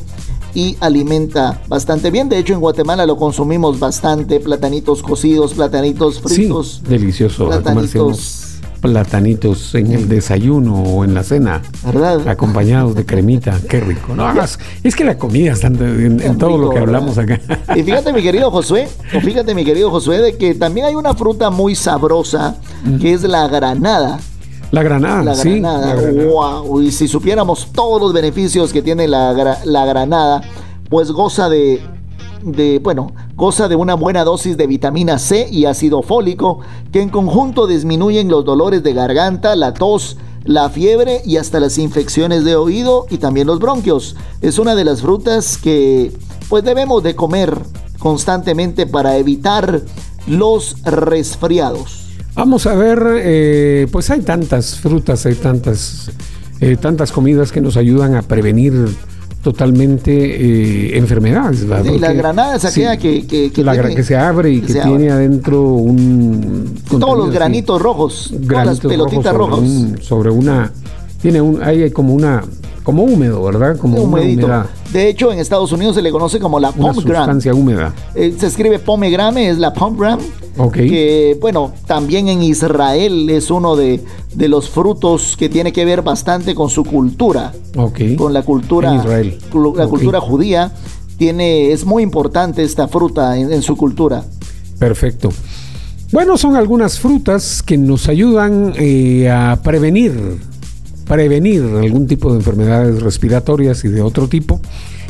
y 0.54 0.76
alimenta 0.80 1.60
bastante 1.68 2.10
bien. 2.10 2.28
De 2.28 2.38
hecho, 2.38 2.52
en 2.54 2.60
Guatemala 2.60 3.06
lo 3.06 3.16
consumimos 3.16 3.78
bastante. 3.78 4.40
Platanitos 4.40 5.02
cocidos, 5.02 5.54
platanitos 5.54 6.20
fritos. 6.20 6.82
Sí, 6.82 6.90
delicioso. 6.90 7.46
platanitos. 7.46 8.44
platanitos 8.80 9.74
en 9.74 9.92
el 9.92 10.08
desayuno 10.08 10.82
o 10.82 11.04
en 11.04 11.12
la 11.12 11.24
cena. 11.24 11.62
¿Verdad? 11.84 12.28
Acompañados 12.28 12.94
de 12.94 13.04
cremita. 13.04 13.58
Qué 13.68 13.80
rico. 13.80 14.14
No, 14.14 14.40
es, 14.40 14.58
es 14.84 14.94
que 14.94 15.04
la 15.04 15.18
comida 15.18 15.52
está 15.52 15.66
en, 15.66 16.20
en 16.22 16.38
todo 16.38 16.56
lo 16.56 16.70
que 16.70 16.78
hablamos 16.78 17.18
acá. 17.18 17.40
Y 17.74 17.82
fíjate, 17.82 18.12
mi 18.12 18.22
querido 18.22 18.50
Josué, 18.50 18.88
o 19.16 19.20
fíjate, 19.20 19.54
mi 19.54 19.64
querido 19.64 19.90
Josué, 19.90 20.20
de 20.20 20.36
que 20.36 20.54
también 20.54 20.86
hay 20.86 20.94
una 20.94 21.14
fruta 21.14 21.50
muy 21.50 21.74
sabrosa 21.74 22.56
que 23.00 23.12
es 23.12 23.22
la 23.24 23.48
granada. 23.48 24.20
La 24.70 24.82
granada, 24.82 25.22
La 25.22 25.32
Ah, 25.32 25.34
sí. 25.34 25.50
granada, 25.50 25.94
la 25.94 26.00
granada. 26.02 26.30
wow. 26.60 26.80
Y 26.82 26.90
si 26.92 27.08
supiéramos 27.08 27.68
todos 27.72 28.00
los 28.00 28.12
beneficios 28.12 28.72
que 28.72 28.82
tiene 28.82 29.08
la, 29.08 29.58
la 29.64 29.86
granada, 29.86 30.42
pues 30.90 31.10
goza 31.10 31.48
de, 31.48 31.80
de, 32.42 32.78
bueno, 32.78 33.12
goza 33.34 33.68
de 33.68 33.76
una 33.76 33.94
buena 33.94 34.24
dosis 34.24 34.56
de 34.56 34.66
vitamina 34.66 35.18
C 35.18 35.48
y 35.50 35.64
ácido 35.64 36.02
fólico, 36.02 36.60
que 36.92 37.00
en 37.00 37.08
conjunto 37.08 37.66
disminuyen 37.66 38.28
los 38.28 38.44
dolores 38.44 38.82
de 38.82 38.92
garganta, 38.92 39.56
la 39.56 39.72
tos, 39.74 40.16
la 40.44 40.68
fiebre 40.70 41.22
y 41.24 41.36
hasta 41.38 41.60
las 41.60 41.78
infecciones 41.78 42.44
de 42.44 42.56
oído 42.56 43.06
y 43.10 43.18
también 43.18 43.46
los 43.46 43.58
bronquios. 43.60 44.16
Es 44.40 44.58
una 44.58 44.74
de 44.74 44.84
las 44.84 45.00
frutas 45.02 45.56
que 45.58 46.12
pues 46.48 46.62
debemos 46.64 47.02
de 47.02 47.14
comer 47.16 47.58
constantemente 47.98 48.86
para 48.86 49.16
evitar 49.16 49.82
los 50.26 50.76
resfriados. 50.84 51.97
Vamos 52.38 52.66
a 52.66 52.74
ver, 52.76 53.02
eh, 53.16 53.88
pues 53.90 54.08
hay 54.10 54.20
tantas 54.20 54.76
frutas, 54.76 55.26
hay 55.26 55.34
tantas, 55.34 56.08
eh, 56.60 56.76
tantas 56.80 57.10
comidas 57.10 57.50
que 57.50 57.60
nos 57.60 57.76
ayudan 57.76 58.14
a 58.14 58.22
prevenir 58.22 58.74
totalmente 59.42 60.12
eh, 60.92 60.98
enfermedades. 60.98 61.66
¿verdad? 61.66 61.90
Sí, 61.92 61.98
la 61.98 62.12
granada 62.12 62.54
es 62.54 62.64
aquella 62.64 62.92
sí, 62.92 62.98
que, 62.98 63.26
que, 63.26 63.50
que 63.52 63.64
la 63.64 63.74
gra- 63.74 63.80
tiene- 63.80 63.94
que 63.96 64.02
se 64.04 64.16
abre 64.16 64.52
y 64.52 64.60
que 64.60 64.72
tiene 64.72 65.10
abre. 65.10 65.10
adentro 65.10 65.62
un 65.64 66.76
todos 66.88 67.16
los 67.18 67.28
así, 67.28 67.34
granitos 67.34 67.82
rojos, 67.82 68.28
todas 68.30 68.66
las 68.66 68.80
granitos 68.80 68.90
pelotitas 68.92 69.34
rojos 69.34 69.58
rojas. 69.58 69.68
sobre, 69.70 69.90
un- 69.96 70.02
sobre 70.02 70.30
una 70.30 70.72
tiene 71.20 71.40
un 71.40 71.60
hay 71.60 71.90
como 71.90 72.14
una 72.14 72.44
como 72.84 73.02
húmedo, 73.02 73.42
¿verdad? 73.42 73.76
Como 73.76 73.96
una 74.00 74.04
humedito. 74.20 74.46
humedad, 74.46 74.66
De 74.92 75.08
hecho, 75.08 75.30
en 75.32 75.38
Estados 75.38 75.70
Unidos 75.72 75.94
se 75.96 76.02
le 76.02 76.10
conoce 76.10 76.38
como 76.40 76.58
la 76.58 76.70
una 76.70 76.92
pomegranate. 76.92 77.24
sustancia 77.24 77.54
húmeda. 77.54 77.94
Eh, 78.14 78.34
se 78.38 78.46
escribe 78.46 78.78
pomegrame, 78.78 79.50
es 79.50 79.58
la 79.58 79.72
pomegranate. 79.74 80.24
Ok. 80.56 80.74
Que, 80.74 81.36
bueno, 81.40 81.72
también 81.86 82.28
en 82.28 82.42
Israel 82.42 83.28
es 83.30 83.50
uno 83.50 83.76
de, 83.76 84.02
de 84.34 84.48
los 84.48 84.68
frutos 84.70 85.36
que 85.38 85.48
tiene 85.48 85.72
que 85.72 85.84
ver 85.84 86.02
bastante 86.02 86.54
con 86.54 86.70
su 86.70 86.84
cultura. 86.84 87.52
Ok. 87.76 88.00
Con 88.16 88.32
la 88.32 88.42
cultura, 88.42 88.90
En 88.92 88.96
Israel. 89.00 89.38
la 89.76 89.86
cultura 89.86 90.20
judía. 90.20 90.72
Tiene, 91.18 91.72
es 91.72 91.84
muy 91.84 92.02
importante 92.04 92.62
esta 92.62 92.86
fruta 92.88 93.36
en, 93.36 93.52
en 93.52 93.60
su 93.62 93.76
cultura. 93.76 94.24
Perfecto. 94.78 95.30
Bueno, 96.12 96.38
son 96.38 96.56
algunas 96.56 96.98
frutas 96.98 97.62
que 97.62 97.76
nos 97.76 98.08
ayudan 98.08 98.72
eh, 98.78 99.28
a 99.28 99.58
prevenir, 99.62 100.38
prevenir 101.08 101.62
algún 101.62 102.06
tipo 102.06 102.30
de 102.30 102.36
enfermedades 102.36 103.02
respiratorias 103.02 103.84
y 103.84 103.88
de 103.88 104.02
otro 104.02 104.28
tipo 104.28 104.60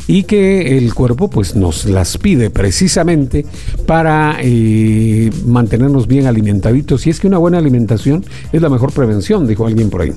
y 0.06 0.22
que 0.22 0.78
el 0.78 0.94
cuerpo 0.94 1.28
pues 1.28 1.54
nos 1.54 1.84
las 1.84 2.16
pide 2.16 2.48
precisamente 2.48 3.44
para 3.86 4.38
eh, 4.40 5.30
mantenernos 5.44 6.06
bien 6.06 6.26
alimentaditos 6.26 7.06
y 7.06 7.10
es 7.10 7.20
que 7.20 7.26
una 7.26 7.38
buena 7.38 7.58
alimentación 7.58 8.24
es 8.52 8.62
la 8.62 8.70
mejor 8.70 8.92
prevención, 8.92 9.46
dijo 9.46 9.66
alguien 9.66 9.90
por 9.90 10.00
ahí. 10.00 10.12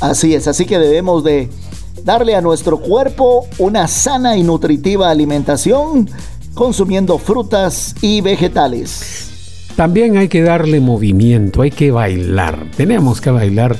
Así 0.00 0.34
es, 0.34 0.48
así 0.48 0.64
que 0.64 0.78
debemos 0.78 1.22
de 1.22 1.50
darle 2.04 2.34
a 2.34 2.40
nuestro 2.40 2.78
cuerpo 2.78 3.46
una 3.58 3.88
sana 3.88 4.36
y 4.36 4.42
nutritiva 4.42 5.10
alimentación 5.10 6.08
consumiendo 6.54 7.18
frutas 7.18 7.94
y 8.00 8.22
vegetales. 8.22 9.66
También 9.76 10.16
hay 10.16 10.28
que 10.28 10.40
darle 10.40 10.80
movimiento, 10.80 11.60
hay 11.60 11.70
que 11.70 11.90
bailar, 11.90 12.70
tenemos 12.74 13.20
que 13.20 13.30
bailar 13.30 13.76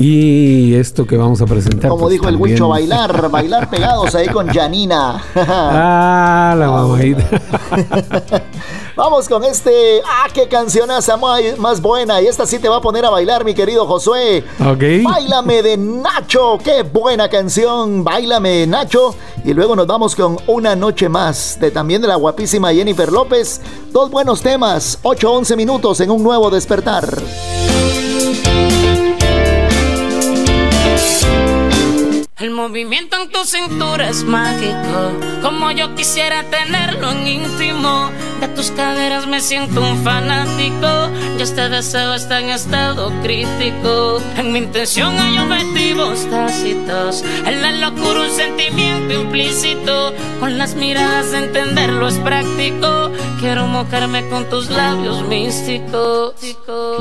Y 0.00 0.76
esto 0.76 1.04
que 1.04 1.16
vamos 1.16 1.42
a 1.42 1.46
presentar. 1.46 1.90
Como 1.90 2.02
pues, 2.02 2.12
dijo 2.12 2.28
el 2.28 2.36
Huicho, 2.36 2.68
bailar, 2.68 3.28
bailar 3.28 3.68
pegados 3.68 4.14
ahí 4.14 4.28
con 4.28 4.46
Janina. 4.46 5.24
Ah, 5.80 6.54
la 6.56 6.70
mamadita. 6.70 7.28
Vamos 8.96 9.28
con 9.28 9.44
este. 9.44 10.00
¡Ah, 10.04 10.28
qué 10.32 10.48
cancionaza 10.48 11.16
más, 11.16 11.40
más 11.58 11.80
buena! 11.80 12.20
Y 12.20 12.26
esta 12.26 12.46
sí 12.46 12.58
te 12.58 12.68
va 12.68 12.76
a 12.76 12.80
poner 12.80 13.04
a 13.04 13.10
bailar, 13.10 13.44
mi 13.44 13.54
querido 13.54 13.86
Josué. 13.86 14.44
Ok. 14.60 15.04
Báilame 15.04 15.62
de 15.62 15.76
Nacho. 15.76 16.58
¡Qué 16.62 16.82
buena 16.82 17.28
canción! 17.28 18.04
Báilame 18.04 18.66
Nacho. 18.66 19.14
Y 19.44 19.52
luego 19.54 19.74
nos 19.74 19.86
vamos 19.86 20.14
con 20.14 20.36
Una 20.46 20.76
Noche 20.76 21.08
Más, 21.08 21.58
de 21.60 21.70
también 21.70 22.02
de 22.02 22.08
la 22.08 22.16
guapísima 22.16 22.72
Jennifer 22.72 23.10
López. 23.10 23.60
Dos 23.92 24.10
buenos 24.10 24.42
temas, 24.42 24.98
8-11 25.02 25.56
minutos 25.56 26.00
en 26.00 26.10
un 26.10 26.22
nuevo 26.22 26.50
despertar. 26.50 27.08
El 32.40 32.50
movimiento 32.52 33.20
en 33.20 33.28
tu 33.30 33.44
cintura 33.44 34.08
es 34.08 34.22
mágico, 34.22 35.10
como 35.42 35.72
yo 35.72 35.96
quisiera 35.96 36.44
tenerlo 36.44 37.10
en 37.10 37.26
íntimo. 37.26 38.10
De 38.40 38.46
tus 38.46 38.70
caderas 38.70 39.26
me 39.26 39.40
siento 39.40 39.80
un 39.80 40.04
fanático, 40.04 41.10
y 41.36 41.42
este 41.42 41.68
deseo 41.68 42.14
está 42.14 42.38
en 42.38 42.50
estado 42.50 43.12
crítico. 43.24 44.22
En 44.36 44.52
mi 44.52 44.60
intención 44.60 45.18
hay 45.18 45.36
objetivos 45.36 46.30
tácitos, 46.30 47.24
en 47.44 47.60
la 47.60 47.72
locura 47.72 48.20
un 48.20 48.30
sentimiento 48.30 49.14
implícito. 49.14 50.14
Con 50.38 50.58
las 50.58 50.76
miradas 50.76 51.32
de 51.32 51.38
entenderlo 51.38 52.06
es 52.06 52.18
práctico, 52.18 53.10
quiero 53.40 53.66
mojarme 53.66 54.28
con 54.28 54.48
tus 54.48 54.70
labios 54.70 55.26
místicos. 55.26 56.34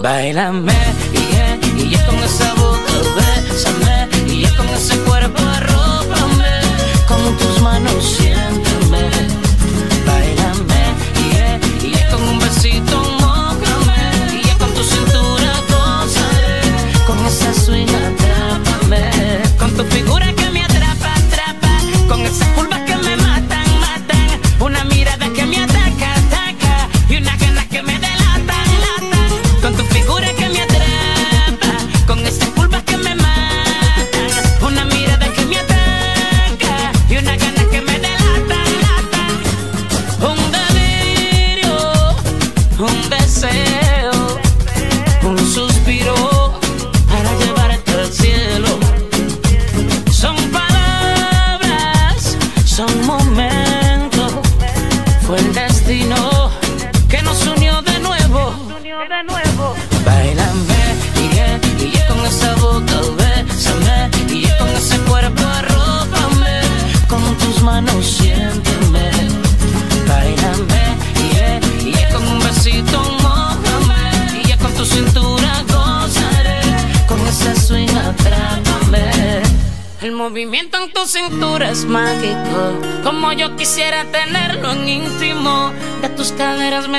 Bailame, 0.01 0.73
y 1.13 1.17
yeah, 1.31 1.59
yeah, 1.89 2.05
con 2.07 2.15
esa 2.23 2.55
boca, 2.55 2.93
bésame, 3.47 4.16
con 4.57 4.67
ese 4.69 4.97
cuerpo 5.01 5.41
arrópame, 5.43 6.61
con 7.07 7.37
tus 7.37 7.61
manos 7.61 8.03
siénteme. 8.03 9.46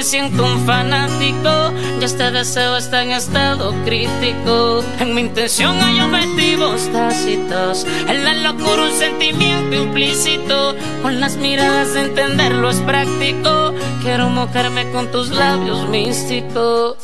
Siento 0.09 0.43
un 0.43 0.65
fanático, 0.65 1.71
y 2.01 2.05
este 2.05 2.31
deseo 2.31 2.79
está 2.79 3.03
en 3.03 3.11
estado 3.11 3.75
crítico. 3.85 4.83
En 5.01 5.15
mi 5.15 5.21
intención 5.21 5.77
hay 5.83 6.01
objetivos 6.01 6.91
tácitos, 6.91 7.87
en 8.09 8.25
la 8.25 8.33
locura 8.33 8.85
un 8.85 8.93
sentimiento 8.93 9.77
implícito. 9.77 10.75
Con 11.03 11.21
las 11.21 11.37
miradas 11.37 11.93
de 11.93 12.05
entenderlo 12.05 12.71
es 12.71 12.81
práctico, 12.81 13.75
quiero 14.03 14.31
mojarme 14.31 14.91
con 14.93 15.11
tus 15.13 15.29
labios 15.29 15.87
místicos. 15.91 16.97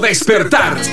Despertar. 0.00 0.85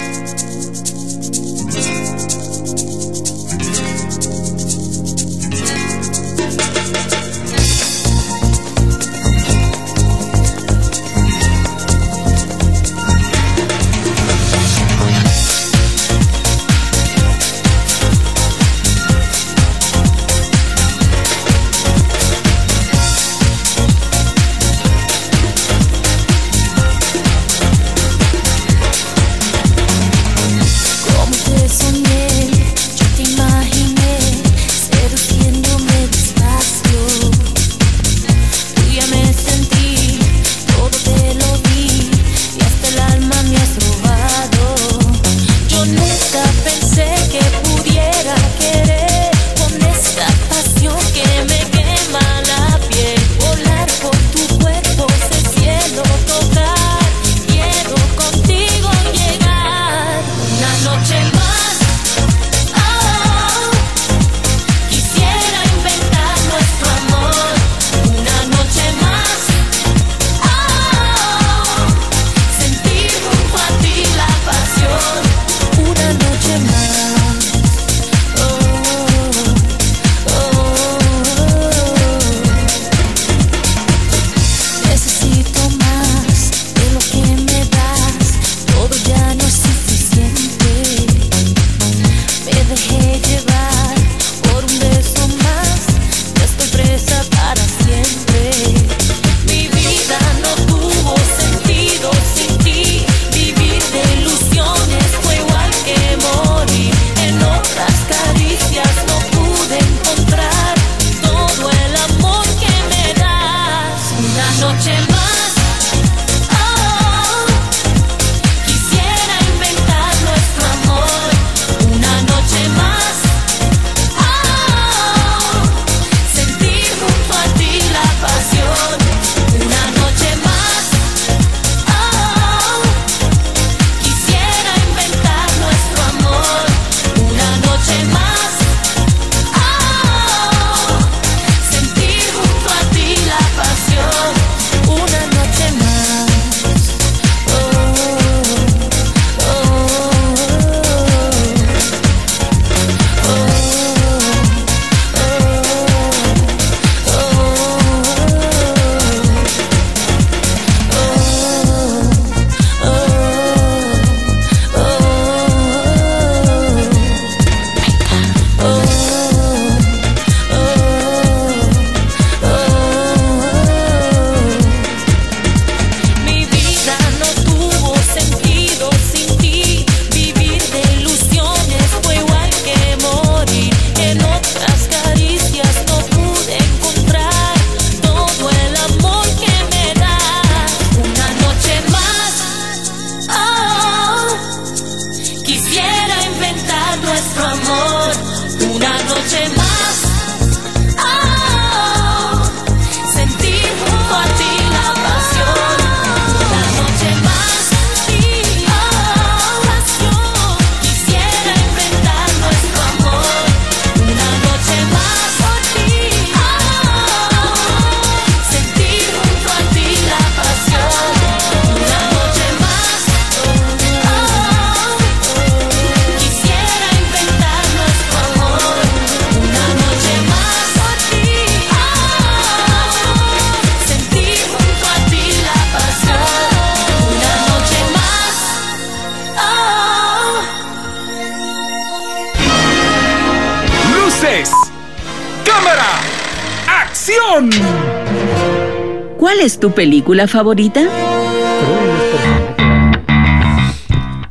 Tu 249.63 249.71
película 249.71 250.27
favorita? 250.27 250.81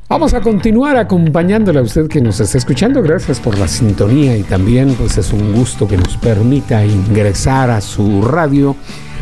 Vamos 0.06 0.34
a 0.34 0.42
continuar 0.42 0.98
acompañándole 0.98 1.78
a 1.78 1.82
usted 1.82 2.06
que 2.06 2.20
nos 2.20 2.38
está 2.38 2.58
escuchando. 2.58 3.00
Gracias 3.00 3.40
por 3.40 3.58
la 3.58 3.66
sintonía 3.66 4.36
y 4.36 4.42
también 4.42 4.92
pues 4.92 5.16
es 5.16 5.32
un 5.32 5.54
gusto 5.54 5.88
que 5.88 5.96
nos 5.96 6.18
permita 6.18 6.84
ingresar 6.84 7.70
a 7.70 7.80
su 7.80 8.20
radio 8.20 8.76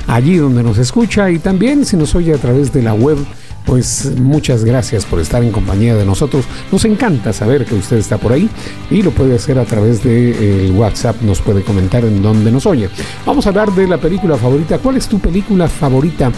allí 0.09 0.37
donde 0.37 0.65
nos 0.65 0.79
escucha 0.79 1.31
y 1.31 1.39
también 1.39 1.85
si 1.85 1.97
nos 1.97 2.13
oye 2.17 2.35
a 2.35 2.39
través 2.39 2.73
de 2.73 2.83
la 2.83 2.93
web. 2.93 3.19
Pues 3.65 4.13
muchas 4.19 4.65
gracias 4.65 5.05
por 5.05 5.21
estar 5.21 5.43
en 5.43 5.53
compañía 5.53 5.95
de 5.95 6.05
nosotros. 6.05 6.45
Nos 6.73 6.85
encanta 6.85 7.33
saber 7.33 7.65
que 7.65 7.75
usted 7.75 7.99
está 7.99 8.19
por 8.19 8.33
ahí 8.33 8.49
y 8.91 9.03
lo 9.03 9.11
puede 9.11 9.37
hacer 9.37 9.59
a 9.59 9.65
través 9.65 10.03
del 10.03 10.73
WhatsApp. 10.73 11.21
Nos 11.23 11.41
puede 11.41 11.63
comentar 11.63 12.05
en 12.05 12.23
donde 12.23 12.51
nos 12.51 12.67
oye. 12.67 12.89
Vamos 13.25 13.47
a 13.47 13.51
hablar 13.51 13.73
de 13.73 13.87
la 13.87 13.99
película 13.99 14.37
favorita. 14.37 14.79
¿Cuál 14.79 14.97
es 14.97 15.07
tu 15.07 15.19
película 15.19 15.69
favorita? 15.69 16.33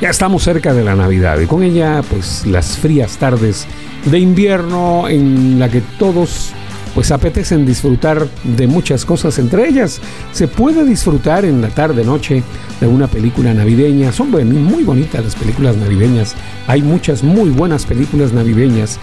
Ya 0.00 0.10
estamos 0.10 0.42
cerca 0.42 0.74
de 0.74 0.84
la 0.84 0.94
Navidad 0.94 1.40
y 1.40 1.46
con 1.46 1.62
ella 1.62 2.02
pues 2.08 2.46
las 2.46 2.76
frías 2.76 3.16
tardes 3.16 3.66
de 4.04 4.18
invierno 4.18 5.08
en 5.08 5.58
la 5.58 5.70
que 5.70 5.80
todos 5.98 6.52
pues 6.96 7.10
apetecen 7.10 7.66
disfrutar 7.66 8.26
de 8.42 8.66
muchas 8.66 9.04
cosas, 9.04 9.38
entre 9.38 9.68
ellas 9.68 10.00
se 10.32 10.48
puede 10.48 10.82
disfrutar 10.82 11.44
en 11.44 11.60
la 11.60 11.68
tarde 11.68 12.02
noche 12.02 12.42
de 12.80 12.86
una 12.86 13.06
película 13.06 13.52
navideña. 13.52 14.12
Son 14.12 14.30
muy 14.30 14.82
bonitas 14.82 15.22
las 15.22 15.36
películas 15.36 15.76
navideñas. 15.76 16.34
Hay 16.66 16.80
muchas 16.80 17.22
muy 17.22 17.50
buenas 17.50 17.84
películas 17.84 18.32
navideñas 18.32 18.98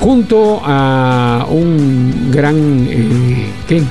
junto 0.00 0.60
a 0.64 1.46
un 1.48 2.32
gran 2.32 2.56
eh, 2.90 3.46
¿qué? 3.68 3.84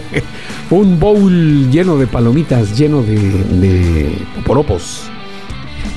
un 0.70 1.00
bowl 1.00 1.70
lleno 1.70 1.96
de 1.96 2.06
palomitas, 2.06 2.76
lleno 2.76 3.00
de, 3.00 3.16
de 3.16 4.18
poporopos. 4.36 5.04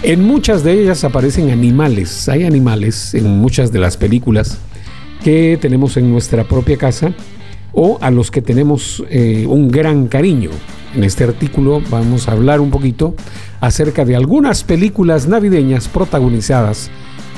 En 0.01 0.23
muchas 0.23 0.63
de 0.63 0.81
ellas 0.81 1.03
aparecen 1.03 1.51
animales. 1.51 2.29
Hay 2.29 2.45
animales 2.45 3.13
en 3.15 3.37
muchas 3.37 3.73
de 3.73 3.79
las 3.79 3.97
películas 3.97 4.59
que 5.23 5.57
tenemos 5.61 5.97
en 5.97 6.11
nuestra 6.11 6.43
propia 6.43 6.77
casa 6.77 7.13
o 7.73 7.97
a 8.01 8.11
los 8.11 8.31
que 8.31 8.41
tenemos 8.41 9.03
eh, 9.09 9.45
un 9.47 9.69
gran 9.69 10.07
cariño. 10.07 10.49
En 10.95 11.03
este 11.03 11.23
artículo 11.23 11.81
vamos 11.89 12.27
a 12.27 12.31
hablar 12.31 12.61
un 12.61 12.71
poquito 12.71 13.13
acerca 13.61 14.05
de 14.05 14.15
algunas 14.15 14.63
películas 14.63 15.27
navideñas 15.27 15.87
protagonizadas 15.87 16.89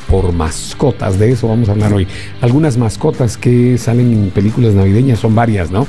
por 0.09 0.31
mascotas. 0.31 1.19
De 1.19 1.31
eso 1.31 1.47
vamos 1.47 1.69
a 1.69 1.73
hablar 1.73 1.93
hoy. 1.93 2.07
Algunas 2.41 2.77
mascotas 2.77 3.37
que 3.37 3.77
salen 3.77 4.11
en 4.11 4.29
películas 4.29 4.73
navideñas 4.73 5.19
son 5.19 5.35
varias, 5.35 5.71
¿no? 5.71 5.87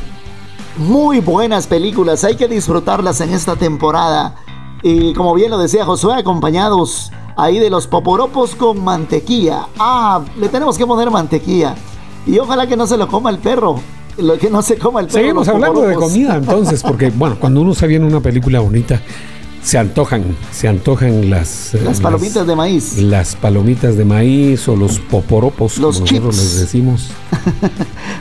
Muy 0.77 1.21
buenas 1.21 1.67
películas, 1.67 2.25
hay 2.25 2.37
que 2.37 2.49
disfrutarlas 2.49 3.21
en 3.21 3.31
esta 3.31 3.57
temporada. 3.57 4.37
Y 4.83 5.13
como 5.13 5.35
bien 5.35 5.51
lo 5.51 5.59
decía 5.59 5.85
Josué, 5.85 6.15
acompañados 6.15 7.13
ahí 7.37 7.59
de 7.59 7.71
los 7.71 7.87
poporopos 7.87 8.55
con 8.55 8.83
mantequilla. 8.83 9.67
Ah, 9.79 10.23
le 10.39 10.49
tenemos 10.49 10.77
que 10.79 10.87
poner 10.87 11.11
mantequilla. 11.11 11.75
Y 12.27 12.39
ojalá 12.39 12.67
que 12.67 12.77
no 12.77 12.87
se 12.87 12.97
lo 12.97 13.09
coma 13.09 13.31
el 13.31 13.39
perro. 13.39 13.81
Lo 14.19 14.39
que 14.39 14.51
no 14.51 14.63
se 14.63 14.77
coma 14.79 15.01
el 15.01 15.07
perro. 15.07 15.19
Seguimos 15.21 15.49
hablando 15.49 15.81
de 15.83 15.95
comida 15.95 16.37
entonces, 16.37 16.83
porque 16.83 17.11
bueno, 17.15 17.37
cuando 17.41 17.61
uno 17.63 17.75
se 17.75 17.87
viene 17.87 18.07
una 18.07 18.21
película 18.21 18.61
bonita, 18.61 19.01
se 19.63 19.79
antojan, 19.79 20.37
se 20.53 20.67
antojan 20.69 21.31
las... 21.31 21.75
eh, 21.75 21.81
Las 21.85 22.01
palomitas 22.01 22.47
de 22.47 22.55
maíz. 22.57 22.99
Las 22.99 23.37
palomitas 23.37 23.97
de 23.97 24.05
maíz 24.05 24.69
o 24.69 24.75
los 24.77 24.99
poporopos, 24.99 25.79
Los 25.79 25.97
como 26.01 26.07
nosotros 26.11 26.35
chips. 26.37 26.45
les 26.53 26.61
decimos. 26.61 27.09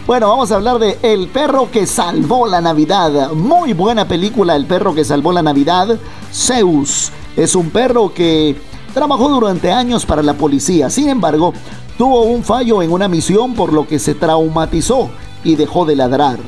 Bueno, 0.08 0.28
vamos 0.30 0.52
a 0.52 0.56
hablar 0.56 0.80
de 0.80 0.98
El 1.04 1.28
perro 1.28 1.70
que 1.72 1.86
salvó 1.86 2.48
la 2.48 2.60
Navidad. 2.60 3.32
Muy 3.34 3.74
buena 3.74 4.08
película, 4.08 4.56
El 4.56 4.66
perro 4.66 4.94
que 4.96 5.06
salvó 5.06 5.32
la 5.32 5.42
Navidad. 5.44 5.98
Zeus 6.34 7.12
es 7.38 7.56
un 7.56 7.70
perro 7.70 8.14
que 8.14 8.56
trabajó 8.94 9.30
durante 9.30 9.72
años 9.72 10.06
para 10.06 10.22
la 10.24 10.34
policía. 10.34 10.90
Sin 10.90 11.10
embargo, 11.10 11.54
tuvo 11.98 12.24
un 12.24 12.44
fallo 12.44 12.82
en 12.82 12.92
una 12.92 13.08
misión 13.08 13.54
por 13.54 13.74
lo 13.74 13.88
que 13.88 14.00
se 14.00 14.16
traumatizó 14.16 15.10
y 15.44 15.56
dejó 15.56 15.86
de 15.86 15.96
ladrar. 15.96 16.40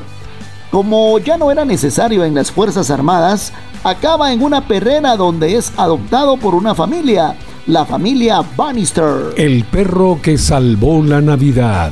Como 0.72 1.20
ya 1.20 1.38
no 1.38 1.52
era 1.52 1.65
necesario 1.65 2.26
en 2.26 2.34
las 2.34 2.52
Fuerzas 2.52 2.90
Armadas, 2.90 3.53
acaba 3.84 4.34
en 4.34 4.41
una 4.41 4.68
perrera 4.68 5.15
donde 5.15 5.56
es 5.56 5.72
adoptado 5.78 6.38
por 6.38 6.56
una 6.56 6.74
familia, 6.74 7.36
la 7.68 7.86
familia 7.86 8.44
Bannister. 8.57 9.34
El 9.38 9.65
perro 9.65 10.20
que 10.22 10.38
salvó 10.38 11.03
la 11.03 11.22
Navidad. 11.22 11.91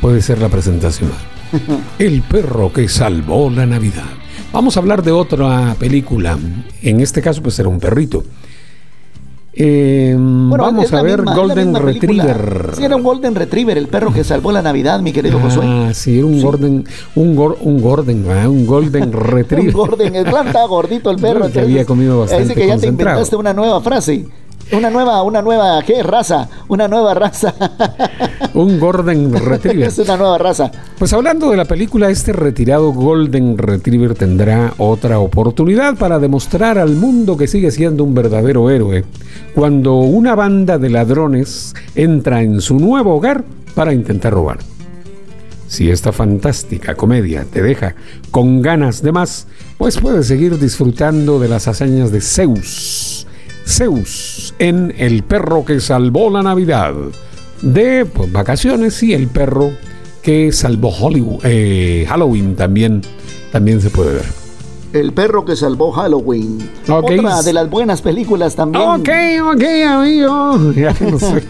Puede 0.00 0.20
ser 0.20 0.40
la 0.40 0.48
presentación. 0.48 1.12
El 1.98 2.22
perro 2.22 2.72
que 2.72 2.88
salvó 2.88 3.50
la 3.50 3.66
Navidad. 3.66 4.10
Vamos 4.52 4.76
a 4.76 4.80
hablar 4.80 5.02
de 5.02 5.12
otra 5.12 5.76
película. 5.78 6.36
En 6.82 7.00
este 7.00 7.22
caso, 7.22 7.42
pues 7.42 7.58
era 7.58 7.68
un 7.68 7.78
perrito. 7.78 8.24
Eh, 9.54 10.14
Bueno, 10.16 10.64
vamos 10.64 10.92
a 10.92 11.02
ver 11.02 11.18
misma- 11.20 11.34
Golden. 11.34 11.74
Retriever. 11.74 12.70
Sí, 12.74 12.84
era 12.84 12.96
un 12.96 13.02
Golden 13.02 13.34
Retriever, 13.34 13.76
el 13.76 13.88
perro 13.88 14.12
que 14.12 14.24
salvó 14.24 14.50
la 14.50 14.62
Navidad, 14.62 15.00
mi 15.00 15.12
querido 15.12 15.38
Josué. 15.40 15.64
Ah, 15.66 15.90
sí, 15.92 16.16
era 16.18 16.26
un 16.26 16.40
Golden, 16.40 16.84
un, 17.14 17.36
gor- 17.36 17.58
un 17.60 17.80
Golden, 17.82 18.24
ah, 18.30 18.48
un 18.48 18.66
Golden 18.66 19.12
Retriever. 19.12 19.74
Un 19.76 19.88
Golden, 19.88 20.16
el 20.16 20.24
plan 20.24 20.46
estaba 20.46 20.66
gordito 20.66 21.10
el 21.10 21.16
perro. 21.18 21.46
Yo 21.48 21.52
que 21.52 21.60
había 21.60 21.84
comido 21.84 22.20
bastante 22.20 22.44
Dice 22.44 22.54
que 22.54 22.66
ya 22.66 22.78
te 22.78 22.86
inventaste 22.86 23.36
una 23.36 23.52
nueva 23.52 23.80
frase. 23.82 24.26
Una 24.72 24.88
nueva, 24.88 25.22
una 25.22 25.42
nueva, 25.42 25.82
¿qué? 25.82 26.02
Raza. 26.02 26.48
Una 26.68 26.88
nueva 26.88 27.12
raza. 27.12 27.54
Un 28.54 28.80
Golden 28.80 29.30
Retriever. 29.32 29.88
es 29.88 29.98
una 29.98 30.16
nueva 30.16 30.38
raza. 30.38 30.70
Pues 30.98 31.12
hablando 31.12 31.50
de 31.50 31.58
la 31.58 31.66
película, 31.66 32.08
este 32.08 32.32
retirado 32.32 32.90
Golden 32.92 33.58
Retriever 33.58 34.14
tendrá 34.14 34.72
otra 34.78 35.18
oportunidad 35.18 35.96
para 35.96 36.18
demostrar 36.18 36.78
al 36.78 36.96
mundo 36.96 37.36
que 37.36 37.48
sigue 37.48 37.70
siendo 37.70 38.02
un 38.02 38.14
verdadero 38.14 38.70
héroe 38.70 39.04
cuando 39.54 39.96
una 39.96 40.34
banda 40.34 40.78
de 40.78 40.88
ladrones 40.88 41.74
entra 41.94 42.42
en 42.42 42.62
su 42.62 42.78
nuevo 42.78 43.14
hogar 43.14 43.44
para 43.74 43.92
intentar 43.92 44.32
robar. 44.32 44.58
Si 45.68 45.90
esta 45.90 46.12
fantástica 46.12 46.94
comedia 46.94 47.44
te 47.50 47.62
deja 47.62 47.94
con 48.30 48.62
ganas 48.62 49.02
de 49.02 49.12
más, 49.12 49.46
pues 49.76 49.98
puedes 49.98 50.26
seguir 50.26 50.58
disfrutando 50.58 51.38
de 51.38 51.48
las 51.48 51.68
hazañas 51.68 52.10
de 52.10 52.20
Zeus. 52.20 53.26
Zeus 53.66 54.54
en 54.58 54.94
El 54.96 55.22
perro 55.22 55.64
que 55.64 55.80
salvó 55.80 56.30
la 56.30 56.42
Navidad. 56.42 56.94
De 57.60 58.04
pues, 58.04 58.30
vacaciones 58.32 59.02
y 59.02 59.14
el 59.14 59.28
perro 59.28 59.72
que 60.22 60.52
salvó 60.52 60.88
Hollywood, 60.90 61.40
eh, 61.44 62.06
Halloween 62.08 62.54
también, 62.56 63.02
también 63.50 63.80
se 63.80 63.90
puede 63.90 64.14
ver. 64.14 64.42
El 64.92 65.12
perro 65.12 65.44
que 65.44 65.56
salvó 65.56 65.90
Halloween. 65.90 66.58
Ok. 66.88 67.10
Otra 67.18 67.42
de 67.42 67.52
las 67.52 67.70
buenas 67.70 68.02
películas 68.02 68.54
también. 68.54 68.84
Ok, 68.84 69.08
ok, 69.54 69.62
amigo. 69.88 70.72
Ya 70.76 70.94
no 71.00 71.18
sé. 71.18 71.42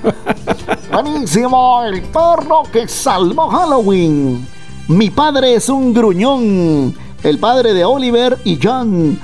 Buenísimo, 0.92 1.82
el 1.84 2.02
perro 2.02 2.62
que 2.72 2.86
salvó 2.86 3.48
Halloween. 3.48 4.46
Mi 4.88 5.10
padre 5.10 5.54
es 5.54 5.68
un 5.68 5.92
gruñón. 5.92 6.94
El 7.22 7.38
padre 7.38 7.72
de 7.72 7.84
Oliver 7.84 8.38
y 8.44 8.58
John 8.62 9.18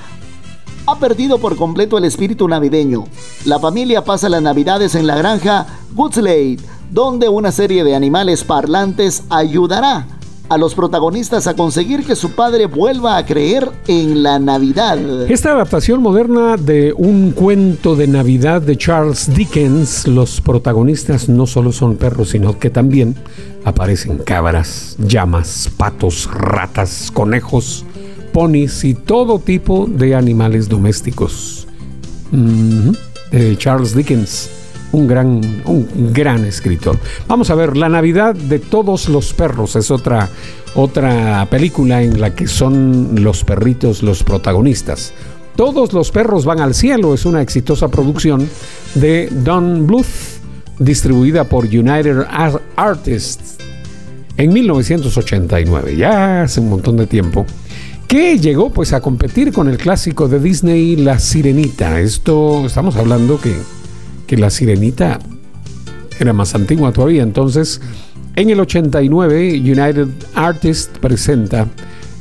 ha 0.90 0.98
perdido 0.98 1.38
por 1.38 1.56
completo 1.56 1.98
el 1.98 2.04
espíritu 2.04 2.48
navideño. 2.48 3.04
La 3.44 3.58
familia 3.58 4.04
pasa 4.04 4.28
las 4.28 4.42
navidades 4.42 4.94
en 4.94 5.06
la 5.06 5.16
granja 5.16 5.66
Woodslade, 5.94 6.58
donde 6.90 7.28
una 7.28 7.52
serie 7.52 7.84
de 7.84 7.94
animales 7.94 8.44
parlantes 8.44 9.22
ayudará 9.28 10.06
a 10.48 10.56
los 10.56 10.74
protagonistas 10.74 11.46
a 11.46 11.54
conseguir 11.54 12.06
que 12.06 12.16
su 12.16 12.30
padre 12.30 12.66
vuelva 12.66 13.18
a 13.18 13.26
creer 13.26 13.70
en 13.86 14.22
la 14.22 14.38
Navidad. 14.38 14.98
Esta 15.30 15.52
adaptación 15.52 16.00
moderna 16.00 16.56
de 16.56 16.94
un 16.96 17.32
cuento 17.32 17.96
de 17.96 18.06
Navidad 18.06 18.62
de 18.62 18.76
Charles 18.76 19.34
Dickens, 19.34 20.06
los 20.06 20.40
protagonistas 20.40 21.28
no 21.28 21.46
solo 21.46 21.72
son 21.72 21.96
perros, 21.96 22.30
sino 22.30 22.58
que 22.58 22.70
también 22.70 23.14
aparecen 23.64 24.18
cabras, 24.18 24.96
llamas, 24.98 25.70
patos, 25.76 26.28
ratas, 26.32 27.10
conejos, 27.12 27.84
ponis 28.38 28.84
y 28.84 28.94
todo 28.94 29.40
tipo 29.40 29.88
de 29.88 30.14
animales 30.14 30.68
domésticos. 30.68 31.66
De 32.30 33.56
Charles 33.58 33.96
Dickens, 33.96 34.48
un 34.92 35.08
gran, 35.08 35.40
un 35.64 36.12
gran 36.12 36.44
escritor. 36.44 36.96
Vamos 37.26 37.50
a 37.50 37.56
ver, 37.56 37.76
La 37.76 37.88
Navidad 37.88 38.36
de 38.36 38.60
todos 38.60 39.08
los 39.08 39.32
perros 39.32 39.74
es 39.74 39.90
otra, 39.90 40.28
otra 40.76 41.48
película 41.50 42.00
en 42.00 42.20
la 42.20 42.32
que 42.36 42.46
son 42.46 43.10
los 43.24 43.42
perritos 43.42 44.04
los 44.04 44.22
protagonistas. 44.22 45.12
Todos 45.56 45.92
los 45.92 46.12
perros 46.12 46.44
van 46.44 46.60
al 46.60 46.74
cielo 46.76 47.14
es 47.14 47.26
una 47.26 47.42
exitosa 47.42 47.88
producción 47.88 48.48
de 48.94 49.28
Don 49.32 49.84
Bluth, 49.84 50.06
distribuida 50.78 51.42
por 51.42 51.64
United 51.64 52.18
Ar- 52.30 52.62
Artists 52.76 53.56
en 54.36 54.52
1989, 54.52 55.96
ya 55.96 56.42
hace 56.42 56.60
un 56.60 56.70
montón 56.70 56.96
de 56.98 57.08
tiempo, 57.08 57.44
que 58.08 58.38
llegó 58.38 58.70
pues 58.70 58.94
a 58.94 59.02
competir 59.02 59.52
con 59.52 59.68
el 59.68 59.76
clásico 59.76 60.28
de 60.28 60.40
Disney 60.40 60.96
La 60.96 61.18
Sirenita. 61.18 62.00
Esto 62.00 62.64
estamos 62.64 62.96
hablando 62.96 63.38
que, 63.38 63.54
que 64.26 64.38
La 64.38 64.48
Sirenita 64.48 65.18
era 66.18 66.32
más 66.32 66.54
antigua 66.54 66.90
todavía, 66.90 67.22
entonces 67.22 67.82
en 68.34 68.48
el 68.48 68.60
89 68.60 69.60
United 69.60 70.08
Artists 70.34 70.98
presenta 70.98 71.68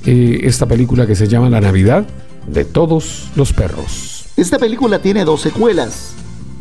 eh, 0.05 0.41
esta 0.43 0.65
película 0.65 1.07
que 1.07 1.15
se 1.15 1.29
llama 1.29 1.49
La 1.49 1.61
Navidad 1.61 2.05
de 2.47 2.65
todos 2.65 3.29
los 3.37 3.53
perros. 3.53 4.25
Esta 4.35 4.59
película 4.59 4.99
tiene 4.99 5.23
dos 5.23 5.39
secuelas. 5.39 6.11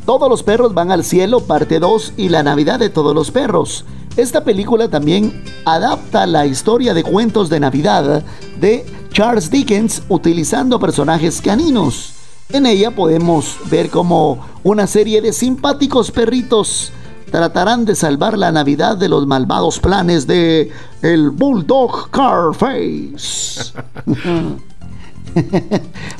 Todos 0.06 0.28
los 0.28 0.44
perros 0.44 0.72
van 0.72 0.92
al 0.92 1.02
cielo, 1.02 1.40
parte 1.40 1.80
2 1.80 2.12
y 2.16 2.28
La 2.28 2.44
Navidad 2.44 2.78
de 2.78 2.90
todos 2.90 3.12
los 3.12 3.32
perros. 3.32 3.84
Esta 4.16 4.44
película 4.44 4.88
también 4.88 5.42
adapta 5.64 6.26
la 6.26 6.46
historia 6.46 6.94
de 6.94 7.02
cuentos 7.02 7.50
de 7.50 7.58
Navidad 7.58 8.24
de 8.60 8.86
Charles 9.16 9.50
Dickens 9.50 10.02
utilizando 10.10 10.78
personajes 10.78 11.40
caninos. 11.40 12.12
En 12.50 12.66
ella 12.66 12.90
podemos 12.90 13.56
ver 13.70 13.88
cómo 13.88 14.44
una 14.62 14.86
serie 14.86 15.22
de 15.22 15.32
simpáticos 15.32 16.10
perritos 16.10 16.92
tratarán 17.30 17.86
de 17.86 17.94
salvar 17.96 18.36
la 18.36 18.52
Navidad 18.52 18.98
de 18.98 19.08
los 19.08 19.26
malvados 19.26 19.78
planes 19.80 20.26
de 20.26 20.70
el 21.00 21.30
Bulldog 21.30 22.10
Carface. 22.10 23.72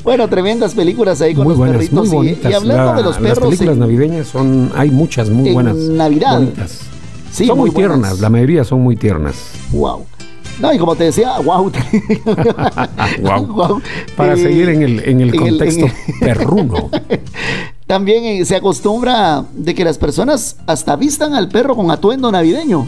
bueno, 0.03 0.27
tremendas 0.27 0.73
películas 0.73 1.21
ahí 1.21 1.35
con 1.35 1.43
Muy 1.43 1.51
los 1.51 1.57
buenas, 1.59 1.75
perritos. 1.77 1.99
muy 1.99 2.07
y- 2.07 2.11
bonitas. 2.15 2.51
Y, 2.51 2.55
hablando 2.55 2.85
La- 2.85 2.93
de 2.97 3.03
los 3.03 3.13
Las 3.21 3.21
perros, 3.21 3.45
películas 3.45 3.73
en- 3.73 3.79
navideñas 3.79 4.27
son, 4.27 4.71
hay 4.75 4.89
muchas 4.89 5.29
muy 5.29 5.49
en 5.49 5.53
buenas. 5.53 5.75
Navidad. 5.75 6.39
bonitas. 6.39 6.79
Sí, 7.31 7.45
son 7.45 7.59
muy, 7.59 7.69
muy 7.69 7.75
tiernas, 7.77 8.19
la 8.19 8.31
mayoría 8.31 8.63
son 8.63 8.81
muy 8.81 8.95
tiernas. 8.95 9.35
Wow. 9.71 10.07
No, 10.59 10.73
y 10.73 10.77
como 10.77 10.95
te 10.95 11.05
decía, 11.05 11.37
wow. 11.39 11.71
Guau. 13.21 13.81
Para 14.15 14.33
Eh, 14.33 14.37
seguir 14.37 14.69
en 14.69 14.81
el, 14.81 14.99
en 14.99 15.21
el 15.21 15.29
en 15.29 15.33
el- 15.35 15.39
contexto 15.39 15.85
en 15.85 16.19
perruno. 16.19 16.89
También 17.87 18.23
eh, 18.25 18.45
se 18.45 18.55
acostumbra 18.55 19.45
de 19.53 19.73
que 19.73 19.85
las 19.85 19.97
personas 19.97 20.57
hasta 20.65 20.95
vistan 20.95 21.33
al 21.33 21.47
perro 21.49 21.75
con 21.75 21.89
atuendo 21.91 22.31
navideño. 22.31 22.87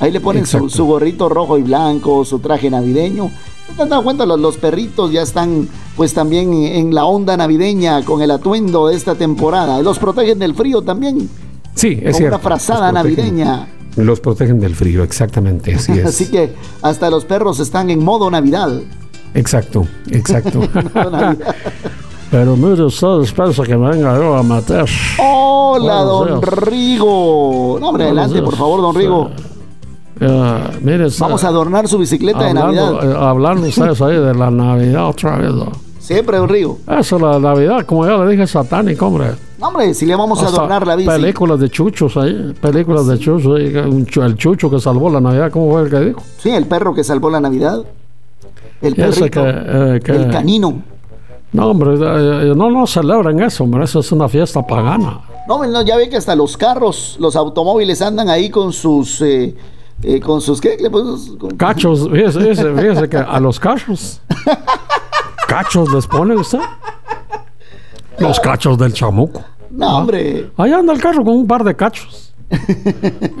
Ahí 0.00 0.12
le 0.12 0.20
ponen 0.20 0.46
su, 0.46 0.68
gorrito 0.86 1.28
rojo 1.28 1.58
y 1.58 1.62
blanco, 1.62 2.24
su 2.24 2.38
traje 2.38 2.70
navideño. 2.70 3.30
¿Te 3.76 3.82
has 3.82 3.88
dado 3.88 4.04
cuenta? 4.04 4.24
Los, 4.26 4.38
los 4.38 4.56
perritos 4.56 5.10
ya 5.10 5.22
están 5.22 5.68
pues 5.96 6.14
también 6.14 6.52
en 6.54 6.94
la 6.94 7.04
onda 7.04 7.36
navideña 7.36 8.04
con 8.04 8.22
el 8.22 8.30
atuendo 8.30 8.86
de 8.86 8.94
esta 8.96 9.16
temporada. 9.16 9.82
Los 9.82 9.98
protegen 9.98 10.38
del 10.38 10.54
frío 10.54 10.82
también. 10.82 11.28
Sí, 11.74 11.98
es 12.00 12.04
con 12.12 12.14
cierto. 12.14 12.36
una 12.36 12.38
frazada 12.44 12.92
navideña. 12.92 13.66
Los 13.96 14.20
protegen 14.20 14.60
del 14.60 14.74
frío, 14.76 15.02
exactamente, 15.02 15.74
así 15.74 15.92
es. 15.98 16.06
Así 16.06 16.30
que 16.30 16.52
hasta 16.82 17.10
los 17.10 17.24
perros 17.24 17.58
están 17.60 17.90
en 17.90 18.04
modo 18.04 18.30
Navidad. 18.30 18.70
Exacto, 19.34 19.86
exacto. 20.10 20.60
Pero 22.30 22.56
mire 22.56 22.82
ustedes, 22.84 23.32
piensa 23.32 23.62
que 23.62 23.76
me 23.76 23.90
venga 23.90 24.14
yo 24.18 24.36
a 24.36 24.42
matar. 24.42 24.84
Hola, 25.18 26.02
Buenos 26.04 26.06
don 26.28 26.40
días. 26.40 26.52
Rigo. 26.66 27.78
No, 27.80 27.88
hombre, 27.88 28.04
Buenos 28.04 28.06
adelante, 28.06 28.34
días. 28.34 28.44
por 28.44 28.56
favor, 28.56 28.80
don 28.82 28.94
Rigo. 28.94 29.30
Eh, 30.20 30.60
mire, 30.82 31.06
usted- 31.06 31.20
Vamos 31.22 31.42
a 31.44 31.48
adornar 31.48 31.88
su 31.88 31.96
bicicleta 31.96 32.44
de 32.44 32.54
Navidad. 32.54 32.92
eh, 33.02 33.14
hablando 33.18 33.66
ustedes 33.68 34.00
ahí 34.02 34.16
de 34.16 34.34
la 34.34 34.50
Navidad 34.50 35.08
otra 35.08 35.38
vez. 35.38 35.52
¿no? 35.54 35.72
Siempre, 35.98 36.36
don 36.36 36.48
Rigo. 36.48 36.78
Eso, 36.98 37.18
la 37.18 37.38
Navidad, 37.38 37.86
como 37.86 38.06
ya 38.06 38.16
le 38.18 38.30
dije, 38.32 38.42
es 38.42 38.50
satánico, 38.50 39.06
hombre. 39.06 39.28
No, 39.58 39.68
hombre, 39.68 39.92
si 39.92 40.06
le 40.06 40.14
vamos 40.14 40.40
a 40.42 40.46
adornar 40.46 40.86
la 40.86 40.94
bici. 40.94 41.08
Películas 41.08 41.58
de 41.58 41.68
chuchos 41.68 42.16
ahí, 42.16 42.54
películas 42.60 43.06
de 43.08 43.18
chuchos. 43.18 43.58
el 43.60 44.36
chucho 44.36 44.70
que 44.70 44.78
salvó 44.78 45.10
la 45.10 45.20
Navidad, 45.20 45.50
¿cómo 45.50 45.72
fue 45.72 45.82
el 45.82 45.90
que 45.90 46.00
dijo? 46.00 46.22
Sí, 46.38 46.50
el 46.50 46.66
perro 46.66 46.94
que 46.94 47.02
salvó 47.02 47.28
la 47.28 47.40
Navidad. 47.40 47.82
El 48.80 48.94
perrito. 48.94 49.28
que, 49.30 49.40
eh, 49.44 50.00
que- 50.04 50.12
El 50.12 50.30
canino. 50.30 50.80
No, 51.50 51.68
hombre, 51.70 51.94
eh, 51.94 52.52
no, 52.54 52.70
no 52.70 52.86
celebran 52.86 53.40
eso, 53.40 53.64
hombre, 53.64 53.84
eso 53.84 53.98
es 54.00 54.12
una 54.12 54.28
fiesta 54.28 54.64
pagana. 54.64 55.20
No, 55.48 55.66
no, 55.66 55.82
ya 55.82 55.96
ve 55.96 56.08
que 56.08 56.16
hasta 56.18 56.36
los 56.36 56.56
carros, 56.56 57.16
los 57.18 57.34
automóviles 57.34 58.00
andan 58.02 58.28
ahí 58.28 58.50
con 58.50 58.72
sus... 58.72 59.20
eh, 59.22 59.56
eh, 60.02 60.20
con 60.20 60.40
sus... 60.40 60.60
¿Qué? 60.60 60.76
Le 60.78 60.90
ponemos- 60.90 61.36
con- 61.38 61.50
Cachos, 61.56 62.08
fíjese, 62.12 62.38
fíjese, 62.38 62.72
fíjese 62.74 63.08
que 63.08 63.16
a 63.16 63.40
los 63.40 63.58
cachos. 63.60 64.20
¿Cachos 65.48 65.90
les 65.92 66.06
pone 66.06 66.36
usted? 66.36 66.60
Los 68.20 68.40
cachos 68.40 68.76
del 68.78 68.92
chamuco. 68.92 69.42
No, 69.70 69.98
hombre. 69.98 70.50
Ahí 70.56 70.72
anda 70.72 70.92
el 70.92 71.00
carro 71.00 71.24
con 71.24 71.34
un 71.34 71.46
par 71.46 71.62
de 71.64 71.74
cachos. 71.76 72.24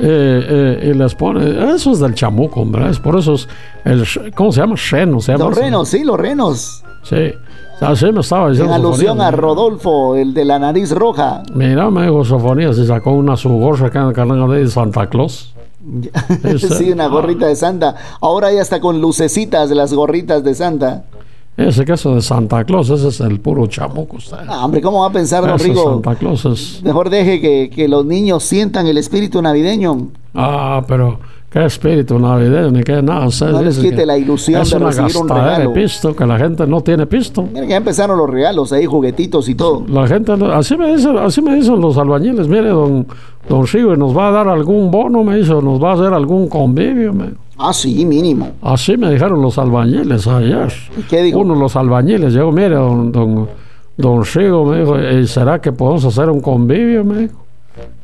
eh, 0.00 0.90
y 0.90 0.94
les 0.96 1.14
pone. 1.14 1.74
Eso 1.74 1.92
es 1.92 1.98
del 2.00 2.14
chamuco, 2.14 2.60
hombre. 2.60 2.90
Es 2.90 2.98
por 2.98 3.18
eso 3.18 3.34
es 3.34 3.48
el. 3.84 4.02
sh- 4.02 4.32
¿Cómo 4.34 4.52
se 4.52 4.60
llama? 4.60 4.74
Sheno, 4.76 5.20
se 5.20 5.32
llama. 5.32 5.46
Los 5.46 5.56
renos, 5.58 5.88
sí, 5.88 6.04
los 6.04 6.18
renos. 6.20 6.84
Sí. 7.02 7.32
Así 7.80 8.10
me 8.12 8.20
estaba 8.20 8.46
En 8.46 8.52
diciendo. 8.52 8.74
alusión 8.74 9.06
Sofonía. 9.16 9.26
a 9.28 9.30
Rodolfo, 9.30 10.16
el 10.16 10.34
de 10.34 10.44
la 10.44 10.58
nariz 10.58 10.90
roja. 10.92 11.42
Mira, 11.54 11.90
me 11.90 12.02
dijo 12.02 12.24
Sofonía, 12.24 12.72
se 12.72 12.86
sacó 12.86 13.12
una 13.12 13.36
su 13.36 13.48
gorra 13.50 13.86
acá 13.86 14.02
en 14.02 14.08
el 14.08 14.12
canal 14.12 14.50
de 14.50 14.66
Santa 14.68 15.08
Claus. 15.08 15.54
Sí, 16.58 16.90
una 16.92 17.06
gorrita 17.06 17.46
de 17.46 17.56
Santa. 17.56 17.94
Ahora 18.20 18.52
ya 18.52 18.60
está 18.62 18.78
con 18.80 19.00
lucecitas 19.00 19.70
las 19.70 19.94
gorritas 19.94 20.42
de 20.44 20.54
Santa. 20.54 21.04
Ese 21.58 21.84
queso 21.84 22.14
de 22.14 22.22
Santa 22.22 22.62
Claus, 22.62 22.88
ese 22.88 23.08
es 23.08 23.20
el 23.20 23.40
puro 23.40 23.66
chamuco, 23.66 24.16
usted. 24.18 24.36
Ah, 24.46 24.64
hombre, 24.64 24.80
¿cómo 24.80 25.00
va 25.00 25.08
a 25.08 25.12
pensar, 25.12 25.44
don 25.44 25.58
Rigo? 25.58 25.90
Santa 25.94 26.14
Claus 26.14 26.44
es. 26.44 26.80
Mejor 26.84 27.10
deje 27.10 27.40
que, 27.40 27.68
que 27.68 27.88
los 27.88 28.06
niños 28.06 28.44
sientan 28.44 28.86
el 28.86 28.96
espíritu 28.96 29.42
navideño. 29.42 30.06
Ah, 30.34 30.84
pero 30.86 31.18
qué 31.50 31.64
espíritu 31.64 32.16
navideño, 32.16 32.70
ni 32.70 32.84
qué 32.84 33.02
nada. 33.02 33.26
Usted 33.26 33.48
No 33.50 33.60
les 33.62 33.76
quite 33.76 34.06
la 34.06 34.16
ilusión 34.16 34.62
es 34.62 34.70
de 34.70 34.76
una 34.76 34.86
recibir 34.86 35.16
un 35.16 35.28
regalo. 35.28 35.70
de 35.70 35.74
pisto, 35.82 36.14
que 36.14 36.24
la 36.26 36.38
gente 36.38 36.64
no 36.64 36.80
tiene 36.80 37.06
pisto. 37.06 37.42
Mira 37.42 37.62
que 37.62 37.70
ya 37.70 37.76
empezaron 37.78 38.16
los 38.18 38.30
regalos 38.30 38.72
ahí, 38.72 38.86
juguetitos 38.86 39.48
y 39.48 39.56
todo. 39.56 39.82
La 39.88 40.06
gente, 40.06 40.32
así 40.52 40.76
me 40.76 40.94
dicen, 40.94 41.18
así 41.18 41.42
me 41.42 41.56
dicen 41.56 41.80
los 41.80 41.98
albañiles, 41.98 42.46
mire, 42.46 42.68
don, 42.68 43.04
don 43.48 43.66
Rigo, 43.66 43.96
¿nos 43.96 44.16
va 44.16 44.28
a 44.28 44.30
dar 44.30 44.46
algún 44.48 44.92
bono? 44.92 45.24
Me 45.24 45.36
dice, 45.38 45.54
¿nos 45.54 45.82
va 45.82 45.90
a 45.90 45.94
hacer 45.94 46.12
algún 46.14 46.46
convivio? 46.48 47.12
Me- 47.12 47.47
Ah, 47.58 47.72
sí, 47.72 48.04
mínimo. 48.06 48.52
Así 48.62 48.96
me 48.96 49.10
dijeron 49.10 49.42
los 49.42 49.58
albañiles 49.58 50.26
ayer. 50.28 50.72
¿Qué 51.10 51.22
dijo? 51.22 51.40
Uno 51.40 51.54
de 51.54 51.60
los 51.60 51.74
albañiles 51.74 52.32
llegó, 52.32 52.52
mire, 52.52 52.76
don, 52.76 53.10
don, 53.10 53.48
don 53.96 54.24
Rigo, 54.24 54.64
me 54.64 54.80
dijo, 54.80 54.96
"¿Y 55.00 55.26
¿será 55.26 55.60
que 55.60 55.72
podemos 55.72 56.04
hacer 56.04 56.30
un 56.30 56.40
convivio? 56.40 57.04
Me 57.04 57.18
dijo. 57.22 57.44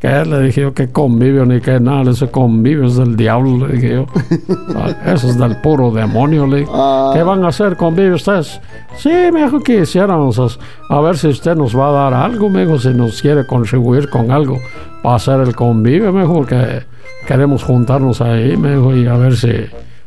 ¿Qué? 0.01 0.25
Le 0.27 0.41
dije 0.43 0.61
yo, 0.63 0.75
¿qué 0.75 0.89
convivio 0.89 1.47
ni 1.47 1.61
qué 1.61 1.81
nada? 1.81 2.11
Ese 2.11 2.29
convivio 2.31 2.85
es 2.87 2.97
del 2.97 3.17
diablo, 3.17 3.67
le 3.67 3.75
dije 3.75 3.95
yo. 3.95 4.07
Ah, 4.77 4.91
Eso 5.13 5.29
es 5.29 5.39
del 5.39 5.57
puro 5.63 5.91
demonio, 5.91 6.47
le 6.47 6.59
dije. 6.61 6.71
Ah. 6.75 7.13
¿Qué 7.15 7.23
van 7.23 7.45
a 7.45 7.49
hacer 7.49 7.77
convivio 7.77 8.17
ustedes? 8.17 8.61
Sí, 8.97 9.11
me 9.33 9.45
dijo 9.45 9.61
que 9.61 9.81
hiciéramos, 9.81 10.59
a 10.91 11.01
ver 11.01 11.17
si 11.17 11.29
usted 11.29 11.57
nos 11.57 11.77
va 11.79 11.89
a 11.89 12.11
dar 12.11 12.15
algo, 12.15 12.51
me 12.51 12.67
dijo, 12.67 12.79
si 12.79 12.89
nos 12.91 13.23
quiere 13.23 13.47
contribuir 13.47 14.11
con 14.11 14.31
algo 14.31 14.59
para 15.03 15.17
hacer 15.17 15.41
el 15.41 15.55
convivio, 15.57 16.13
me 16.13 16.23
dijo, 16.23 16.45
que 16.45 16.83
queremos 17.27 17.63
juntarnos 17.65 18.21
ahí, 18.21 18.57
me 18.57 18.77
dijo, 18.77 18.95
y 18.95 19.07
a 19.07 19.17
ver 19.17 19.37
si, 19.37 19.53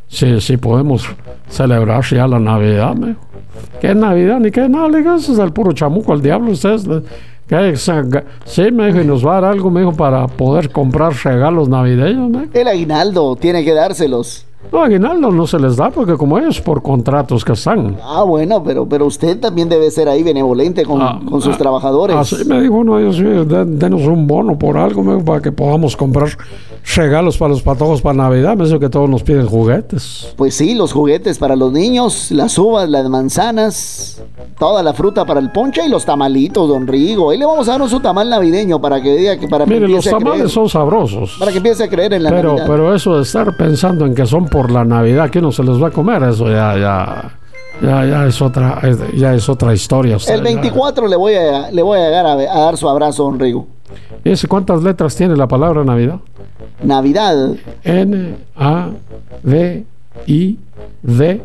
si, 0.07 0.39
si 0.41 0.57
podemos 0.57 1.07
celebrar 1.49 2.03
ya 2.03 2.27
la 2.27 2.39
Navidad, 2.39 2.95
me 2.95 3.07
dijo. 3.07 3.19
¿Qué 3.81 3.95
Navidad 3.95 4.39
ni 4.39 4.51
qué 4.51 4.69
nada? 4.69 4.87
Le 4.89 4.99
dije, 4.99 5.15
eso 5.15 5.31
es 5.31 5.37
del 5.39 5.51
puro 5.51 5.71
chamuco, 5.71 6.13
el 6.13 6.21
diablo, 6.21 6.51
ustedes. 6.51 6.85
le- 6.85 7.01
que 7.47 7.75
Sí, 8.45 8.71
me 8.71 8.87
dijo, 8.87 9.01
y 9.01 9.05
nos 9.05 9.25
va 9.25 9.37
a 9.37 9.41
dar 9.41 9.51
algo, 9.51 9.71
me 9.71 9.81
dijo, 9.81 9.93
para 9.93 10.27
poder 10.27 10.71
comprar 10.71 11.13
regalos 11.23 11.69
navideños, 11.69 12.31
dijo. 12.31 12.45
El 12.53 12.67
aguinaldo 12.67 13.35
tiene 13.35 13.63
que 13.63 13.73
dárselos. 13.73 14.46
No, 14.71 14.81
aguinaldo 14.81 15.31
no 15.31 15.47
se 15.47 15.59
les 15.59 15.77
da 15.77 15.89
porque 15.91 16.15
como 16.15 16.37
ellos 16.37 16.59
por 16.59 16.81
contratos 16.81 17.45
que 17.45 17.53
están. 17.53 17.95
Ah, 18.03 18.23
bueno, 18.23 18.61
pero, 18.63 18.85
pero 18.87 19.05
usted 19.05 19.39
también 19.39 19.69
debe 19.69 19.89
ser 19.91 20.09
ahí 20.09 20.23
benevolente 20.23 20.83
con, 20.83 21.25
con 21.25 21.41
sus 21.41 21.57
trabajadores. 21.57 22.15
Así 22.17 22.43
me 22.43 22.59
dijo 22.61 22.73
uno 22.75 22.99
ellos, 22.99 23.17
"Oye, 23.19 23.45
de- 23.45 23.65
denos 23.65 24.01
un 24.01 24.27
bono 24.27 24.57
por 24.59 24.77
algo, 24.77 25.03
me 25.03 25.13
dijo, 25.13 25.23
para 25.25 25.41
que 25.41 25.51
podamos 25.53 25.95
comprar 25.95 26.29
regalos 26.95 27.37
para 27.37 27.49
los 27.49 27.61
patojos 27.61 28.01
para 28.01 28.15
Navidad. 28.17 28.55
Me 28.57 28.65
dijo 28.65 28.79
que 28.79 28.89
todos 28.89 29.09
nos 29.09 29.23
piden 29.23 29.45
juguetes. 29.45 30.33
Pues 30.35 30.55
sí, 30.55 30.73
los 30.73 30.91
juguetes 30.91 31.37
para 31.37 31.55
los 31.55 31.71
niños, 31.71 32.31
las 32.31 32.57
uvas, 32.57 32.89
las 32.89 33.07
manzanas, 33.09 34.21
toda 34.57 34.81
la 34.83 34.93
fruta 34.93 35.25
para 35.25 35.39
el 35.39 35.51
ponche 35.51 35.85
y 35.85 35.89
los 35.89 36.05
tamalitos, 36.05 36.67
don 36.67 36.87
Rigo. 36.87 37.29
Ahí 37.29 37.37
le 37.37 37.45
vamos 37.45 37.67
a 37.67 37.73
dar 37.73 37.81
un 37.81 37.89
su 37.89 37.99
tamal 37.99 38.29
navideño 38.29 38.79
para 38.81 39.01
que 39.01 39.15
diga 39.15 39.37
que 39.37 39.47
para 39.47 39.65
que 39.65 39.71
Mire, 39.75 39.87
los 39.87 40.05
empiece 40.05 40.09
a 40.09 40.17
creer, 40.17 40.31
tamales 40.33 40.51
son 40.51 40.69
sabrosos. 40.69 41.35
para 41.39 41.51
que 41.51 41.57
empiece 41.57 41.83
a 41.83 41.89
creer 41.89 42.13
en 42.13 42.23
la 42.23 42.29
Pero, 42.31 42.49
Navidad. 42.49 42.67
pero 42.67 42.95
eso 42.95 43.15
de 43.17 43.23
estar 43.23 43.55
pensando 43.57 44.05
en 44.05 44.15
que 44.15 44.25
son 44.25 44.46
por 44.47 44.71
la 44.71 44.83
Navidad 44.83 45.29
que 45.29 45.41
no 45.41 45.51
se 45.51 45.63
les 45.63 45.81
va 45.81 45.87
a 45.87 45.91
comer, 45.91 46.23
eso 46.23 46.47
ya, 46.49 46.77
ya, 46.77 47.31
ya, 47.81 48.05
ya 48.05 48.25
es 48.25 48.41
otra, 48.41 48.81
ya 49.15 49.33
es 49.33 49.47
otra 49.49 49.73
historia. 49.73 50.17
usted, 50.17 50.33
el 50.33 50.39
ya. 50.39 50.45
24 50.45 51.07
le 51.07 51.15
voy 51.15 51.33
a, 51.35 51.71
le 51.71 51.81
voy 51.81 51.99
a, 51.99 52.09
dar, 52.09 52.25
a, 52.25 52.31
a 52.33 52.59
dar 52.59 52.77
su 52.77 52.87
abrazo, 52.89 53.23
don 53.23 53.39
Rigo. 53.39 53.67
¿Y 54.23 54.31
ese 54.31 54.47
cuántas 54.47 54.83
letras 54.83 55.15
tiene 55.15 55.35
la 55.35 55.47
palabra 55.47 55.83
Navidad? 55.83 56.19
Navidad. 56.83 57.55
N, 57.83 58.35
A, 58.55 58.89
V, 59.43 59.85
I, 60.27 60.59
D, 61.01 61.41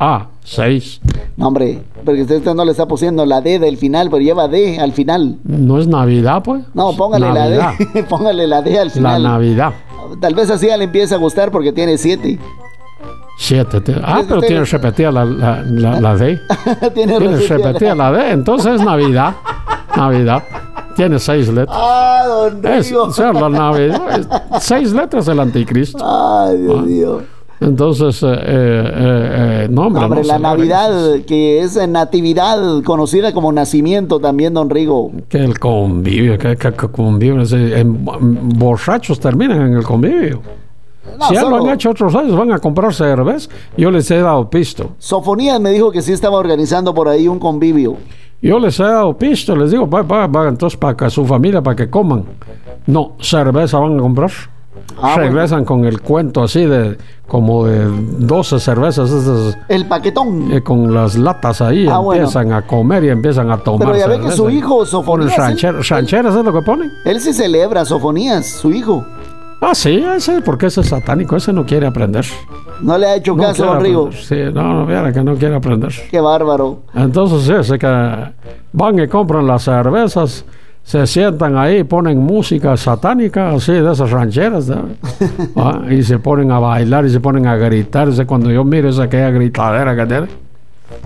A, 0.00 0.26
6. 0.44 1.00
No, 1.36 1.48
hombre, 1.48 1.80
porque 2.04 2.22
usted 2.22 2.42
no 2.54 2.64
le 2.64 2.72
está 2.72 2.86
poniendo 2.86 3.24
la 3.26 3.40
D 3.40 3.58
del 3.58 3.76
final, 3.76 4.08
pero 4.10 4.22
lleva 4.22 4.48
D 4.48 4.78
al 4.80 4.92
final. 4.92 5.38
¿No 5.44 5.78
es 5.78 5.86
Navidad, 5.86 6.42
pues? 6.42 6.64
No, 6.74 6.92
póngale 6.96 7.28
Navidad. 7.32 7.74
la 7.78 7.86
D, 7.92 8.02
póngale 8.08 8.46
la 8.46 8.62
D 8.62 8.78
al 8.78 8.88
La 8.88 8.92
final. 8.92 9.72
Tal 10.20 10.34
vez 10.34 10.50
así 10.50 10.66
ya 10.66 10.76
le 10.76 10.84
empieza 10.84 11.14
a 11.14 11.18
gustar 11.18 11.50
porque 11.50 11.72
tiene 11.72 11.96
siete. 11.98 12.38
Siete. 13.38 13.80
te- 13.80 13.94
Ah, 14.02 14.22
pero 14.26 14.40
tiene 14.40 14.64
repetida 14.64 15.12
la, 15.12 15.24
la, 15.24 15.62
la, 15.64 16.00
la 16.00 16.16
D. 16.16 16.38
tiene 16.94 17.18
repetida 17.18 17.94
la 17.94 18.10
D. 18.12 18.30
Entonces 18.32 18.74
es 18.74 18.84
Navidad. 18.84 19.34
Navidad. 19.96 20.42
Tiene 20.96 21.18
seis 21.20 21.48
letras. 21.48 21.76
Ah, 21.80 22.24
don 22.26 22.66
Es, 22.66 22.92
o 22.92 23.12
sea, 23.12 23.32
la 23.32 23.48
Navidad. 23.48 24.18
es 24.56 24.64
seis 24.64 24.92
letras 24.92 25.26
del 25.26 25.38
anticristo. 25.40 25.98
Ay, 26.04 26.56
Dios 26.86 27.22
Ah. 27.22 27.24
Entonces, 27.60 28.22
eh, 28.22 28.26
eh, 28.30 29.62
eh, 29.64 29.68
no, 29.70 29.86
hombre, 29.88 30.04
Hombre, 30.04 30.20
no 30.22 30.26
la 30.28 30.38
Navidad, 30.38 31.20
que 31.26 31.60
es 31.60 31.76
natividad, 31.88 32.82
conocida 32.84 33.32
como 33.32 33.50
nacimiento 33.52 34.20
también, 34.20 34.54
don 34.54 34.70
Rigo. 34.70 35.10
Que 35.28 35.38
el 35.38 35.58
convivio, 35.58 36.38
que, 36.38 36.56
que- 36.56 36.72
que 36.72 36.88
convivio, 36.88 37.42
borrachos 38.24 39.18
terminan 39.20 39.60
en 39.62 39.74
el 39.74 39.82
convivio. 39.82 40.40
No, 41.18 41.26
si 41.28 41.34
ya 41.34 41.42
lo 41.42 41.56
han 41.56 41.70
hecho 41.70 41.90
otros 41.90 42.14
años, 42.14 42.36
van 42.36 42.52
a 42.52 42.58
comprar 42.58 42.94
cerveza. 42.94 43.48
Yo 43.76 43.90
les 43.90 44.08
he 44.10 44.18
dado 44.20 44.48
pisto. 44.48 44.90
Sofonías 44.98 45.58
me 45.60 45.70
dijo 45.70 45.90
que 45.90 46.02
sí 46.02 46.12
estaba 46.12 46.36
organizando 46.36 46.94
por 46.94 47.08
ahí 47.08 47.26
un 47.26 47.38
convivio. 47.38 47.96
Yo 48.40 48.60
les 48.60 48.78
he 48.78 48.84
dado 48.84 49.16
pisto, 49.18 49.56
les 49.56 49.72
digo, 49.72 49.88
va, 49.88 50.02
va, 50.02 50.26
va, 50.28 50.48
entonces 50.48 50.78
para 50.78 50.96
que 50.96 51.10
su 51.10 51.24
familia, 51.26 51.60
para 51.60 51.74
que 51.74 51.90
coman. 51.90 52.24
No, 52.86 53.14
cerveza 53.20 53.78
van 53.78 53.98
a 53.98 54.00
comprar. 54.00 54.30
Ah, 55.00 55.16
Regresan 55.16 55.64
con 55.64 55.84
el 55.84 56.00
cuento 56.00 56.42
así 56.42 56.64
de 56.64 56.96
como 57.26 57.66
de 57.66 57.84
12 58.18 58.58
cervezas 58.58 59.10
esas, 59.10 59.56
El 59.68 59.86
paquetón. 59.86 60.50
eh, 60.52 60.62
con 60.62 60.92
las 60.92 61.16
latas 61.16 61.60
ahí, 61.60 61.86
Ah, 61.86 61.98
bueno. 61.98 62.22
empiezan 62.22 62.52
a 62.52 62.62
comer 62.66 63.04
y 63.04 63.08
empiezan 63.10 63.50
a 63.50 63.58
tomar. 63.58 63.86
Pero 63.88 63.98
ya 63.98 64.06
ve 64.08 64.18
que 64.20 64.30
su 64.32 64.48
hijo, 64.50 64.84
Sofonías, 64.86 65.36
rancher- 65.36 65.88
rancheras 65.88 66.34
es 66.34 66.44
lo 66.44 66.52
que 66.52 66.62
ponen. 66.62 66.90
Él 67.04 67.20
sí 67.20 67.32
celebra 67.32 67.84
Sofonías, 67.84 68.46
su 68.46 68.72
hijo. 68.72 69.04
Ah, 69.60 69.74
sí, 69.74 70.04
ese, 70.16 70.40
porque 70.40 70.66
ese 70.66 70.80
es 70.80 70.88
satánico, 70.88 71.36
ese 71.36 71.52
no 71.52 71.66
quiere 71.66 71.86
aprender. 71.86 72.24
No 72.80 72.96
le 72.96 73.06
ha 73.06 73.16
hecho 73.16 73.34
No 73.34 73.42
caso, 73.42 73.66
don 73.66 73.80
Rigo. 73.80 74.10
Sí, 74.12 74.36
no, 74.54 74.72
no, 74.72 74.86
viera 74.86 75.12
que 75.12 75.22
no 75.22 75.34
quiere 75.34 75.56
aprender. 75.56 75.92
Qué 76.10 76.20
bárbaro. 76.20 76.78
Entonces, 76.94 77.42
sí, 77.42 77.52
así 77.52 77.76
que 77.78 77.86
van 78.72 78.98
y 79.00 79.08
compran 79.08 79.46
las 79.48 79.64
cervezas, 79.64 80.44
se 80.88 81.06
sientan 81.06 81.54
ahí, 81.58 81.84
ponen 81.84 82.16
música 82.16 82.74
satánica, 82.78 83.50
así 83.50 83.72
de 83.72 83.92
esas 83.92 84.10
rancheras, 84.10 84.68
¿no? 84.68 84.84
Ah, 85.54 85.82
y 85.90 86.02
se 86.02 86.18
ponen 86.18 86.50
a 86.50 86.58
bailar 86.58 87.04
y 87.04 87.10
se 87.10 87.20
ponen 87.20 87.46
a 87.46 87.56
gritar. 87.56 88.08
Ese, 88.08 88.24
cuando 88.24 88.50
yo 88.50 88.64
miro 88.64 88.88
esa 88.88 89.02
aquella 89.02 89.28
gritadera 89.28 89.94
que 89.94 90.06
tiene. 90.06 90.28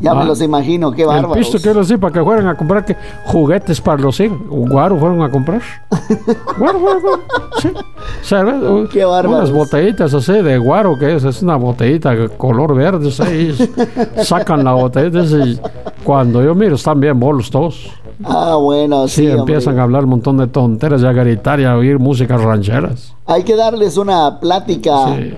Ya 0.01 0.15
me 0.15 0.21
Ah. 0.21 0.25
los 0.25 0.41
imagino, 0.41 0.93
qué 0.93 1.05
bárbaro. 1.05 1.35
pisto 1.35 1.59
quiero 1.61 1.81
decir 1.81 1.99
para 1.99 2.13
que 2.13 2.23
fueran 2.23 2.47
a 2.47 2.55
comprar 2.57 2.85
que 2.85 2.97
juguetes 3.25 3.81
para 3.81 4.01
los 4.01 4.21
hijos. 4.21 4.39
Guaro 4.49 4.97
fueron 4.99 5.21
a 5.21 5.29
comprar. 5.29 5.61
Guaro, 6.59 6.79
guaro, 6.79 7.01
guaro. 7.01 7.23
Sí. 7.61 7.69
Uh, 8.33 8.87
Qué 8.89 9.05
bárbaros. 9.05 9.37
Unas 9.37 9.51
botellitas 9.51 10.15
así 10.15 10.33
de 10.35 10.59
guaro 10.59 10.97
que 10.97 11.17
es, 11.17 11.25
es 11.25 11.43
una 11.43 11.57
botellita 11.57 12.29
color 12.37 12.77
verde. 12.77 13.11
sí, 13.11 13.53
sacan 14.23 14.63
la 14.63 14.75
botellita 14.75 15.23
y 15.25 15.61
cuando 16.05 16.41
yo 16.41 16.55
miro 16.55 16.77
están 16.77 17.01
bien 17.01 17.19
bolos 17.19 17.51
todos. 17.51 17.91
Ah, 18.25 18.57
bueno, 18.57 19.09
sí, 19.09 19.27
Sí, 19.27 19.31
empiezan 19.31 19.79
a 19.79 19.83
hablar 19.83 20.05
un 20.05 20.11
montón 20.11 20.37
de 20.39 20.47
tonteras 20.47 21.03
y 21.03 21.07
a 21.07 21.13
gritar 21.13 21.59
y 21.61 21.65
a 21.65 21.77
oír 21.77 21.99
músicas 21.99 22.41
rancheras. 22.43 23.15
Hay 23.27 23.43
que 23.45 23.57
darles 23.57 23.97
una 23.97 24.39
plática 24.41 25.17
Sí. 25.17 25.35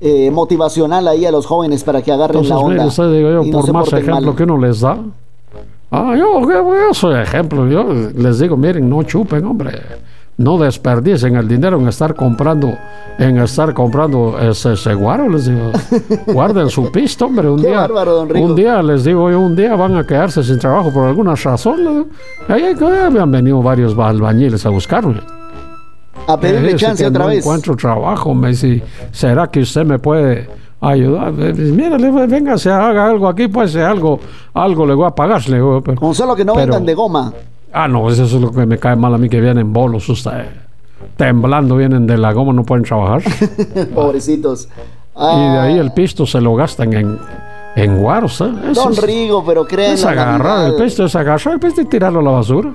eh, 0.00 0.30
motivacional 0.30 1.06
ahí 1.08 1.24
a 1.26 1.30
los 1.30 1.46
jóvenes 1.46 1.84
para 1.84 2.02
que 2.02 2.12
agarren 2.12 2.42
Entonces, 2.42 2.50
la 2.50 2.58
onda. 2.58 2.74
mire 2.74 2.86
usted, 2.88 3.12
digo 3.12 3.30
yo, 3.30 3.42
y 3.44 3.50
no 3.50 3.58
por 3.58 3.66
se 3.66 3.72
más 3.72 3.92
ejemplo 3.92 4.20
mal. 4.26 4.36
que 4.36 4.42
uno 4.42 4.58
les 4.58 4.80
da. 4.80 4.98
Ah, 5.90 6.14
yo, 6.18 6.40
yo, 6.42 6.48
yo 6.74 6.92
soy 6.92 7.18
ejemplo. 7.20 7.66
Yo 7.66 7.84
les 8.14 8.38
digo, 8.38 8.56
miren, 8.56 8.88
no 8.90 9.02
chupen, 9.04 9.44
hombre. 9.46 9.70
No 10.38 10.56
desperdicien 10.56 11.34
el 11.34 11.48
dinero 11.48 11.80
en 11.80 11.88
estar 11.88 12.14
comprando, 12.14 12.72
en 13.18 13.38
estar 13.38 13.74
comprando 13.74 14.38
ese, 14.38 14.74
ese 14.74 14.94
guaro, 14.94 15.28
les 15.28 15.46
digo. 15.46 15.72
Guarden 16.32 16.70
su 16.70 16.92
pisto, 16.92 17.26
hombre. 17.26 17.50
Un 17.50 17.60
Qué 17.60 17.66
día, 17.66 17.80
bárbaro, 17.80 18.20
un 18.22 18.54
día 18.54 18.80
les 18.80 19.02
digo 19.02 19.28
yo, 19.32 19.40
un 19.40 19.56
día 19.56 19.74
van 19.74 19.96
a 19.96 20.06
quedarse 20.06 20.44
sin 20.44 20.60
trabajo 20.60 20.92
por 20.92 21.08
alguna 21.08 21.34
razón. 21.34 22.06
Ahí 22.46 22.62
ahí 22.62 22.76
habían 23.04 23.32
venido 23.32 23.60
varios 23.62 23.98
albañiles 23.98 24.64
a 24.64 24.68
buscarme. 24.70 25.20
A 26.28 26.38
pedirle 26.38 26.76
chance 26.76 27.02
que 27.02 27.08
otra 27.08 27.24
no 27.24 27.30
vez. 27.30 27.38
encuentro 27.44 27.74
trabajo, 27.74 28.32
me 28.32 28.50
dice, 28.50 28.80
¿será 29.10 29.48
que 29.48 29.60
usted 29.60 29.84
me 29.84 29.98
puede 29.98 30.48
ayudar? 30.80 31.32
Pues, 31.32 32.28
venga, 32.30 32.56
se 32.58 32.70
haga 32.70 33.06
algo 33.06 33.26
aquí, 33.26 33.48
pues 33.48 33.74
algo, 33.74 34.20
algo 34.54 34.86
le 34.86 34.94
voy 34.94 35.06
a 35.06 35.10
pagar. 35.10 35.48
le 35.48 35.58
Con 35.96 36.14
solo 36.14 36.36
que 36.36 36.44
no 36.44 36.52
pero- 36.52 36.66
vendan 36.66 36.86
de 36.86 36.94
goma. 36.94 37.32
Ah, 37.72 37.86
no, 37.88 38.08
eso 38.10 38.24
es 38.24 38.32
lo 38.32 38.50
que 38.50 38.64
me 38.66 38.78
cae 38.78 38.96
mal 38.96 39.12
a 39.14 39.18
mí, 39.18 39.28
que 39.28 39.40
vienen 39.40 39.72
bolos, 39.72 40.08
usted. 40.08 40.46
Temblando, 41.16 41.76
vienen 41.76 42.06
de 42.06 42.16
la 42.18 42.32
goma, 42.32 42.52
no 42.52 42.64
pueden 42.64 42.84
trabajar. 42.84 43.22
Pobrecitos. 43.94 44.66
y 44.66 45.18
de 45.20 45.58
Ah, 45.58 45.62
ahí 45.64 45.78
el 45.78 45.92
pisto 45.92 46.26
se 46.26 46.40
lo 46.40 46.54
gastan 46.54 46.92
en, 46.92 47.18
en 47.76 47.98
guaros. 47.98 48.40
¿eh? 48.40 48.50
Don 48.74 48.92
es, 48.92 49.02
Rigo, 49.02 49.44
pero 49.44 49.66
creen 49.66 49.92
es 49.92 50.04
agarrar 50.04 50.66
el 50.68 50.74
pisto, 50.76 51.04
es 51.04 51.14
agarrar 51.16 51.54
el 51.54 51.60
pisto 51.60 51.80
y 51.80 51.84
tirarlo 51.86 52.20
a 52.20 52.22
la 52.22 52.30
basura. 52.30 52.72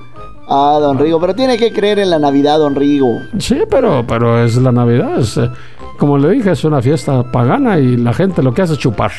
Ah, 0.48 0.78
don 0.80 0.98
Rigo, 0.98 1.18
pero 1.20 1.34
tiene 1.34 1.56
que 1.56 1.72
creer 1.72 1.98
en 2.00 2.10
la 2.10 2.18
Navidad, 2.18 2.58
don 2.58 2.74
Rigo. 2.74 3.08
Sí, 3.38 3.62
pero, 3.70 4.04
pero 4.06 4.42
es 4.44 4.56
la 4.56 4.72
Navidad. 4.72 5.18
es, 5.18 5.36
eh, 5.38 5.50
como 5.98 6.18
le 6.18 6.30
dije, 6.30 6.50
es 6.52 6.64
una 6.64 6.82
fiesta 6.82 7.22
pagana 7.32 7.78
y 7.78 7.96
la 7.96 8.12
gente 8.12 8.42
lo 8.42 8.52
que 8.52 8.62
hace 8.62 8.74
es 8.74 8.78
chupar. 8.78 9.10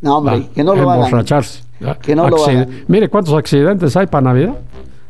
No, 0.00 0.18
hombre, 0.18 0.44
Ah, 0.46 0.50
que 0.54 0.64
no 0.64 0.74
lo 0.74 0.90
hagan. 0.90 1.04
emborracharse. 1.06 1.62
Que 2.00 2.14
no 2.16 2.28
lo 2.28 2.44
hagan. 2.44 2.68
Mire 2.88 3.08
cuántos 3.08 3.34
accidentes 3.34 3.96
hay 3.96 4.06
para 4.06 4.22
Navidad. 4.22 4.54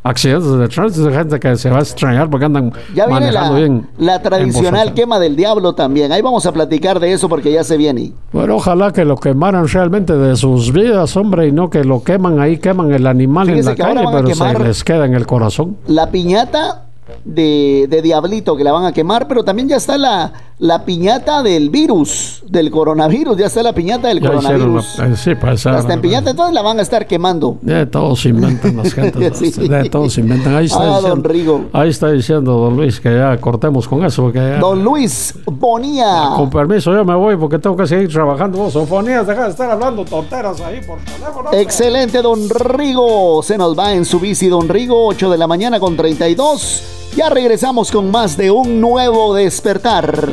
Accidentes 0.04 0.58
de 0.58 0.66
tránsito 0.68 1.12
gente 1.12 1.38
que 1.38 1.54
se 1.54 1.70
va 1.70 1.78
a 1.78 1.82
extrañar 1.82 2.28
porque 2.28 2.46
andan 2.46 2.72
Ya 2.92 3.06
viene 3.06 3.26
manejando 3.26 3.52
la, 3.52 3.58
bien. 3.58 3.86
la 3.98 4.20
tradicional 4.20 4.94
quema 4.94 5.20
del 5.20 5.36
diablo 5.36 5.76
también. 5.76 6.10
Ahí 6.10 6.20
vamos 6.20 6.44
a 6.44 6.50
platicar 6.50 6.98
de 6.98 7.12
eso 7.12 7.28
porque 7.28 7.52
ya 7.52 7.62
se 7.62 7.76
viene. 7.76 8.12
Bueno, 8.32 8.56
ojalá 8.56 8.92
que 8.92 9.04
lo 9.04 9.16
quemaran 9.16 9.68
realmente 9.68 10.16
de 10.16 10.34
sus 10.34 10.72
vidas, 10.72 11.16
hombre, 11.16 11.46
y 11.46 11.52
no 11.52 11.70
que 11.70 11.84
lo 11.84 12.02
queman 12.02 12.40
ahí, 12.40 12.58
queman 12.58 12.92
el 12.92 13.06
animal 13.06 13.46
Fíjese 13.46 13.70
en 13.70 13.78
la 13.78 13.84
calle, 13.84 14.08
pero 14.10 14.34
se 14.34 14.58
les 14.58 14.82
queda 14.82 15.06
en 15.06 15.14
el 15.14 15.24
corazón. 15.24 15.76
La 15.86 16.10
piñata 16.10 16.86
de, 17.24 17.86
de 17.88 18.02
diablito 18.02 18.56
que 18.56 18.64
la 18.64 18.72
van 18.72 18.84
a 18.86 18.92
quemar, 18.92 19.26
pero 19.28 19.44
también 19.44 19.68
ya 19.68 19.76
está 19.76 19.98
la, 19.98 20.32
la 20.58 20.84
piñata 20.84 21.42
del 21.42 21.68
virus, 21.70 22.42
del 22.48 22.70
coronavirus. 22.70 23.36
Ya 23.36 23.46
está 23.46 23.62
la 23.62 23.72
piñata 23.72 24.08
del 24.08 24.20
Ya 24.20 24.28
coronavirus. 24.28 24.98
la- 24.98 25.06
eh, 25.08 25.16
sí, 25.16 25.30
Hasta 25.30 25.92
en 25.92 25.98
ah, 25.98 26.02
piñata, 26.02 26.30
entonces 26.30 26.54
la 26.54 26.62
van 26.62 26.78
a 26.78 26.82
estar 26.82 27.06
quemando. 27.06 27.58
De 27.60 27.86
todos 27.86 28.24
inventan 28.26 28.76
las 28.76 28.94
gentes. 28.94 29.36
Sí. 29.38 29.68
De 29.68 29.88
todos 29.90 30.16
inventan. 30.18 30.54
Ahí 30.56 30.66
está, 30.66 30.80
Ah, 30.82 31.00
don 31.00 31.22
diciendo, 31.22 31.28
Rigo. 31.28 31.60
ahí 31.72 31.88
está 31.90 32.10
diciendo 32.10 32.52
don 32.52 32.76
Luis 32.76 33.00
que 33.00 33.12
ya 33.14 33.36
cortemos 33.38 33.86
con 33.88 34.04
eso. 34.04 34.22
Porque 34.22 34.38
ya- 34.38 34.58
Don 34.58 34.82
Luis 34.84 35.34
Bonía. 35.46 36.30
Con 36.36 36.50
permiso, 36.50 36.92
yo 36.94 37.04
me 37.04 37.14
voy 37.14 37.36
porque 37.36 37.58
tengo 37.58 37.76
que 37.76 37.86
seguir 37.86 38.08
trabajando. 38.12 38.58
Vos, 38.58 38.72
Sofonías, 38.72 39.26
deja 39.26 39.44
de 39.44 39.50
estar 39.50 39.70
hablando 39.70 40.04
tonteras 40.04 40.60
ahí 40.60 40.80
por 40.86 40.98
teléfono. 41.00 41.50
Excelente, 41.52 42.22
don 42.22 42.48
Rigo. 42.48 43.42
Se 43.42 43.58
nos 43.58 43.76
va 43.78 43.92
en 43.92 44.04
su 44.04 44.20
bici, 44.20 44.48
don 44.48 44.68
Rigo, 44.68 45.06
8 45.08 45.30
de 45.30 45.38
la 45.38 45.46
mañana 45.46 45.78
con 45.80 45.96
32. 45.96 46.82
Ya 47.14 47.28
regresamos 47.28 47.92
con 47.92 48.10
más 48.10 48.38
de 48.38 48.50
un 48.50 48.80
nuevo 48.80 49.34
despertar. 49.34 50.30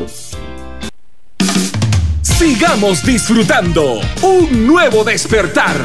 Sigamos 2.22 3.06
disfrutando 3.06 4.00
un 4.22 4.66
nuevo 4.66 5.04
despertar 5.04 5.76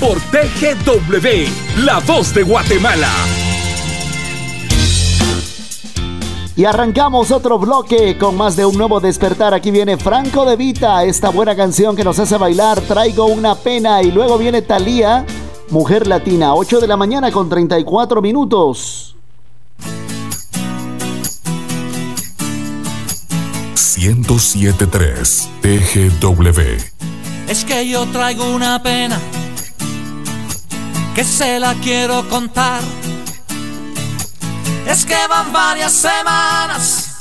por 0.00 0.18
TGW, 0.18 1.84
la 1.84 2.00
voz 2.00 2.34
de 2.34 2.42
Guatemala. 2.42 3.12
Y 6.56 6.64
arrancamos 6.64 7.30
otro 7.30 7.56
bloque 7.60 8.18
con 8.18 8.36
más 8.36 8.56
de 8.56 8.66
un 8.66 8.76
nuevo 8.76 8.98
despertar. 8.98 9.54
Aquí 9.54 9.70
viene 9.70 9.98
Franco 9.98 10.44
de 10.44 10.56
Vita, 10.56 11.04
esta 11.04 11.28
buena 11.28 11.54
canción 11.54 11.94
que 11.94 12.02
nos 12.02 12.18
hace 12.18 12.36
bailar. 12.36 12.80
Traigo 12.80 13.26
una 13.26 13.54
pena. 13.54 14.02
Y 14.02 14.10
luego 14.10 14.36
viene 14.36 14.62
Thalía, 14.62 15.24
Mujer 15.70 16.08
Latina, 16.08 16.56
8 16.56 16.80
de 16.80 16.88
la 16.88 16.96
mañana 16.96 17.30
con 17.30 17.48
34 17.48 18.20
minutos. 18.20 19.07
1073 23.98 25.48
TGW. 25.60 26.60
Es 27.48 27.64
que 27.64 27.88
yo 27.88 28.06
traigo 28.06 28.54
una 28.54 28.80
pena 28.80 29.18
que 31.16 31.24
se 31.24 31.58
la 31.58 31.74
quiero 31.74 32.28
contar. 32.28 32.80
Es 34.86 35.04
que 35.04 35.16
van 35.28 35.52
varias 35.52 35.92
semanas 35.92 37.16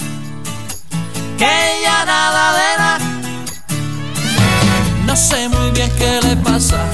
que 1.39 1.81
ya 1.83 2.05
nada 2.05 2.53
de 2.53 2.77
nada. 2.77 2.99
No 5.07 5.15
sé 5.15 5.49
muy 5.49 5.71
bien 5.71 5.91
qué 5.97 6.19
le 6.21 6.35
pasa. 6.37 6.85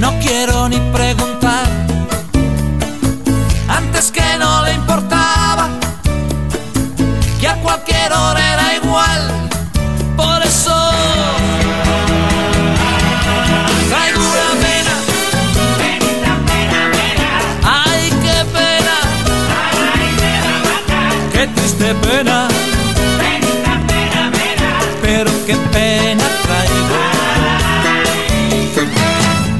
No 0.00 0.12
quiero 0.18 0.68
ni 0.68 0.80
preguntar. 0.92 1.68
Antes 3.68 4.10
que 4.10 4.38
no 4.40 4.64
le 4.64 4.74
importaba 4.74 5.11
que 5.11 5.11
hora 8.10 8.52
era 8.52 8.74
igual. 8.74 9.30
Por 10.16 10.42
eso 10.42 10.74
traigo 13.88 14.20
una 14.20 14.50
pena. 14.64 14.94
Ay, 17.64 18.10
qué 18.24 18.44
pena. 18.58 18.96
Qué 21.32 21.46
triste 21.46 21.94
pena. 21.94 22.48
Pero 25.02 25.30
qué 25.46 25.56
pena 25.72 26.24
traigo. 26.44 26.96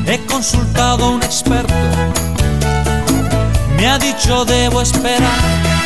He 0.06 0.18
consultado 0.26 1.04
a 1.04 1.10
un 1.10 1.22
experto. 1.22 1.74
Me 3.76 3.88
ha 3.88 3.98
dicho 3.98 4.44
debo 4.44 4.82
esperar 4.82 5.81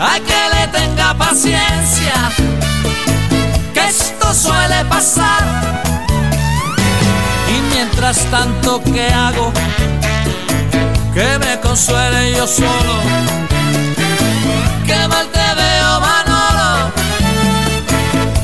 hay 0.00 0.20
que 0.22 0.40
le 0.54 0.66
tenga 0.68 1.12
paciencia, 1.14 2.14
que 3.74 3.86
esto 3.86 4.32
suele 4.32 4.82
pasar. 4.86 5.42
Y 7.48 7.74
mientras 7.74 8.24
tanto, 8.30 8.82
¿qué 8.82 9.12
hago? 9.12 9.52
Que 11.12 11.38
me 11.38 11.60
consuele 11.60 12.32
yo 12.34 12.46
solo. 12.46 12.94
Que 14.86 15.08
mal 15.08 15.26
te 15.28 15.54
veo, 15.60 16.00
Manolo. 16.00 16.92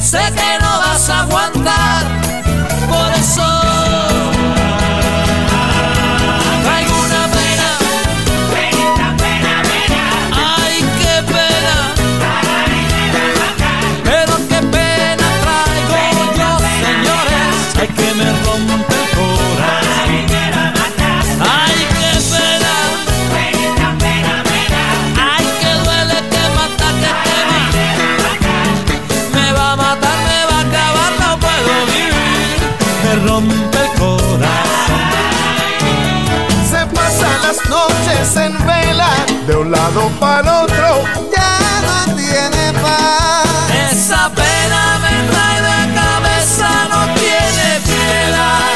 Sé 0.01 0.21
que 0.35 0.59
no 0.61 0.79
vas 0.79 1.09
a 1.09 1.21
aguantar. 1.21 2.05
Por 2.89 3.13
eso 3.15 4.36
en 38.35 38.59
vela, 38.67 39.11
de 39.47 39.55
un 39.55 39.71
lado 39.71 40.11
para 40.19 40.41
el 40.41 40.49
otro, 40.65 41.05
ya 41.35 41.59
no 41.87 42.17
tiene 42.17 42.73
paz. 42.83 43.47
Esa 43.93 44.29
pena 44.31 44.99
me 44.99 45.15
trae 45.31 45.63
de 45.63 45.95
cabeza, 45.95 46.69
no 46.91 47.05
tiene 47.15 47.69
piedad. 47.85 48.73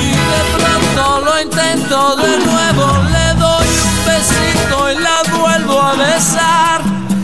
Y 0.00 0.10
de 0.32 0.42
pronto 0.58 1.20
lo 1.20 1.40
intento 1.40 2.16
de 2.16 2.38
nuevo, 2.38 2.86
le 3.12 3.34
doy 3.34 3.68
un 3.88 3.96
besito 4.04 4.90
y 4.90 4.94
la 4.98 5.22
vuelvo 5.38 5.80
a 5.80 5.94
besar. 5.94 6.80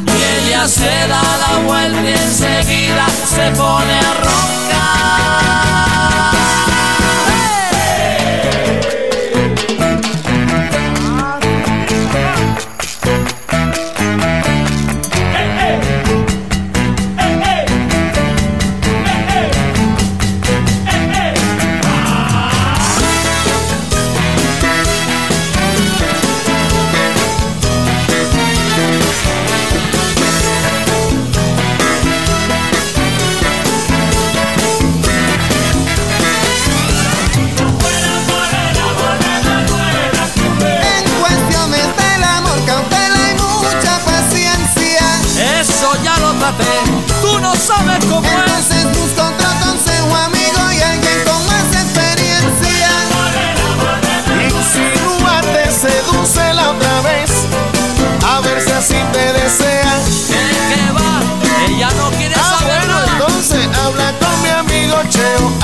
Y 0.07 0.47
ella 0.47 0.69
se 0.69 1.09
da 1.09 1.23
la 1.45 1.59
vuelta 1.67 2.09
y 2.09 2.13
enseguida 2.13 3.07
se 3.35 3.51
pone 3.57 3.99
a 3.99 4.15
roncar. 4.15 5.72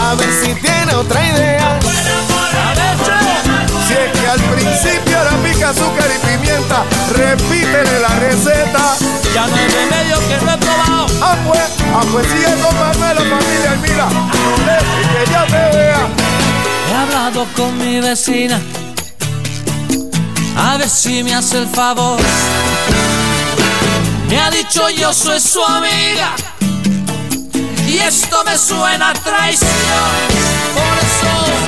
A 0.09 0.15
ver 0.15 0.33
si 0.33 0.55
tiene 0.55 0.95
otra 0.95 1.25
idea. 1.27 1.79
Si 3.87 3.95
es 3.95 4.19
que 4.19 4.27
al 4.27 4.41
principio 4.41 5.21
era 5.21 5.31
pica 5.43 5.71
azúcar 5.71 6.09
y 6.15 6.27
pimienta, 6.27 6.85
repítele 7.15 8.01
la 8.01 8.09
receta. 8.21 8.97
Ya 9.35 9.47
no 9.47 9.55
hay 9.55 9.69
remedio 9.69 10.19
que 10.29 10.47
no. 10.47 10.68
Ah, 11.21 11.37
pues, 11.47 11.61
ah, 11.95 12.05
pues 12.13 12.27
Manuela, 12.79 13.21
familia, 13.21 13.77
mira, 13.83 14.09
que 15.13 15.31
ya 15.31 15.47
te 15.47 15.77
vea. 15.77 16.07
He 16.89 16.95
hablado 16.95 17.47
con 17.57 17.77
mi 17.77 18.01
vecina, 18.01 18.61
a 20.57 20.77
ver 20.77 20.89
si 20.89 21.23
me 21.23 21.35
hace 21.35 21.59
el 21.59 21.69
favor. 21.69 22.19
Me 24.29 24.41
ha 24.41 24.51
dicho 24.51 24.89
yo 24.91 25.13
soy 25.13 25.41
su 25.41 25.63
amiga, 25.65 26.35
y 27.87 27.99
esto 27.99 28.45
me 28.45 28.57
suena 28.57 29.13
traición. 29.15 29.69
Por 30.75 30.99
eso 30.99 31.68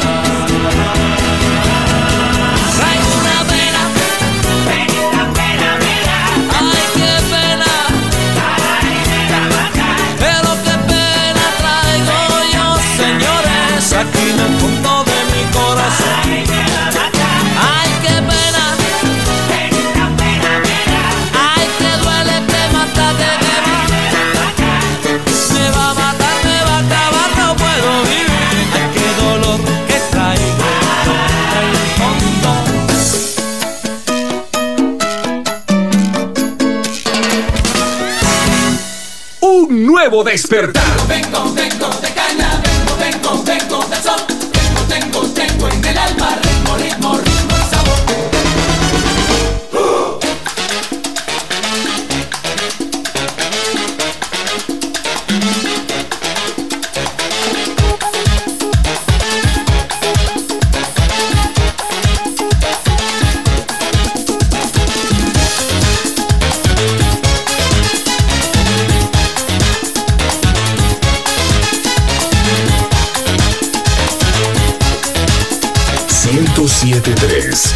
nuevo 39.90 40.22
despertar. 40.22 40.84
Vengo, 41.08 41.52
vengo 41.52 41.88
de 42.00 42.14
caña, 42.14 42.62
vengo, 42.62 42.96
vengo, 42.98 43.42
vengo 43.42 43.84
del 43.86 44.02
sol. 44.02 44.20
Tengo, 44.28 44.80
tengo, 44.88 45.26
tengo 45.32 45.68
en 45.68 45.84
el 45.84 45.98
alma 45.98 46.49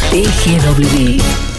TGW. 0.09 1.54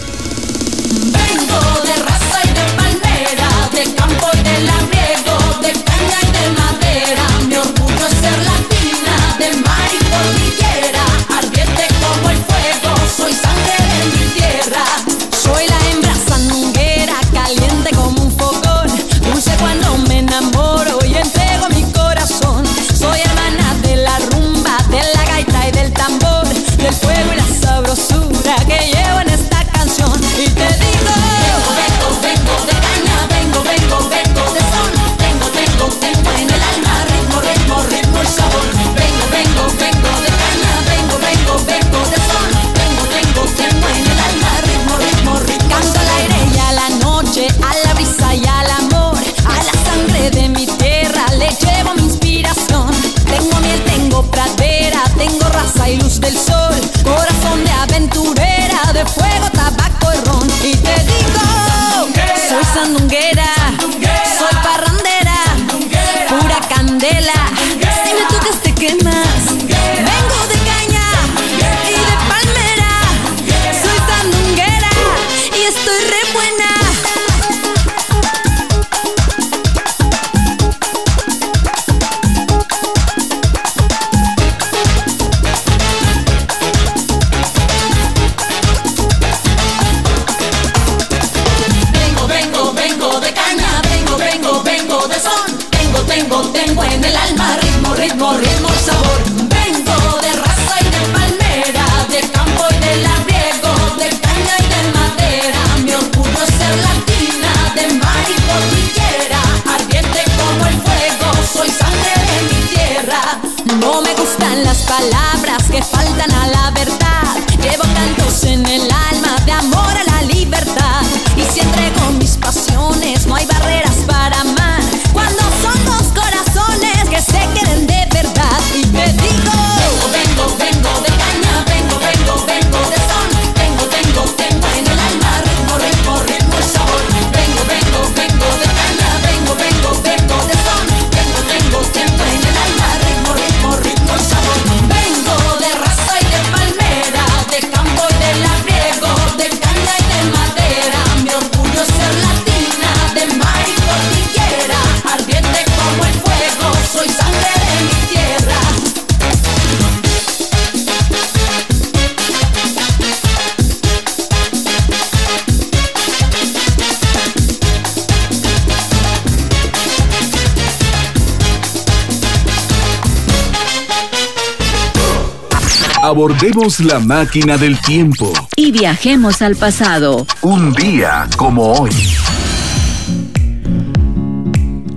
Abordemos 176.07 176.78
la 176.78 177.01
máquina 177.01 177.57
del 177.57 177.81
tiempo. 177.81 178.33
Y 178.55 178.70
viajemos 178.70 179.43
al 179.43 179.57
pasado. 179.57 180.24
Un 180.41 180.73
día 180.73 181.28
como 181.37 181.73
hoy. 181.73 181.91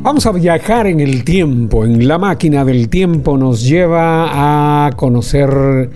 Vamos 0.04 0.28
a 0.28 0.32
viajar 0.32 0.86
en 0.86 1.00
el 1.00 1.24
tiempo. 1.24 1.84
En 1.84 2.08
la 2.08 2.20
máquina 2.20 2.64
del 2.64 2.90
tiempo 2.90 3.40
nos 3.40 3.64
lleva 3.64 4.86
a 4.86 4.92
conocer 4.92 5.90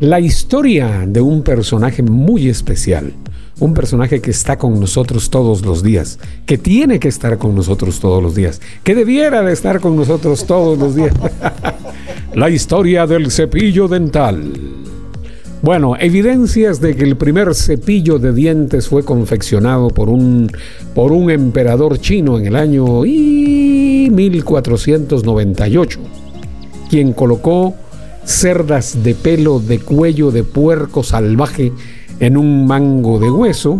la 0.00 0.20
historia 0.20 1.06
de 1.06 1.22
un 1.22 1.42
personaje 1.42 2.02
muy 2.02 2.50
especial. 2.50 3.14
Un 3.60 3.74
personaje 3.74 4.20
que 4.20 4.30
está 4.30 4.56
con 4.56 4.78
nosotros 4.78 5.30
todos 5.30 5.62
los 5.62 5.82
días, 5.82 6.18
que 6.46 6.58
tiene 6.58 7.00
que 7.00 7.08
estar 7.08 7.38
con 7.38 7.54
nosotros 7.54 7.98
todos 7.98 8.22
los 8.22 8.34
días, 8.34 8.60
que 8.84 8.94
debiera 8.94 9.42
de 9.42 9.52
estar 9.52 9.80
con 9.80 9.96
nosotros 9.96 10.46
todos 10.46 10.78
los 10.78 10.94
días. 10.94 11.14
la 12.34 12.50
historia 12.50 13.06
del 13.06 13.30
cepillo 13.30 13.88
dental. 13.88 14.52
Bueno, 15.60 15.96
evidencias 15.98 16.80
de 16.80 16.94
que 16.94 17.02
el 17.02 17.16
primer 17.16 17.52
cepillo 17.52 18.20
de 18.20 18.32
dientes 18.32 18.86
fue 18.86 19.04
confeccionado 19.04 19.88
por 19.88 20.08
un, 20.08 20.52
por 20.94 21.10
un 21.10 21.32
emperador 21.32 21.98
chino 21.98 22.38
en 22.38 22.46
el 22.46 22.54
año 22.54 23.04
y 23.04 24.08
1498, 24.12 25.98
quien 26.88 27.12
colocó 27.12 27.74
cerdas 28.24 29.02
de 29.02 29.16
pelo 29.16 29.58
de 29.58 29.80
cuello 29.80 30.30
de 30.30 30.44
puerco 30.44 31.02
salvaje 31.02 31.72
en 32.20 32.36
un 32.36 32.66
mango 32.66 33.18
de 33.18 33.30
hueso, 33.30 33.78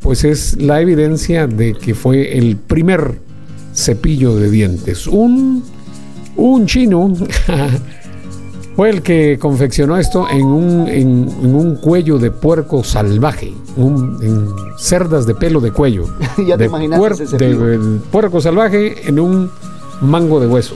pues 0.00 0.24
es 0.24 0.60
la 0.60 0.80
evidencia 0.80 1.46
de 1.46 1.74
que 1.74 1.94
fue 1.94 2.36
el 2.38 2.56
primer 2.56 3.18
cepillo 3.74 4.36
de 4.36 4.50
dientes. 4.50 5.06
Un, 5.06 5.64
un 6.36 6.66
chino 6.66 7.12
fue 8.76 8.90
el 8.90 9.02
que 9.02 9.38
confeccionó 9.38 9.96
esto 9.96 10.26
en 10.30 10.44
un, 10.46 10.88
en, 10.88 11.28
en 11.42 11.54
un 11.54 11.76
cuello 11.76 12.18
de 12.18 12.30
puerco 12.30 12.82
salvaje, 12.82 13.52
un- 13.76 14.18
en 14.22 14.48
cerdas 14.78 15.26
de 15.26 15.34
pelo 15.34 15.60
de 15.60 15.70
cuello. 15.70 16.04
Ya 16.46 16.56
te 16.56 16.68
de, 17.14 17.24
ese 17.24 17.36
puerco 18.10 18.40
salvaje 18.40 19.08
en 19.08 19.20
un 19.20 19.50
mango 20.00 20.40
de 20.40 20.46
hueso. 20.48 20.74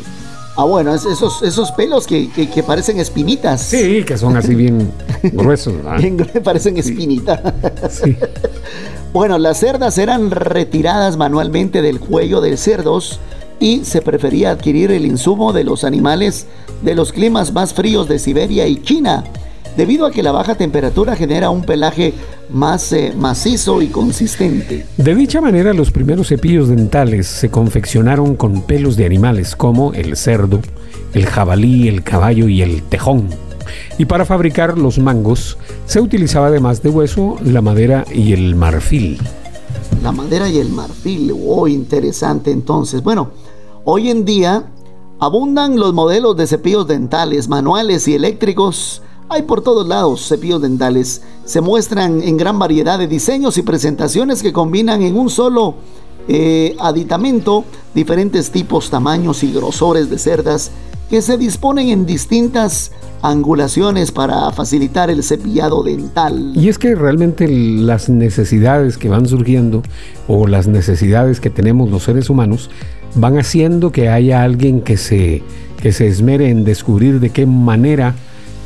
Ah, 0.60 0.64
bueno, 0.64 0.92
es- 0.92 1.04
esos, 1.04 1.40
esos 1.42 1.70
pelos 1.70 2.04
que, 2.06 2.28
que- 2.30 2.50
que 2.50 2.62
parecen 2.64 2.98
espinitas. 2.98 3.62
Sí, 3.62 4.02
que 4.04 4.18
son 4.18 4.36
así 4.36 4.56
bien 4.56 4.90
gruesos. 5.22 5.74
Bien 5.98 6.16
parecen 6.42 6.76
espinitas. 6.76 7.40
bueno, 9.12 9.38
las 9.38 9.58
cerdas 9.58 9.98
eran 9.98 10.30
retiradas 10.32 11.16
manualmente 11.16 11.80
del 11.80 12.00
cuello 12.00 12.40
de 12.40 12.56
cerdos 12.56 13.20
y 13.60 13.84
se 13.84 14.02
prefería 14.02 14.50
adquirir 14.50 14.90
el 14.90 15.06
insumo 15.06 15.52
de 15.52 15.62
los 15.64 15.84
animales 15.84 16.46
de 16.82 16.94
los 16.96 17.12
climas 17.12 17.52
más 17.52 17.72
fríos 17.72 18.08
de 18.08 18.18
Siberia 18.18 18.66
y 18.66 18.82
China, 18.82 19.24
debido 19.78 20.06
a 20.06 20.10
que 20.10 20.24
la 20.24 20.32
baja 20.32 20.56
temperatura 20.56 21.14
genera 21.14 21.50
un 21.50 21.62
pelaje 21.62 22.12
más 22.50 22.92
eh, 22.92 23.14
macizo 23.16 23.80
y 23.80 23.86
consistente. 23.86 24.84
De 24.96 25.14
dicha 25.14 25.40
manera, 25.40 25.72
los 25.72 25.92
primeros 25.92 26.26
cepillos 26.26 26.68
dentales 26.68 27.28
se 27.28 27.48
confeccionaron 27.48 28.34
con 28.34 28.62
pelos 28.62 28.96
de 28.96 29.06
animales 29.06 29.54
como 29.54 29.92
el 29.92 30.16
cerdo, 30.16 30.60
el 31.14 31.26
jabalí, 31.26 31.86
el 31.86 32.02
caballo 32.02 32.48
y 32.48 32.60
el 32.60 32.82
tejón. 32.82 33.28
Y 33.98 34.06
para 34.06 34.24
fabricar 34.24 34.76
los 34.76 34.98
mangos 34.98 35.56
se 35.86 36.00
utilizaba 36.00 36.48
además 36.48 36.82
de 36.82 36.88
hueso, 36.88 37.36
la 37.44 37.62
madera 37.62 38.04
y 38.12 38.32
el 38.32 38.56
marfil. 38.56 39.20
La 40.02 40.10
madera 40.10 40.48
y 40.48 40.58
el 40.58 40.70
marfil, 40.70 41.32
oh, 41.46 41.68
interesante 41.68 42.50
entonces. 42.50 43.04
Bueno, 43.04 43.30
hoy 43.84 44.10
en 44.10 44.24
día 44.24 44.72
abundan 45.20 45.76
los 45.76 45.94
modelos 45.94 46.36
de 46.36 46.48
cepillos 46.48 46.88
dentales 46.88 47.48
manuales 47.48 48.08
y 48.08 48.14
eléctricos. 48.16 49.02
Hay 49.30 49.42
por 49.42 49.60
todos 49.60 49.86
lados 49.86 50.26
cepillos 50.26 50.62
dentales. 50.62 51.22
Se 51.44 51.60
muestran 51.60 52.22
en 52.22 52.38
gran 52.38 52.58
variedad 52.58 52.98
de 52.98 53.06
diseños 53.06 53.58
y 53.58 53.62
presentaciones 53.62 54.42
que 54.42 54.54
combinan 54.54 55.02
en 55.02 55.18
un 55.18 55.28
solo 55.28 55.74
eh, 56.28 56.74
aditamento 56.78 57.64
diferentes 57.94 58.50
tipos, 58.50 58.88
tamaños 58.88 59.42
y 59.42 59.52
grosores 59.52 60.08
de 60.08 60.18
cerdas 60.18 60.70
que 61.10 61.20
se 61.20 61.36
disponen 61.36 61.88
en 61.88 62.06
distintas 62.06 62.92
angulaciones 63.22 64.12
para 64.12 64.50
facilitar 64.52 65.10
el 65.10 65.22
cepillado 65.22 65.82
dental. 65.82 66.52
Y 66.54 66.68
es 66.68 66.78
que 66.78 66.94
realmente 66.94 67.48
las 67.48 68.08
necesidades 68.08 68.96
que 68.96 69.08
van 69.08 69.26
surgiendo 69.26 69.82
o 70.26 70.46
las 70.46 70.68
necesidades 70.68 71.40
que 71.40 71.50
tenemos 71.50 71.90
los 71.90 72.04
seres 72.04 72.30
humanos 72.30 72.70
van 73.14 73.38
haciendo 73.38 73.92
que 73.92 74.08
haya 74.08 74.42
alguien 74.42 74.80
que 74.80 74.96
se, 74.96 75.42
que 75.82 75.92
se 75.92 76.06
esmere 76.06 76.50
en 76.50 76.64
descubrir 76.64 77.20
de 77.20 77.30
qué 77.30 77.46
manera 77.46 78.14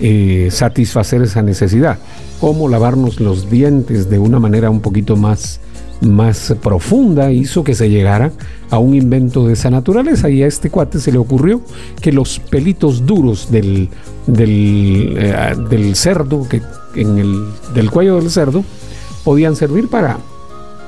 eh, 0.04 0.48
satisfacer 0.50 1.22
esa 1.22 1.42
necesidad. 1.42 1.96
Cómo 2.40 2.68
lavarnos 2.68 3.20
los 3.20 3.48
dientes 3.48 4.10
de 4.10 4.18
una 4.18 4.40
manera 4.40 4.68
un 4.68 4.80
poquito 4.80 5.16
más, 5.16 5.60
más 6.00 6.52
profunda 6.60 7.30
hizo 7.30 7.62
que 7.62 7.76
se 7.76 7.88
llegara 7.88 8.32
a 8.70 8.78
un 8.78 8.94
invento 8.94 9.46
de 9.46 9.52
esa 9.52 9.70
naturaleza 9.70 10.28
y 10.28 10.42
a 10.42 10.48
este 10.48 10.70
cuate 10.70 10.98
se 10.98 11.12
le 11.12 11.18
ocurrió 11.18 11.60
que 12.00 12.10
los 12.10 12.40
pelitos 12.40 13.06
duros 13.06 13.52
del, 13.52 13.90
del, 14.26 15.14
eh, 15.16 15.92
cerdo, 15.94 16.48
que 16.48 16.62
en 16.96 17.18
el, 17.18 17.44
del 17.72 17.88
cuello 17.88 18.16
del 18.16 18.30
cerdo, 18.30 18.64
podían 19.22 19.54
servir 19.54 19.88
para 19.88 20.18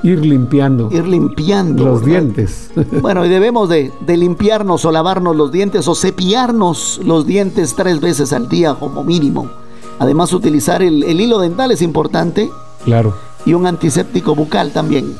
ir 0.05 0.25
limpiando, 0.25 0.89
ir 0.91 1.07
limpiando 1.07 1.83
los 1.85 2.01
¿verdad? 2.01 2.21
dientes. 2.21 2.69
Bueno, 3.01 3.25
y 3.25 3.29
debemos 3.29 3.69
de, 3.69 3.91
de 4.05 4.17
limpiarnos 4.17 4.85
o 4.85 4.91
lavarnos 4.91 5.35
los 5.35 5.51
dientes 5.51 5.87
o 5.87 5.95
cepillarnos 5.95 7.01
los 7.03 7.25
dientes 7.25 7.75
tres 7.75 7.99
veces 7.99 8.31
al 8.33 8.47
día 8.47 8.75
como 8.75 9.03
mínimo. 9.03 9.49
Además, 9.99 10.33
utilizar 10.33 10.83
el, 10.83 11.03
el 11.03 11.21
hilo 11.21 11.39
dental 11.39 11.71
es 11.71 11.81
importante 11.81 12.49
claro. 12.83 13.15
y 13.45 13.53
un 13.53 13.65
antiséptico 13.65 14.35
bucal 14.35 14.71
también. 14.71 15.15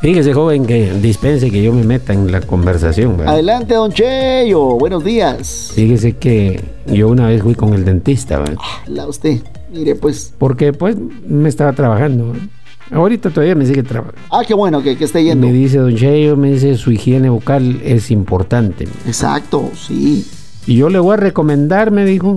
Fíjese, 0.00 0.34
joven, 0.34 0.66
que 0.66 0.92
dispense 0.92 1.50
que 1.50 1.62
yo 1.62 1.72
me 1.72 1.82
meta 1.84 2.12
en 2.12 2.30
la 2.30 2.42
conversación. 2.42 3.16
¿verdad? 3.16 3.34
Adelante, 3.34 3.74
don 3.74 3.90
Cheyo. 3.90 4.60
Buenos 4.76 5.02
días. 5.02 5.70
Fíjese 5.74 6.16
que 6.16 6.62
yo 6.86 7.08
una 7.08 7.28
vez 7.28 7.42
fui 7.42 7.54
con 7.54 7.72
el 7.72 7.86
dentista, 7.86 8.38
¿verdad? 8.40 8.56
La 8.86 9.06
usted. 9.06 9.40
Mire, 9.72 9.94
pues. 9.94 10.34
porque 10.36 10.72
pues 10.74 10.96
me 11.26 11.48
estaba 11.48 11.72
trabajando. 11.72 12.32
¿verdad? 12.32 12.42
Ahorita 12.90 13.30
todavía 13.30 13.54
me 13.54 13.66
sigue 13.66 13.82
trabajando. 13.82 14.20
Ah, 14.30 14.42
qué 14.46 14.54
bueno 14.54 14.82
que, 14.82 14.96
que 14.96 15.04
esté 15.04 15.24
yendo. 15.24 15.46
Me 15.46 15.52
dice 15.52 15.78
don 15.78 15.96
Cheyo, 15.96 16.36
me 16.36 16.52
dice 16.52 16.76
su 16.76 16.92
higiene 16.92 17.30
bucal 17.30 17.80
es 17.82 18.10
importante. 18.10 18.84
Exacto, 19.06 19.70
sí. 19.74 20.26
Y 20.66 20.76
yo 20.76 20.88
le 20.88 20.98
voy 20.98 21.14
a 21.14 21.16
recomendar, 21.16 21.90
me 21.90 22.04
dijo, 22.04 22.36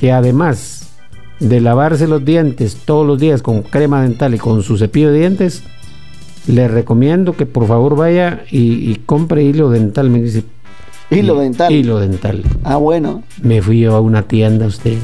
que 0.00 0.12
además 0.12 0.88
de 1.40 1.60
lavarse 1.60 2.08
los 2.08 2.24
dientes 2.24 2.78
todos 2.84 3.06
los 3.06 3.18
días 3.18 3.42
con 3.42 3.62
crema 3.62 4.02
dental 4.02 4.34
y 4.34 4.38
con 4.38 4.62
su 4.62 4.78
cepillo 4.78 5.10
de 5.12 5.18
dientes, 5.20 5.62
le 6.46 6.68
recomiendo 6.68 7.34
que 7.34 7.46
por 7.46 7.66
favor 7.66 7.96
vaya 7.96 8.44
y, 8.50 8.90
y 8.90 8.96
compre 9.06 9.44
hilo 9.44 9.70
dental. 9.70 10.10
Me 10.10 10.22
dice. 10.22 10.44
Hilo 11.10 11.38
dental. 11.38 11.72
Hilo 11.72 12.00
dental. 12.00 12.42
Ah, 12.64 12.76
bueno. 12.76 13.22
Me 13.42 13.60
fui 13.60 13.80
yo 13.80 13.94
a 13.94 14.00
una 14.00 14.22
tienda 14.22 14.66
usted. 14.66 14.98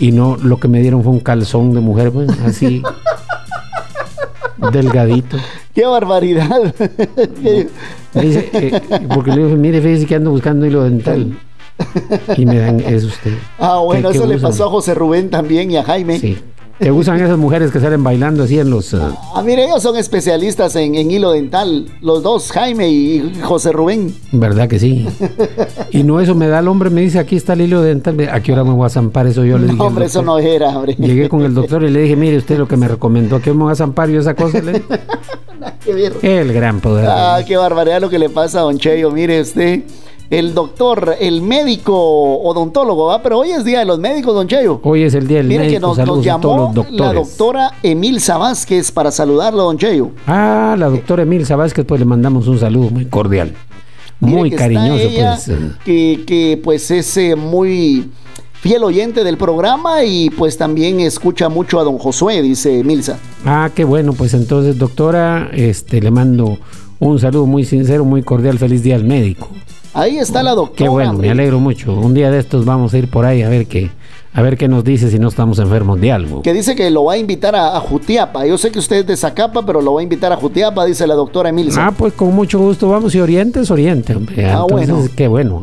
Y 0.00 0.12
no, 0.12 0.36
lo 0.36 0.58
que 0.60 0.68
me 0.68 0.80
dieron 0.80 1.02
fue 1.02 1.12
un 1.12 1.20
calzón 1.20 1.74
de 1.74 1.80
mujer, 1.80 2.12
pues, 2.12 2.30
así. 2.44 2.82
delgadito. 4.72 5.36
Qué 5.74 5.84
barbaridad. 5.86 6.74
Dice, 8.14 8.48
eh, 8.52 8.80
porque 9.14 9.30
le 9.32 9.44
dije, 9.44 9.56
mire, 9.56 9.80
fíjese 9.80 10.06
que 10.06 10.14
ando 10.16 10.30
buscando 10.30 10.66
hilo 10.66 10.84
dental. 10.84 11.38
Y 12.36 12.44
me 12.46 12.58
dan 12.58 12.80
eso 12.80 13.06
usted. 13.06 13.34
ah, 13.58 13.78
bueno, 13.84 14.08
¿Qué- 14.08 14.12
qué 14.12 14.18
eso 14.18 14.26
le 14.26 14.38
pasó 14.38 14.64
a 14.64 14.70
José 14.70 14.94
Rubén 14.94 15.30
también 15.30 15.70
y 15.70 15.76
a 15.76 15.84
Jaime. 15.84 16.18
Sí. 16.18 16.38
Que 16.78 16.92
usan 16.92 17.20
esas 17.20 17.36
mujeres 17.36 17.72
que 17.72 17.80
salen 17.80 18.04
bailando 18.04 18.44
así 18.44 18.58
en 18.58 18.70
los. 18.70 18.94
ah, 18.94 19.16
Ah, 19.34 19.42
mire, 19.42 19.64
ellos 19.64 19.82
son 19.82 19.96
especialistas 19.96 20.76
en, 20.76 20.94
en 20.94 21.10
hilo 21.10 21.32
dental. 21.32 21.86
Los 22.00 22.22
dos, 22.22 22.52
Jaime 22.52 22.88
y 22.88 23.32
José 23.42 23.72
Rubén. 23.72 24.14
¿Verdad 24.30 24.68
que 24.68 24.78
sí? 24.78 25.06
Y 25.90 26.04
no 26.04 26.20
eso 26.20 26.34
me 26.36 26.46
da 26.46 26.60
el 26.60 26.68
hombre, 26.68 26.90
me 26.90 27.00
dice, 27.00 27.18
aquí 27.18 27.34
está 27.36 27.54
el 27.54 27.62
hilo 27.62 27.82
dental. 27.82 28.16
¿A 28.32 28.40
qué 28.42 28.52
hora 28.52 28.62
me 28.62 28.72
voy 28.72 28.86
a 28.86 28.90
zampar 28.90 29.26
eso? 29.26 29.44
Yo 29.44 29.58
le 29.58 29.64
dije. 29.66 29.76
No, 29.76 29.86
hombre, 29.86 30.04
eso 30.06 30.22
no 30.22 30.38
era, 30.38 30.68
hombre. 30.68 30.94
Llegué 30.98 31.28
con 31.28 31.42
el 31.42 31.52
doctor 31.54 31.82
y 31.82 31.90
le 31.90 32.02
dije, 32.02 32.14
mire 32.14 32.36
usted 32.36 32.56
lo 32.58 32.68
que 32.68 32.76
me 32.76 32.86
recomendó, 32.86 33.36
¿a 33.36 33.40
qué 33.42 33.52
me 33.52 33.64
voy 33.64 33.72
a 33.72 33.76
zampar 33.76 34.08
yo 34.08 34.20
esa 34.20 34.34
cosa? 34.34 34.60
Le 34.60 34.74
dije, 34.74 34.84
Qué 35.84 35.92
bien. 35.94 36.12
el 36.22 36.52
gran 36.52 36.80
poder. 36.80 37.06
Ah, 37.08 37.40
qué 37.46 37.56
barbaridad 37.56 38.00
lo 38.00 38.08
que 38.08 38.18
le 38.20 38.28
pasa 38.28 38.60
a 38.60 38.62
Don 38.62 38.78
Cheyo. 38.78 39.10
Mire 39.10 39.40
usted, 39.40 39.82
el 40.30 40.52
doctor, 40.54 41.16
el 41.18 41.40
médico 41.40 41.94
odontólogo, 41.94 43.06
¿va? 43.06 43.22
Pero 43.22 43.38
hoy 43.38 43.50
es 43.50 43.64
día 43.64 43.80
de 43.80 43.84
los 43.86 43.98
médicos, 43.98 44.34
Don 44.34 44.46
Cheyo. 44.46 44.80
Hoy 44.82 45.02
es 45.02 45.14
el 45.14 45.26
día 45.26 45.38
del 45.38 45.46
Mire 45.46 45.66
que 45.68 45.80
médico, 45.80 45.94
nos, 46.04 46.24
llamó 46.24 46.72
la 46.90 47.12
doctora 47.14 47.72
Emilza 47.82 48.36
Vázquez 48.36 48.92
para 48.92 49.10
saludarlo, 49.10 49.64
Don 49.64 49.78
Cheyo. 49.78 50.10
Ah, 50.26 50.76
la 50.78 50.88
doctora 50.88 51.22
Emil 51.22 51.44
Vázquez, 51.44 51.84
pues 51.86 51.98
le 51.98 52.04
mandamos 52.04 52.46
un 52.46 52.58
saludo 52.58 52.90
muy 52.90 53.06
cordial. 53.06 53.54
Muy 54.20 54.50
cariñoso, 54.50 54.94
ella, 54.94 55.34
pues. 55.34 55.48
eh. 55.48 55.70
Que, 55.84 56.24
que, 56.26 56.60
pues 56.62 56.90
es 56.90 57.16
eh, 57.16 57.36
muy 57.36 58.10
fiel 58.60 58.82
oyente 58.82 59.22
del 59.22 59.36
programa 59.36 60.02
y 60.04 60.28
pues 60.30 60.58
también 60.58 60.98
escucha 61.00 61.48
mucho 61.48 61.78
a 61.78 61.84
Don 61.84 61.98
Josué, 61.98 62.42
dice 62.42 62.82
Milza. 62.82 63.16
Ah, 63.46 63.70
qué 63.74 63.84
bueno, 63.84 64.12
pues 64.12 64.34
entonces, 64.34 64.76
doctora, 64.76 65.48
este, 65.52 66.02
le 66.02 66.10
mando 66.10 66.58
un 66.98 67.18
saludo 67.20 67.46
muy 67.46 67.64
sincero, 67.64 68.04
muy 68.04 68.22
cordial, 68.22 68.58
feliz 68.58 68.82
día 68.82 68.96
al 68.96 69.04
médico. 69.04 69.48
Ahí 69.94 70.18
está 70.18 70.42
la 70.42 70.52
doctora. 70.54 70.76
Qué 70.76 70.88
bueno, 70.88 71.14
me 71.14 71.30
alegro 71.30 71.58
mucho. 71.60 71.92
Un 71.94 72.14
día 72.14 72.30
de 72.30 72.38
estos 72.38 72.64
vamos 72.64 72.94
a 72.94 72.98
ir 72.98 73.08
por 73.08 73.24
ahí 73.24 73.42
a 73.42 73.48
ver 73.48 73.66
qué, 73.66 73.90
a 74.32 74.42
ver 74.42 74.56
qué 74.56 74.68
nos 74.68 74.84
dice 74.84 75.10
si 75.10 75.18
no 75.18 75.28
estamos 75.28 75.58
enfermos 75.58 76.00
de 76.00 76.12
algo. 76.12 76.42
Que 76.42 76.52
dice 76.52 76.76
que 76.76 76.90
lo 76.90 77.04
va 77.04 77.14
a 77.14 77.16
invitar 77.18 77.56
a, 77.56 77.76
a 77.76 77.80
Jutiapa. 77.80 78.46
Yo 78.46 78.58
sé 78.58 78.70
que 78.70 78.78
usted 78.78 78.96
es 78.96 79.06
de 79.06 79.16
Zacapa, 79.16 79.64
pero 79.66 79.80
lo 79.80 79.94
va 79.94 80.00
a 80.00 80.02
invitar 80.02 80.32
a 80.32 80.36
Jutiapa, 80.36 80.84
dice 80.84 81.06
la 81.06 81.14
doctora 81.14 81.48
Emilza. 81.48 81.86
Ah, 81.86 81.92
pues 81.96 82.12
con 82.12 82.34
mucho 82.34 82.58
gusto 82.58 82.88
vamos 82.88 83.14
y 83.14 83.20
Oriente 83.20 83.60
es 83.60 83.70
Oriente, 83.70 84.14
hombre. 84.14 84.46
Ah, 84.46 84.62
Entonces, 84.68 84.88
bueno. 84.88 85.08
qué 85.16 85.28
bueno. 85.28 85.62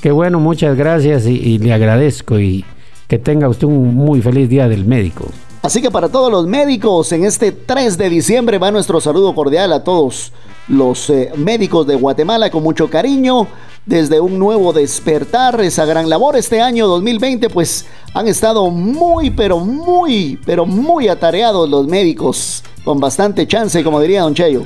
Qué 0.00 0.10
bueno, 0.10 0.40
muchas 0.40 0.76
gracias 0.76 1.26
y, 1.26 1.32
y 1.34 1.58
le 1.58 1.74
agradezco 1.74 2.40
y 2.40 2.64
que 3.06 3.18
tenga 3.18 3.48
usted 3.48 3.66
un 3.66 3.94
muy 3.94 4.22
feliz 4.22 4.48
día 4.48 4.66
del 4.68 4.86
médico. 4.86 5.26
Así 5.62 5.82
que 5.82 5.90
para 5.90 6.08
todos 6.08 6.32
los 6.32 6.46
médicos, 6.46 7.12
en 7.12 7.24
este 7.24 7.52
3 7.52 7.98
de 7.98 8.08
diciembre 8.08 8.56
va 8.56 8.70
nuestro 8.70 8.98
saludo 9.02 9.34
cordial 9.34 9.72
a 9.74 9.84
todos 9.84 10.32
los 10.68 11.10
eh, 11.10 11.32
médicos 11.36 11.86
de 11.86 11.96
Guatemala 11.96 12.50
con 12.50 12.62
mucho 12.62 12.88
cariño. 12.88 13.46
Desde 13.86 14.20
un 14.20 14.38
nuevo 14.38 14.72
despertar, 14.72 15.60
esa 15.62 15.84
gran 15.86 16.08
labor 16.08 16.36
este 16.36 16.60
año 16.60 16.86
2020, 16.86 17.48
pues 17.48 17.86
han 18.12 18.28
estado 18.28 18.70
muy, 18.70 19.30
pero 19.30 19.58
muy, 19.58 20.38
pero 20.44 20.66
muy 20.66 21.08
atareados 21.08 21.68
los 21.68 21.86
médicos, 21.86 22.62
con 22.84 23.00
bastante 23.00 23.46
chance, 23.48 23.82
como 23.82 24.00
diría 24.00 24.22
Don 24.22 24.34
Cheyo. 24.34 24.64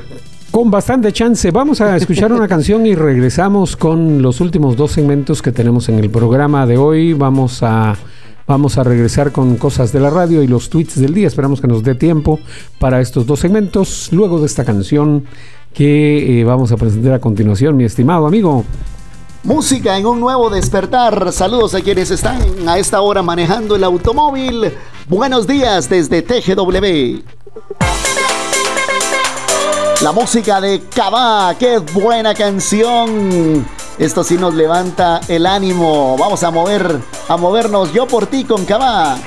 Con 0.54 0.70
bastante 0.70 1.12
chance, 1.12 1.50
vamos 1.50 1.80
a 1.80 1.96
escuchar 1.96 2.32
una 2.32 2.46
canción 2.54 2.86
y 2.86 2.94
regresamos 2.94 3.76
con 3.76 4.22
los 4.22 4.40
últimos 4.40 4.76
dos 4.76 4.92
segmentos 4.92 5.42
que 5.42 5.50
tenemos 5.50 5.88
en 5.88 5.98
el 5.98 6.10
programa 6.10 6.64
de 6.64 6.76
hoy. 6.76 7.12
Vamos 7.12 7.62
a, 7.62 7.96
vamos 8.46 8.78
a 8.78 8.84
regresar 8.84 9.32
con 9.32 9.56
cosas 9.56 9.92
de 9.92 9.98
la 9.98 10.10
radio 10.10 10.44
y 10.44 10.46
los 10.46 10.70
tweets 10.70 11.00
del 11.00 11.12
día. 11.12 11.26
Esperamos 11.26 11.60
que 11.60 11.66
nos 11.66 11.82
dé 11.82 11.96
tiempo 11.96 12.38
para 12.78 13.00
estos 13.00 13.26
dos 13.26 13.40
segmentos. 13.40 14.10
Luego 14.12 14.38
de 14.38 14.46
esta 14.46 14.64
canción 14.64 15.24
que 15.74 16.40
eh, 16.40 16.44
vamos 16.44 16.72
a 16.72 16.76
presentar 16.76 17.12
a 17.14 17.18
continuación, 17.18 17.76
mi 17.76 17.84
estimado 17.84 18.26
amigo. 18.26 18.64
Música 19.42 19.98
en 19.98 20.06
un 20.06 20.20
nuevo 20.20 20.48
despertar. 20.48 21.32
Saludos 21.32 21.74
a 21.74 21.82
quienes 21.82 22.10
están 22.10 22.40
a 22.66 22.78
esta 22.78 23.02
hora 23.02 23.22
manejando 23.22 23.76
el 23.76 23.84
automóvil. 23.84 24.72
Buenos 25.06 25.46
días 25.46 25.90
desde 25.90 26.22
TGW. 26.22 27.22
La 30.02 30.12
música 30.12 30.60
de 30.60 30.82
Cabá, 30.94 31.54
qué 31.58 31.78
buena 31.78 32.34
canción. 32.34 33.66
Esto 33.98 34.24
sí 34.24 34.36
nos 34.36 34.54
levanta 34.54 35.20
el 35.28 35.44
ánimo. 35.44 36.16
Vamos 36.18 36.42
a 36.42 36.50
mover, 36.50 37.00
a 37.28 37.36
movernos 37.36 37.92
yo 37.92 38.06
por 38.06 38.26
ti 38.26 38.44
con 38.44 38.64
Cabá. 38.64 39.18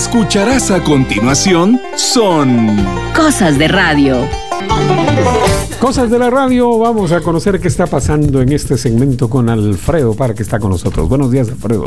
Escucharás 0.00 0.70
a 0.70 0.82
continuación 0.82 1.78
son 1.94 2.74
Cosas 3.14 3.58
de 3.58 3.68
radio. 3.68 4.16
Cosas 5.78 6.10
de 6.10 6.18
la 6.18 6.30
radio, 6.30 6.78
vamos 6.78 7.12
a 7.12 7.20
conocer 7.20 7.60
qué 7.60 7.68
está 7.68 7.86
pasando 7.86 8.40
en 8.40 8.50
este 8.50 8.78
segmento 8.78 9.28
con 9.28 9.50
Alfredo 9.50 10.14
para 10.14 10.32
que 10.32 10.42
está 10.42 10.58
con 10.58 10.70
nosotros. 10.70 11.06
Buenos 11.06 11.30
días, 11.30 11.50
Alfredo. 11.50 11.84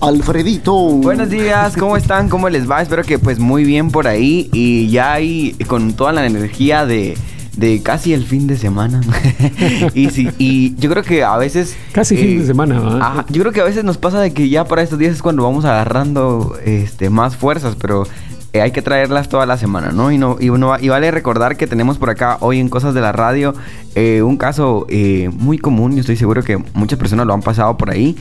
Alfredito. 0.00 0.74
Buenos 0.74 1.28
días, 1.28 1.76
¿cómo 1.76 1.98
están? 1.98 2.30
¿Cómo 2.30 2.48
les 2.48 2.68
va? 2.68 2.80
Espero 2.80 3.04
que 3.04 3.18
pues 3.18 3.38
muy 3.38 3.64
bien 3.64 3.90
por 3.90 4.08
ahí 4.08 4.48
y 4.54 4.88
ya 4.88 5.12
ahí 5.12 5.54
con 5.66 5.92
toda 5.92 6.12
la 6.12 6.24
energía 6.24 6.86
de, 6.86 7.14
de 7.56 7.82
casi 7.82 8.12
el 8.12 8.24
fin 8.24 8.46
de 8.46 8.56
semana. 8.56 9.00
y 9.94 10.10
sí, 10.10 10.28
y 10.38 10.74
yo 10.76 10.90
creo 10.90 11.02
que 11.02 11.24
a 11.24 11.36
veces... 11.36 11.72
eh, 11.72 11.76
Casi 11.92 12.16
fin 12.16 12.40
de 12.40 12.46
semana, 12.46 12.78
¿verdad? 12.80 13.00
ajá, 13.00 13.26
yo 13.30 13.40
creo 13.42 13.52
que 13.52 13.60
a 13.60 13.64
veces 13.64 13.82
nos 13.84 13.98
pasa 13.98 14.20
de 14.20 14.32
que 14.32 14.48
ya 14.48 14.64
para 14.64 14.82
estos 14.82 14.98
días 14.98 15.14
es 15.14 15.22
cuando 15.22 15.42
vamos 15.42 15.64
agarrando 15.64 16.56
este, 16.64 17.10
más 17.10 17.36
fuerzas, 17.36 17.76
pero 17.80 18.04
eh, 18.52 18.60
hay 18.60 18.70
que 18.70 18.82
traerlas 18.82 19.28
toda 19.28 19.46
la 19.46 19.56
semana, 19.58 19.90
¿no? 19.92 20.10
Y, 20.12 20.18
no, 20.18 20.36
y, 20.40 20.50
uno, 20.50 20.74
y 20.80 20.88
vale 20.88 21.10
recordar 21.10 21.56
que 21.56 21.66
tenemos 21.66 21.98
por 21.98 22.10
acá 22.10 22.38
hoy 22.40 22.58
en 22.60 22.68
Cosas 22.68 22.94
de 22.94 23.00
la 23.00 23.12
Radio 23.12 23.54
eh, 23.94 24.22
un 24.22 24.36
caso 24.36 24.86
eh, 24.88 25.30
muy 25.32 25.58
común, 25.58 25.94
yo 25.94 26.00
estoy 26.00 26.16
seguro 26.16 26.42
que 26.42 26.58
muchas 26.74 26.98
personas 26.98 27.26
lo 27.26 27.34
han 27.34 27.42
pasado 27.42 27.76
por 27.76 27.90
ahí. 27.90 28.16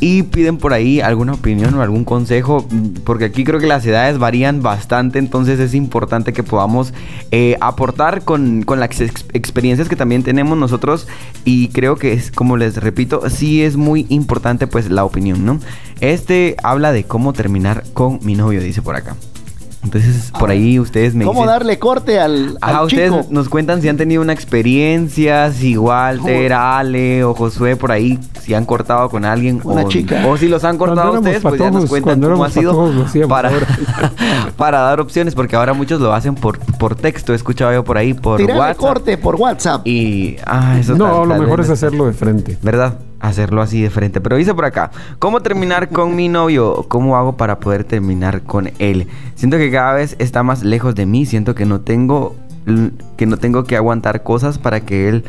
Y 0.00 0.24
piden 0.24 0.58
por 0.58 0.72
ahí 0.74 1.00
alguna 1.00 1.32
opinión 1.32 1.72
o 1.74 1.80
algún 1.82 2.04
consejo, 2.04 2.66
porque 3.04 3.26
aquí 3.26 3.44
creo 3.44 3.60
que 3.60 3.66
las 3.66 3.86
edades 3.86 4.18
varían 4.18 4.60
bastante, 4.60 5.18
entonces 5.18 5.60
es 5.60 5.72
importante 5.72 6.32
que 6.32 6.42
podamos 6.42 6.92
eh, 7.30 7.56
aportar 7.60 8.22
con, 8.22 8.64
con 8.64 8.80
las 8.80 9.00
ex- 9.00 9.24
experiencias 9.32 9.88
que 9.88 9.96
también 9.96 10.22
tenemos 10.22 10.58
nosotros 10.58 11.06
y 11.44 11.68
creo 11.68 11.96
que 11.96 12.12
es, 12.12 12.30
como 12.30 12.56
les 12.56 12.76
repito, 12.76 13.30
sí 13.30 13.62
es 13.62 13.76
muy 13.76 14.04
importante 14.10 14.66
pues 14.66 14.90
la 14.90 15.04
opinión, 15.04 15.46
¿no? 15.46 15.60
Este 16.00 16.56
habla 16.62 16.92
de 16.92 17.04
cómo 17.04 17.32
terminar 17.32 17.84
con 17.94 18.18
mi 18.24 18.34
novio, 18.34 18.60
dice 18.60 18.82
por 18.82 18.96
acá. 18.96 19.16
Entonces, 19.84 20.32
por 20.38 20.50
ahí 20.50 20.80
ustedes 20.80 21.14
me 21.14 21.24
¿Cómo 21.24 21.40
dicen... 21.42 21.52
darle 21.54 21.78
corte 21.78 22.18
al, 22.18 22.56
Ajá, 22.60 22.78
al 22.78 22.84
ustedes 22.86 23.10
chico? 23.12 23.26
nos 23.30 23.48
cuentan 23.48 23.82
si 23.82 23.88
han 23.88 23.96
tenido 23.98 24.22
una 24.22 24.32
experiencia, 24.32 25.52
si 25.52 25.76
Walter, 25.76 26.52
Ale 26.54 27.22
o 27.24 27.34
Josué 27.34 27.76
por 27.76 27.92
ahí, 27.92 28.18
si 28.40 28.54
han 28.54 28.64
cortado 28.64 29.08
con 29.10 29.24
alguien 29.24 29.60
Una 29.62 29.82
o, 29.82 29.88
chica. 29.88 30.26
o 30.26 30.36
si 30.36 30.48
los 30.48 30.64
han 30.64 30.78
cortado 30.78 31.12
ustedes, 31.12 31.42
pues 31.42 31.58
ya 31.60 31.70
nos 31.70 31.86
cuentan 31.86 32.20
cómo 32.20 32.44
ha 32.44 32.50
sido 32.50 32.72
patojos 32.72 33.28
para, 33.28 33.50
para 34.56 34.78
dar 34.80 35.00
opciones, 35.00 35.34
porque 35.34 35.56
ahora 35.56 35.72
muchos 35.74 36.00
lo 36.00 36.12
hacen 36.14 36.34
por, 36.34 36.58
por 36.78 36.94
texto, 36.94 37.32
he 37.32 37.36
escuchado 37.36 37.72
yo 37.72 37.84
por 37.84 37.98
ahí, 37.98 38.14
por 38.14 38.38
Tirarle 38.38 38.60
WhatsApp. 38.60 38.76
corte 38.78 39.18
por 39.18 39.36
WhatsApp. 39.36 39.86
Y, 39.86 40.36
ah, 40.46 40.76
eso 40.78 40.94
No, 40.96 41.04
tal- 41.06 41.28
lo 41.28 41.34
tal 41.34 41.40
mejor 41.42 41.60
es 41.60 41.70
hacerlo 41.70 42.06
de 42.06 42.12
frente. 42.14 42.58
¿Verdad? 42.62 42.98
Hacerlo 43.20 43.62
así 43.62 43.80
de 43.80 43.90
frente. 43.90 44.20
Pero 44.20 44.36
dice 44.36 44.54
por 44.54 44.64
acá, 44.64 44.90
¿cómo 45.18 45.40
terminar 45.40 45.88
con 45.88 46.14
mi 46.14 46.28
novio? 46.28 46.84
¿Cómo 46.88 47.16
hago 47.16 47.36
para 47.36 47.58
poder 47.58 47.84
terminar 47.84 48.42
con 48.42 48.70
él? 48.78 49.08
Siento 49.34 49.56
que 49.56 49.70
cada 49.70 49.94
vez 49.94 50.16
está 50.18 50.42
más 50.42 50.62
lejos 50.62 50.94
de 50.94 51.06
mí. 51.06 51.24
Siento 51.26 51.54
que 51.54 51.64
no 51.64 51.80
tengo 51.80 52.36
que 53.16 53.26
no 53.26 53.36
tengo 53.36 53.64
que 53.64 53.76
aguantar 53.76 54.22
cosas 54.22 54.58
para 54.58 54.80
que 54.80 55.08
él 55.08 55.24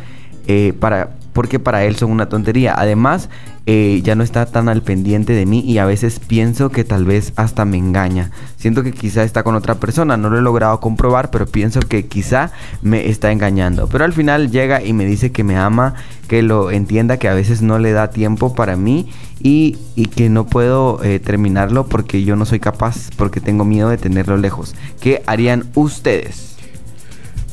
eh, 0.47 0.73
para 0.79 1.09
porque 1.35 1.59
para 1.59 1.83
él 1.83 1.97
son 1.97 2.11
una 2.11 2.29
tontería. 2.29 2.73
Además, 2.77 3.29
eh, 3.65 3.99
ya 4.05 4.15
no 4.15 4.23
está 4.23 4.45
tan 4.45 4.69
al 4.69 4.81
pendiente 4.83 5.33
de 5.33 5.45
mí 5.45 5.59
y 5.59 5.79
a 5.79 5.85
veces 5.85 6.19
pienso 6.19 6.69
que 6.69 6.85
tal 6.85 7.03
vez 7.03 7.33
hasta 7.35 7.65
me 7.65 7.77
engaña. 7.77 8.31
Siento 8.55 8.83
que 8.83 8.93
quizá 8.93 9.21
está 9.23 9.43
con 9.43 9.53
otra 9.53 9.75
persona, 9.75 10.15
no 10.15 10.29
lo 10.29 10.37
he 10.37 10.41
logrado 10.41 10.79
comprobar, 10.79 11.31
pero 11.31 11.45
pienso 11.45 11.81
que 11.81 12.05
quizá 12.05 12.51
me 12.81 13.09
está 13.09 13.33
engañando. 13.33 13.89
Pero 13.89 14.05
al 14.05 14.13
final 14.13 14.49
llega 14.49 14.81
y 14.81 14.93
me 14.93 15.05
dice 15.05 15.33
que 15.33 15.43
me 15.43 15.57
ama, 15.57 15.95
que 16.29 16.41
lo 16.41 16.71
entienda, 16.71 17.17
que 17.17 17.27
a 17.27 17.33
veces 17.33 17.61
no 17.61 17.79
le 17.79 17.91
da 17.91 18.11
tiempo 18.11 18.55
para 18.55 18.77
mí 18.77 19.09
y, 19.41 19.77
y 19.95 20.05
que 20.05 20.29
no 20.29 20.45
puedo 20.45 21.03
eh, 21.03 21.19
terminarlo 21.19 21.85
porque 21.85 22.23
yo 22.23 22.37
no 22.37 22.45
soy 22.45 22.61
capaz, 22.61 23.09
porque 23.17 23.41
tengo 23.41 23.65
miedo 23.65 23.89
de 23.89 23.97
tenerlo 23.97 24.37
lejos. 24.37 24.73
¿Qué 25.01 25.21
harían 25.27 25.65
ustedes? 25.75 26.54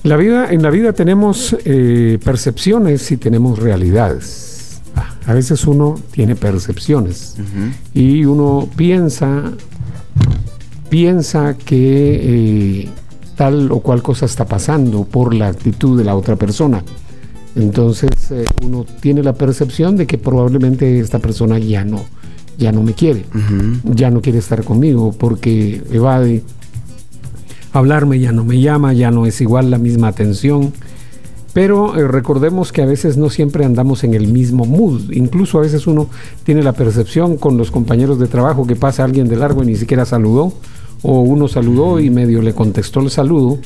La 0.05 0.17
vida, 0.17 0.51
en 0.53 0.63
la 0.63 0.71
vida 0.71 0.93
tenemos 0.93 1.57
eh, 1.65 2.19
percepciones 2.25 3.11
y 3.13 3.17
tenemos 3.17 3.59
realidades. 3.59 4.81
Ah, 4.97 5.15
A 5.27 5.35
veces 5.35 5.65
uno 5.67 5.95
tiene 6.11 6.35
percepciones 6.35 7.37
y 7.95 8.25
uno 8.25 8.69
piensa, 8.77 9.53
piensa 10.91 11.57
que 11.57 12.81
eh, 12.85 12.89
tal 13.37 13.71
o 13.71 13.79
cual 13.79 14.03
cosa 14.03 14.27
está 14.27 14.45
pasando 14.45 15.05
por 15.05 15.35
la 15.35 15.49
actitud 15.49 15.97
de 15.97 16.05
la 16.05 16.17
otra 16.17 16.35
persona. 16.35 16.83
Entonces 17.55 18.11
eh, 18.31 18.45
uno 18.65 18.85
tiene 19.01 19.23
la 19.23 19.35
percepción 19.35 19.97
de 19.97 20.07
que 20.07 20.19
probablemente 20.19 20.99
esta 20.99 21.21
persona 21.21 21.59
ya 21.61 21.85
no, 21.85 22.05
ya 22.59 22.73
no 22.73 22.83
me 22.83 22.95
quiere, 22.95 23.25
ya 23.85 24.11
no 24.11 24.21
quiere 24.21 24.39
estar 24.39 24.65
conmigo 24.65 25.15
porque 25.17 25.81
evade 25.93 26.43
hablarme, 27.73 28.19
ya 28.19 28.33
no 28.33 28.45
me 28.45 28.61
llama, 28.61 28.93
ya 28.93 29.11
no 29.11 29.27
es 29.27 29.41
igual 29.41 29.71
la 29.71 29.79
misma 29.79 30.09
atención. 30.09 30.73
Pero 31.53 31.97
eh, 31.97 32.09
recordemos 32.09 32.73
que 32.73 32.83
a 32.83 32.87
veces 32.87 33.17
no 33.17 33.29
siempre 33.29 33.65
andamos 33.65 34.05
en 34.05 34.15
el 34.15 34.29
mismo 34.29 34.65
mood. 34.65 35.11
Incluso 35.13 35.59
a 35.59 35.63
veces 35.63 35.87
uno 35.87 36.09
tiene 36.45 36.63
la 36.63 36.73
percepción 36.73 37.37
con 37.37 37.59
los 37.59 37.71
compañeros 37.71 38.19
de 38.19 38.27
trabajo 38.27 38.67
que 38.67 38.77
pasa 38.77 39.05
alguien 39.05 39.29
de 39.29 39.37
largo 39.37 39.63
y 39.63 39.67
ni 39.67 39.77
siquiera 39.77 40.05
saludó. 40.05 40.53
O 41.03 41.21
uno 41.21 41.49
saludó 41.49 42.01
y 42.01 42.11
medio 42.11 42.43
le 42.43 42.55
contestó 42.55 43.01
el 43.01 43.11
saludo. 43.11 43.59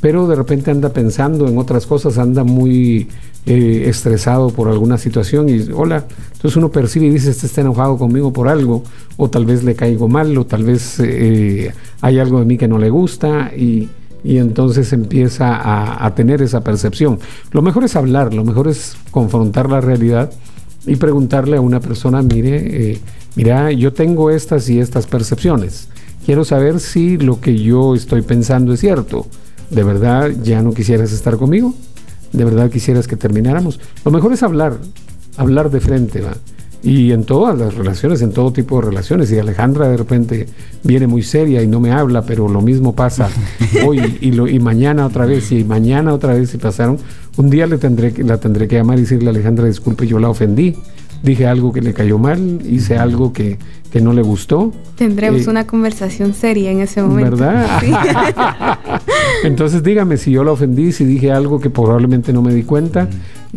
pero 0.00 0.28
de 0.28 0.36
repente 0.36 0.70
anda 0.70 0.90
pensando 0.90 1.48
en 1.48 1.58
otras 1.58 1.86
cosas, 1.86 2.18
anda 2.18 2.44
muy 2.44 3.08
eh, 3.46 3.84
estresado 3.88 4.50
por 4.50 4.68
alguna 4.68 4.98
situación 4.98 5.48
y 5.48 5.70
hola, 5.72 6.04
entonces 6.32 6.56
uno 6.56 6.70
percibe 6.70 7.06
y 7.06 7.10
dice, 7.10 7.30
este 7.30 7.46
está 7.46 7.60
enojado 7.60 7.96
conmigo 7.96 8.32
por 8.32 8.48
algo, 8.48 8.82
o 9.16 9.30
tal 9.30 9.46
vez 9.46 9.62
le 9.62 9.76
caigo 9.76 10.08
mal, 10.08 10.36
o 10.36 10.44
tal 10.46 10.64
vez 10.64 10.98
eh, 10.98 11.72
hay 12.00 12.18
algo 12.18 12.40
de 12.40 12.44
mí 12.44 12.58
que 12.58 12.66
no 12.66 12.78
le 12.78 12.90
gusta 12.90 13.52
y, 13.56 13.88
y 14.26 14.38
entonces 14.38 14.92
empieza 14.92 16.04
a, 16.04 16.14
tener 16.16 16.42
esa 16.42 16.62
percepción. 16.62 17.20
Lo 17.52 17.62
mejor 17.62 17.84
es 17.84 17.94
hablar, 17.94 18.34
lo 18.34 18.44
mejor 18.44 18.66
es 18.66 18.96
confrontar 19.12 19.70
la 19.70 19.80
realidad 19.80 20.32
y 20.84 20.96
preguntarle 20.96 21.56
a 21.56 21.60
una 21.60 21.78
persona, 21.78 22.22
mire, 22.22 22.90
eh, 22.90 23.00
mira, 23.36 23.70
yo 23.70 23.92
tengo 23.92 24.30
estas 24.30 24.68
y 24.68 24.80
estas 24.80 25.06
percepciones. 25.06 25.88
Quiero 26.24 26.44
saber 26.44 26.80
si 26.80 27.16
lo 27.18 27.40
que 27.40 27.56
yo 27.56 27.94
estoy 27.94 28.22
pensando 28.22 28.72
es 28.72 28.80
cierto. 28.80 29.26
¿De 29.70 29.84
verdad 29.84 30.32
ya 30.42 30.60
no 30.60 30.74
quisieras 30.74 31.12
estar 31.12 31.36
conmigo? 31.36 31.72
¿De 32.32 32.44
verdad 32.44 32.70
quisieras 32.70 33.06
que 33.06 33.16
termináramos? 33.16 33.80
Lo 34.04 34.10
mejor 34.10 34.32
es 34.32 34.42
hablar, 34.42 34.76
hablar 35.36 35.70
de 35.70 35.80
frente, 35.80 36.20
¿va? 36.20 36.32
Y 36.82 37.10
en 37.12 37.24
todas 37.24 37.58
las 37.58 37.74
relaciones, 37.74 38.22
en 38.22 38.32
todo 38.32 38.52
tipo 38.52 38.78
de 38.80 38.86
relaciones. 38.88 39.32
Y 39.32 39.38
Alejandra 39.38 39.88
de 39.88 39.96
repente 39.96 40.46
viene 40.84 41.06
muy 41.06 41.22
seria 41.22 41.62
y 41.62 41.66
no 41.66 41.80
me 41.80 41.90
habla, 41.90 42.22
pero 42.22 42.46
lo 42.48 42.60
mismo 42.60 42.94
pasa 42.94 43.28
hoy 43.86 44.18
y, 44.20 44.32
lo, 44.32 44.46
y 44.46 44.58
mañana 44.60 45.06
otra 45.06 45.26
vez 45.26 45.50
y 45.52 45.64
mañana 45.64 46.12
otra 46.14 46.34
vez 46.34 46.54
y 46.54 46.58
pasaron. 46.58 46.98
Un 47.38 47.50
día 47.50 47.66
le 47.66 47.78
tendré, 47.78 48.12
que- 48.12 48.22
la 48.22 48.38
tendré 48.38 48.68
que 48.68 48.76
llamar 48.76 48.98
y 48.98 49.02
decirle, 49.02 49.30
Alejandra, 49.30 49.66
disculpe, 49.66 50.06
yo 50.06 50.18
la 50.20 50.28
ofendí. 50.28 50.76
Dije 51.26 51.46
algo 51.46 51.72
que 51.72 51.82
le 51.82 51.92
cayó 51.92 52.18
mal, 52.18 52.60
hice 52.64 52.96
algo 52.96 53.32
que, 53.32 53.58
que 53.90 54.00
no 54.00 54.12
le 54.12 54.22
gustó. 54.22 54.72
Tendremos 54.96 55.46
Eh, 55.46 55.50
una 55.50 55.66
conversación 55.66 56.32
seria 56.34 56.70
en 56.70 56.80
ese 56.80 57.02
momento. 57.02 57.36
¿Verdad? 57.36 57.80
Sí. 57.80 57.90
Entonces 59.44 59.82
dígame 59.82 60.16
si 60.18 60.30
yo 60.30 60.44
la 60.44 60.52
ofendí, 60.52 60.92
si 60.92 61.04
dije 61.04 61.32
algo 61.32 61.60
que 61.60 61.68
probablemente 61.68 62.32
no 62.32 62.42
me 62.42 62.54
di 62.54 62.62
cuenta 62.62 63.08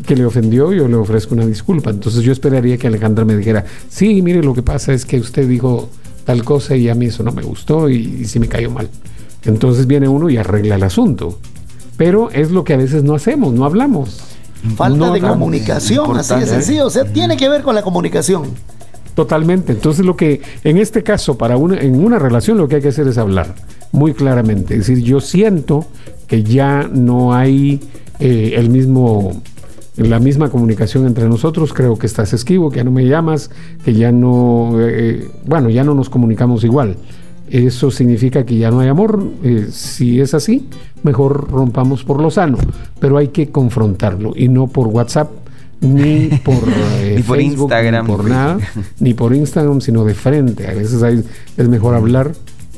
que 0.05 0.15
le 0.15 0.25
ofendió, 0.25 0.73
yo 0.73 0.87
le 0.87 0.95
ofrezco 0.95 1.35
una 1.35 1.45
disculpa. 1.45 1.91
Entonces 1.91 2.23
yo 2.23 2.31
esperaría 2.31 2.77
que 2.77 2.87
Alejandra 2.87 3.23
me 3.23 3.37
dijera, 3.37 3.63
sí, 3.87 4.21
mire, 4.23 4.41
lo 4.43 4.53
que 4.55 4.63
pasa 4.63 4.91
es 4.93 5.05
que 5.05 5.19
usted 5.19 5.47
dijo 5.47 5.89
tal 6.25 6.43
cosa 6.43 6.75
y 6.75 6.89
a 6.89 6.95
mí 6.95 7.05
eso 7.05 7.21
no 7.23 7.31
me 7.31 7.43
gustó 7.43 7.87
y, 7.87 7.97
y 8.21 8.25
sí 8.25 8.39
me 8.39 8.47
cayó 8.47 8.71
mal. 8.71 8.89
Entonces 9.45 9.85
viene 9.87 10.07
uno 10.07 10.29
y 10.29 10.37
arregla 10.37 10.75
el 10.75 10.83
asunto. 10.83 11.39
Pero 11.97 12.31
es 12.31 12.49
lo 12.51 12.63
que 12.63 12.73
a 12.73 12.77
veces 12.77 13.03
no 13.03 13.13
hacemos, 13.13 13.53
no 13.53 13.65
hablamos. 13.65 14.21
Falta 14.76 14.98
No 14.98 15.14
de 15.14 15.22
comunicación, 15.22 16.18
así 16.18 16.36
de 16.36 16.44
¿eh? 16.44 16.48
sencillo. 16.48 16.88
O 16.88 16.90
sea, 16.90 17.06
tiene 17.06 17.38
que 17.38 17.48
ver 17.48 17.61
con 17.61 17.76
la 17.76 17.81
comunicación. 17.81 18.44
Totalmente. 19.15 19.73
Entonces 19.73 20.06
lo 20.06 20.15
que 20.15 20.41
en 20.64 20.77
este 20.77 21.03
caso 21.03 21.38
para 21.38 21.57
una 21.57 21.80
en 21.80 22.03
una 22.03 22.19
relación 22.19 22.57
lo 22.57 22.68
que 22.68 22.76
hay 22.76 22.81
que 22.81 22.90
hacer 22.90 23.07
es 23.07 23.18
hablar 23.18 23.56
muy 23.91 24.14
claramente. 24.14 24.76
Es 24.76 24.88
decir, 24.88 25.03
yo 25.03 25.19
siento 25.19 25.86
que 26.27 26.44
ya 26.44 26.90
no 26.91 27.34
hay 27.34 27.81
eh, 28.19 28.53
el 28.56 28.69
mismo 28.69 29.41
la 29.98 30.19
misma 30.19 30.49
comunicación 30.49 31.06
entre 31.06 31.27
nosotros. 31.27 31.73
Creo 31.73 31.98
que 31.98 32.07
estás 32.07 32.31
esquivo, 32.34 32.69
que 32.69 32.77
ya 32.77 32.84
no 32.84 32.91
me 32.91 33.06
llamas, 33.06 33.49
que 33.84 33.94
ya 33.94 34.11
no 34.11 34.76
eh, 34.80 35.30
bueno 35.45 35.69
ya 35.69 35.84
no 35.84 35.94
nos 35.94 36.10
comunicamos 36.10 36.64
igual. 36.64 36.98
Eso 37.49 37.89
significa 37.91 38.45
que 38.45 38.57
ya 38.57 38.69
no 38.71 38.80
hay 38.80 38.89
amor. 38.89 39.23
Eh, 39.43 39.67
si 39.71 40.21
es 40.21 40.34
así, 40.34 40.67
mejor 41.03 41.49
rompamos 41.49 42.03
por 42.03 42.21
lo 42.21 42.30
sano. 42.30 42.57
Pero 42.99 43.17
hay 43.17 43.30
que 43.30 43.49
confrontarlo 43.49 44.34
y 44.35 44.47
no 44.49 44.67
por 44.67 44.88
WhatsApp 44.88 45.31
ni 45.81 46.27
por, 46.43 46.55
eh, 46.99 47.13
Ni 47.17 47.23
por 47.23 47.38
Facebook, 47.38 47.63
Instagram, 47.71 48.05
ni 48.05 48.11
por 48.13 48.26
nada, 48.30 48.57
ni 48.99 49.13
por 49.13 49.34
Instagram, 49.35 49.81
sino 49.81 50.03
de 50.03 50.13
frente. 50.13 50.67
A 50.67 50.73
veces 50.73 51.01
hay- 51.03 51.23
es 51.57 51.67
mejor 51.69 51.95
hablar 51.95 52.34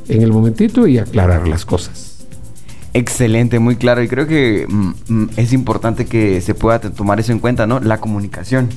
en 0.08 0.22
el 0.22 0.32
momentito 0.32 0.88
y 0.88 0.98
aclarar 1.00 1.48
las 1.48 1.66
cosas. 1.66 2.08
Excelente, 2.94 3.60
muy 3.60 3.78
claro. 3.78 4.04
Y 4.04 4.08
creo 4.08 4.28
que 4.28 4.68
mm, 4.70 4.92
mm, 5.08 5.30
es 5.38 5.54
importante 5.54 6.06
que 6.06 6.42
se 6.42 6.54
pueda 6.54 6.80
tomar 6.80 7.20
eso 7.20 7.32
en 7.32 7.40
cuenta, 7.40 7.66
¿no? 7.66 7.80
La 7.80 8.00
comunicación. 8.00 8.70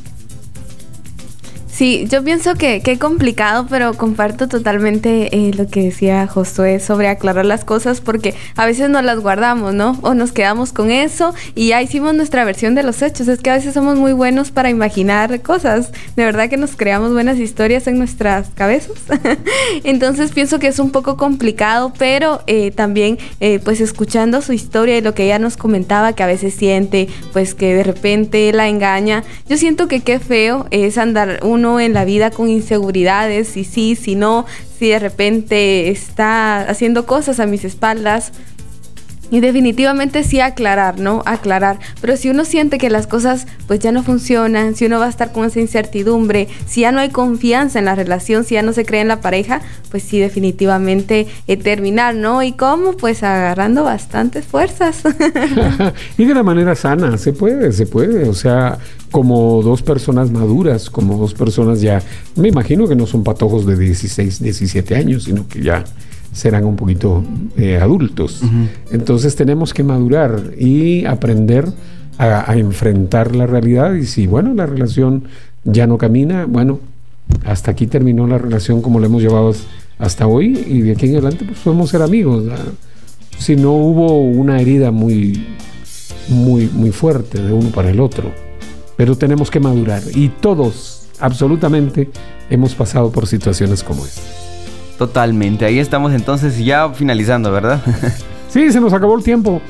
Sí, 1.74 2.06
yo 2.08 2.22
pienso 2.22 2.54
que 2.54 2.82
qué 2.82 3.00
complicado, 3.00 3.66
pero 3.68 3.94
comparto 3.94 4.46
totalmente 4.46 5.36
eh, 5.36 5.50
lo 5.54 5.66
que 5.66 5.82
decía 5.82 6.24
Josué 6.28 6.78
sobre 6.78 7.08
aclarar 7.08 7.46
las 7.46 7.64
cosas 7.64 8.00
porque 8.00 8.32
a 8.54 8.64
veces 8.64 8.90
nos 8.90 9.02
las 9.02 9.18
guardamos, 9.18 9.74
¿no? 9.74 9.98
O 10.02 10.14
nos 10.14 10.30
quedamos 10.30 10.72
con 10.72 10.92
eso 10.92 11.34
y 11.56 11.70
ya 11.70 11.82
hicimos 11.82 12.14
nuestra 12.14 12.44
versión 12.44 12.76
de 12.76 12.84
los 12.84 13.02
hechos. 13.02 13.26
Es 13.26 13.40
que 13.40 13.50
a 13.50 13.54
veces 13.54 13.74
somos 13.74 13.98
muy 13.98 14.12
buenos 14.12 14.52
para 14.52 14.70
imaginar 14.70 15.42
cosas. 15.42 15.90
De 16.14 16.24
verdad 16.24 16.48
que 16.48 16.56
nos 16.56 16.76
creamos 16.76 17.12
buenas 17.12 17.40
historias 17.40 17.88
en 17.88 17.98
nuestras 17.98 18.50
cabezas. 18.50 18.94
Entonces 19.82 20.30
pienso 20.30 20.60
que 20.60 20.68
es 20.68 20.78
un 20.78 20.92
poco 20.92 21.16
complicado, 21.16 21.92
pero 21.98 22.44
eh, 22.46 22.70
también 22.70 23.18
eh, 23.40 23.58
pues 23.58 23.80
escuchando 23.80 24.42
su 24.42 24.52
historia 24.52 24.96
y 24.96 25.00
lo 25.00 25.14
que 25.14 25.24
ella 25.24 25.40
nos 25.40 25.56
comentaba 25.56 26.12
que 26.12 26.22
a 26.22 26.28
veces 26.28 26.54
siente 26.54 27.08
pues 27.32 27.52
que 27.52 27.74
de 27.74 27.82
repente 27.82 28.52
la 28.52 28.68
engaña. 28.68 29.24
Yo 29.48 29.56
siento 29.56 29.88
que 29.88 30.02
qué 30.02 30.20
feo 30.20 30.68
es 30.70 30.98
andar 30.98 31.40
uno 31.42 31.63
en 31.80 31.94
la 31.94 32.04
vida 32.04 32.30
con 32.30 32.48
inseguridades, 32.48 33.48
si 33.48 33.64
sí, 33.64 33.96
si 33.96 34.14
no, 34.14 34.46
si 34.78 34.88
de 34.88 34.98
repente 34.98 35.88
está 35.88 36.60
haciendo 36.60 37.06
cosas 37.06 37.40
a 37.40 37.46
mis 37.46 37.64
espaldas. 37.64 38.32
Y 39.30 39.40
definitivamente 39.40 40.22
sí 40.22 40.40
aclarar, 40.40 41.00
¿no? 41.00 41.22
Aclarar. 41.26 41.78
Pero 42.00 42.16
si 42.16 42.28
uno 42.28 42.44
siente 42.44 42.78
que 42.78 42.90
las 42.90 43.06
cosas 43.06 43.46
pues 43.66 43.80
ya 43.80 43.90
no 43.90 44.02
funcionan, 44.02 44.76
si 44.76 44.86
uno 44.86 44.98
va 44.98 45.06
a 45.06 45.08
estar 45.08 45.32
con 45.32 45.46
esa 45.46 45.60
incertidumbre, 45.60 46.46
si 46.66 46.82
ya 46.82 46.92
no 46.92 47.00
hay 47.00 47.08
confianza 47.08 47.78
en 47.78 47.86
la 47.86 47.94
relación, 47.94 48.44
si 48.44 48.54
ya 48.54 48.62
no 48.62 48.72
se 48.72 48.84
cree 48.84 49.00
en 49.00 49.08
la 49.08 49.20
pareja, 49.20 49.62
pues 49.90 50.02
sí 50.02 50.20
definitivamente 50.20 51.26
eh, 51.46 51.56
terminar, 51.56 52.14
¿no? 52.14 52.42
¿Y 52.42 52.52
cómo? 52.52 52.92
Pues 52.92 53.22
agarrando 53.22 53.82
bastantes 53.82 54.44
fuerzas. 54.44 55.02
y 56.18 56.26
de 56.26 56.34
la 56.34 56.42
manera 56.42 56.74
sana, 56.74 57.16
se 57.16 57.32
puede, 57.32 57.72
se 57.72 57.86
puede. 57.86 58.28
O 58.28 58.34
sea, 58.34 58.78
como 59.14 59.62
dos 59.62 59.80
personas 59.80 60.32
maduras, 60.32 60.90
como 60.90 61.16
dos 61.16 61.34
personas 61.34 61.80
ya, 61.80 62.02
me 62.34 62.48
imagino 62.48 62.88
que 62.88 62.96
no 62.96 63.06
son 63.06 63.22
patojos 63.22 63.64
de 63.64 63.78
16, 63.78 64.42
17 64.42 64.96
años, 64.96 65.22
sino 65.22 65.46
que 65.46 65.62
ya 65.62 65.84
serán 66.32 66.64
un 66.64 66.74
poquito 66.74 67.22
eh, 67.56 67.78
adultos. 67.80 68.42
Entonces 68.90 69.36
tenemos 69.36 69.72
que 69.72 69.84
madurar 69.84 70.54
y 70.58 71.04
aprender 71.04 71.68
a, 72.18 72.50
a 72.50 72.56
enfrentar 72.56 73.36
la 73.36 73.46
realidad 73.46 73.94
y 73.94 74.04
si, 74.04 74.26
bueno, 74.26 74.52
la 74.52 74.66
relación 74.66 75.26
ya 75.62 75.86
no 75.86 75.96
camina, 75.96 76.46
bueno, 76.46 76.80
hasta 77.44 77.70
aquí 77.70 77.86
terminó 77.86 78.26
la 78.26 78.38
relación 78.38 78.82
como 78.82 78.98
la 78.98 79.06
hemos 79.06 79.22
llevado 79.22 79.54
hasta 79.96 80.26
hoy 80.26 80.58
y 80.66 80.80
de 80.80 80.90
aquí 80.90 81.06
en 81.06 81.12
adelante 81.12 81.44
pues 81.44 81.60
podemos 81.60 81.88
ser 81.88 82.02
amigos. 82.02 82.46
¿verdad? 82.46 82.64
Si 83.38 83.54
no 83.54 83.74
hubo 83.74 84.20
una 84.20 84.60
herida 84.60 84.90
muy, 84.90 85.46
muy, 86.30 86.68
muy 86.72 86.90
fuerte 86.90 87.40
de 87.40 87.52
uno 87.52 87.68
para 87.68 87.90
el 87.90 88.00
otro, 88.00 88.32
pero 88.96 89.16
tenemos 89.16 89.50
que 89.50 89.60
madurar 89.60 90.02
y 90.14 90.28
todos, 90.28 91.06
absolutamente, 91.20 92.10
hemos 92.50 92.74
pasado 92.74 93.10
por 93.10 93.26
situaciones 93.26 93.82
como 93.82 94.04
esta. 94.04 94.22
Totalmente. 94.98 95.64
Ahí 95.64 95.78
estamos 95.78 96.12
entonces 96.12 96.58
ya 96.58 96.90
finalizando, 96.90 97.50
¿verdad? 97.50 97.82
Sí, 98.54 98.70
se 98.70 98.80
nos 98.80 98.92
acabó 98.92 99.16
el 99.16 99.24
tiempo. 99.24 99.60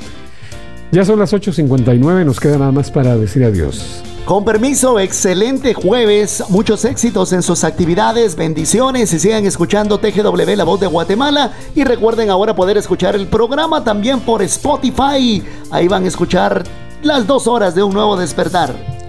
Ya 0.92 1.06
son 1.06 1.18
las 1.18 1.32
8.59, 1.32 2.22
nos 2.26 2.38
queda 2.38 2.59
nada 2.59 2.70
más 2.70 2.90
para 2.90 3.16
decir 3.16 3.42
adiós. 3.42 4.02
Con 4.26 4.44
permiso, 4.44 5.01
excelente 5.01 5.72
jueves, 5.72 6.44
muchos 6.51 6.84
éxitos 6.84 7.32
en 7.32 7.42
sus 7.42 7.64
actividades, 7.64 8.36
bendiciones 8.36 9.12
y 9.14 9.18
sigan 9.18 9.46
escuchando 9.46 9.98
TGW 9.98 10.55
La 10.55 10.64
Voz 10.64 10.80
de 10.80 10.86
Guatemala 10.86 11.52
y 11.74 11.84
recuerden 11.84 12.28
ahora 12.28 12.55
poder 12.55 12.76
escuchar 12.76 13.14
el 13.16 13.26
programa 13.26 13.82
también 13.84 14.20
por 14.20 14.42
Spotify. 14.42 15.42
Ahí 15.70 15.88
van 15.88 16.05
a 16.05 16.09
escuchar 16.09 16.62
las 17.02 17.26
dos 17.26 17.46
horas 17.46 17.74
de 17.74 17.82
un 17.82 17.94
nuevo 17.94 18.18
despertar. 18.18 19.03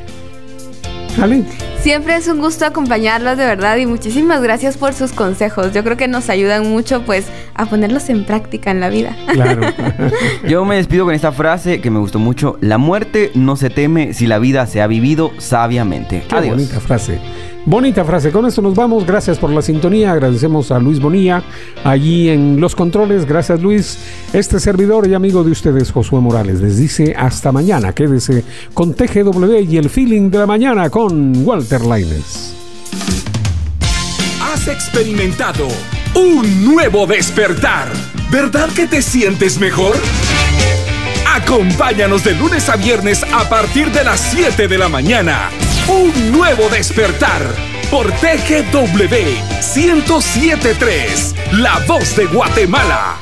Siempre 1.79 2.15
es 2.15 2.27
un 2.27 2.39
gusto 2.39 2.65
acompañarlos 2.65 3.37
de 3.37 3.45
verdad 3.45 3.77
y 3.77 3.85
muchísimas 3.85 4.41
gracias 4.41 4.77
por 4.77 4.93
sus 4.93 5.11
consejos. 5.11 5.71
Yo 5.73 5.83
creo 5.83 5.97
que 5.97 6.07
nos 6.07 6.29
ayudan 6.29 6.67
mucho 6.69 7.03
pues 7.05 7.25
a 7.53 7.65
ponerlos 7.67 8.09
en 8.09 8.25
práctica 8.25 8.71
en 8.71 8.79
la 8.79 8.89
vida. 8.89 9.15
Yo 10.47 10.65
me 10.65 10.77
despido 10.77 11.05
con 11.05 11.13
esta 11.13 11.31
frase 11.31 11.81
que 11.81 11.91
me 11.91 11.99
gustó 11.99 12.19
mucho. 12.19 12.57
La 12.61 12.77
muerte 12.77 13.31
no 13.35 13.55
se 13.55 13.69
teme 13.69 14.13
si 14.13 14.27
la 14.27 14.39
vida 14.39 14.65
se 14.67 14.81
ha 14.81 14.87
vivido 14.87 15.31
sabiamente. 15.37 16.23
Qué 16.27 16.35
Adiós. 16.35 16.55
bonita 16.55 16.79
frase. 16.79 17.19
Bonita 17.65 18.05
frase. 18.05 18.31
Con 18.31 18.45
esto 18.45 18.61
nos 18.61 18.75
vamos. 18.75 19.05
Gracias 19.07 19.39
por 19.39 19.49
la 19.49 19.61
sintonía. 19.61 20.11
Agradecemos 20.11 20.71
a 20.71 20.79
Luis 20.79 20.99
Bonilla 20.99 21.41
allí 21.83 22.29
en 22.29 22.59
los 22.59 22.75
controles. 22.75 23.25
Gracias, 23.25 23.59
Luis. 23.59 23.97
Este 24.33 24.59
servidor 24.59 25.07
y 25.07 25.15
amigo 25.15 25.43
de 25.43 25.51
ustedes, 25.51 25.91
Josué 25.91 26.21
Morales, 26.21 26.61
les 26.61 26.77
dice 26.77 27.15
hasta 27.17 27.51
mañana. 27.51 27.93
Quédese 27.93 28.43
con 28.73 28.93
TGW 28.93 29.61
y 29.67 29.77
el 29.77 29.89
feeling 29.89 30.29
de 30.29 30.37
la 30.37 30.45
mañana 30.45 30.91
con 30.91 31.43
Walter 31.43 31.81
Laines. 31.81 32.53
Has 34.41 34.67
experimentado 34.67 35.67
un 36.13 36.65
nuevo 36.65 37.07
despertar. 37.07 37.87
¿Verdad 38.31 38.69
que 38.75 38.85
te 38.85 39.01
sientes 39.01 39.59
mejor? 39.59 39.95
Acompáñanos 41.35 42.23
de 42.23 42.35
lunes 42.35 42.69
a 42.69 42.75
viernes 42.75 43.23
a 43.33 43.49
partir 43.49 43.91
de 43.91 44.03
las 44.03 44.19
7 44.19 44.67
de 44.67 44.77
la 44.77 44.87
mañana. 44.87 45.49
Un 45.87 46.31
nuevo 46.31 46.67
despertar 46.69 47.43
por 47.91 48.11
TGW 48.13 49.05
1073, 49.75 51.35
La 51.51 51.77
Voz 51.87 52.15
de 52.15 52.25
Guatemala. 52.25 53.17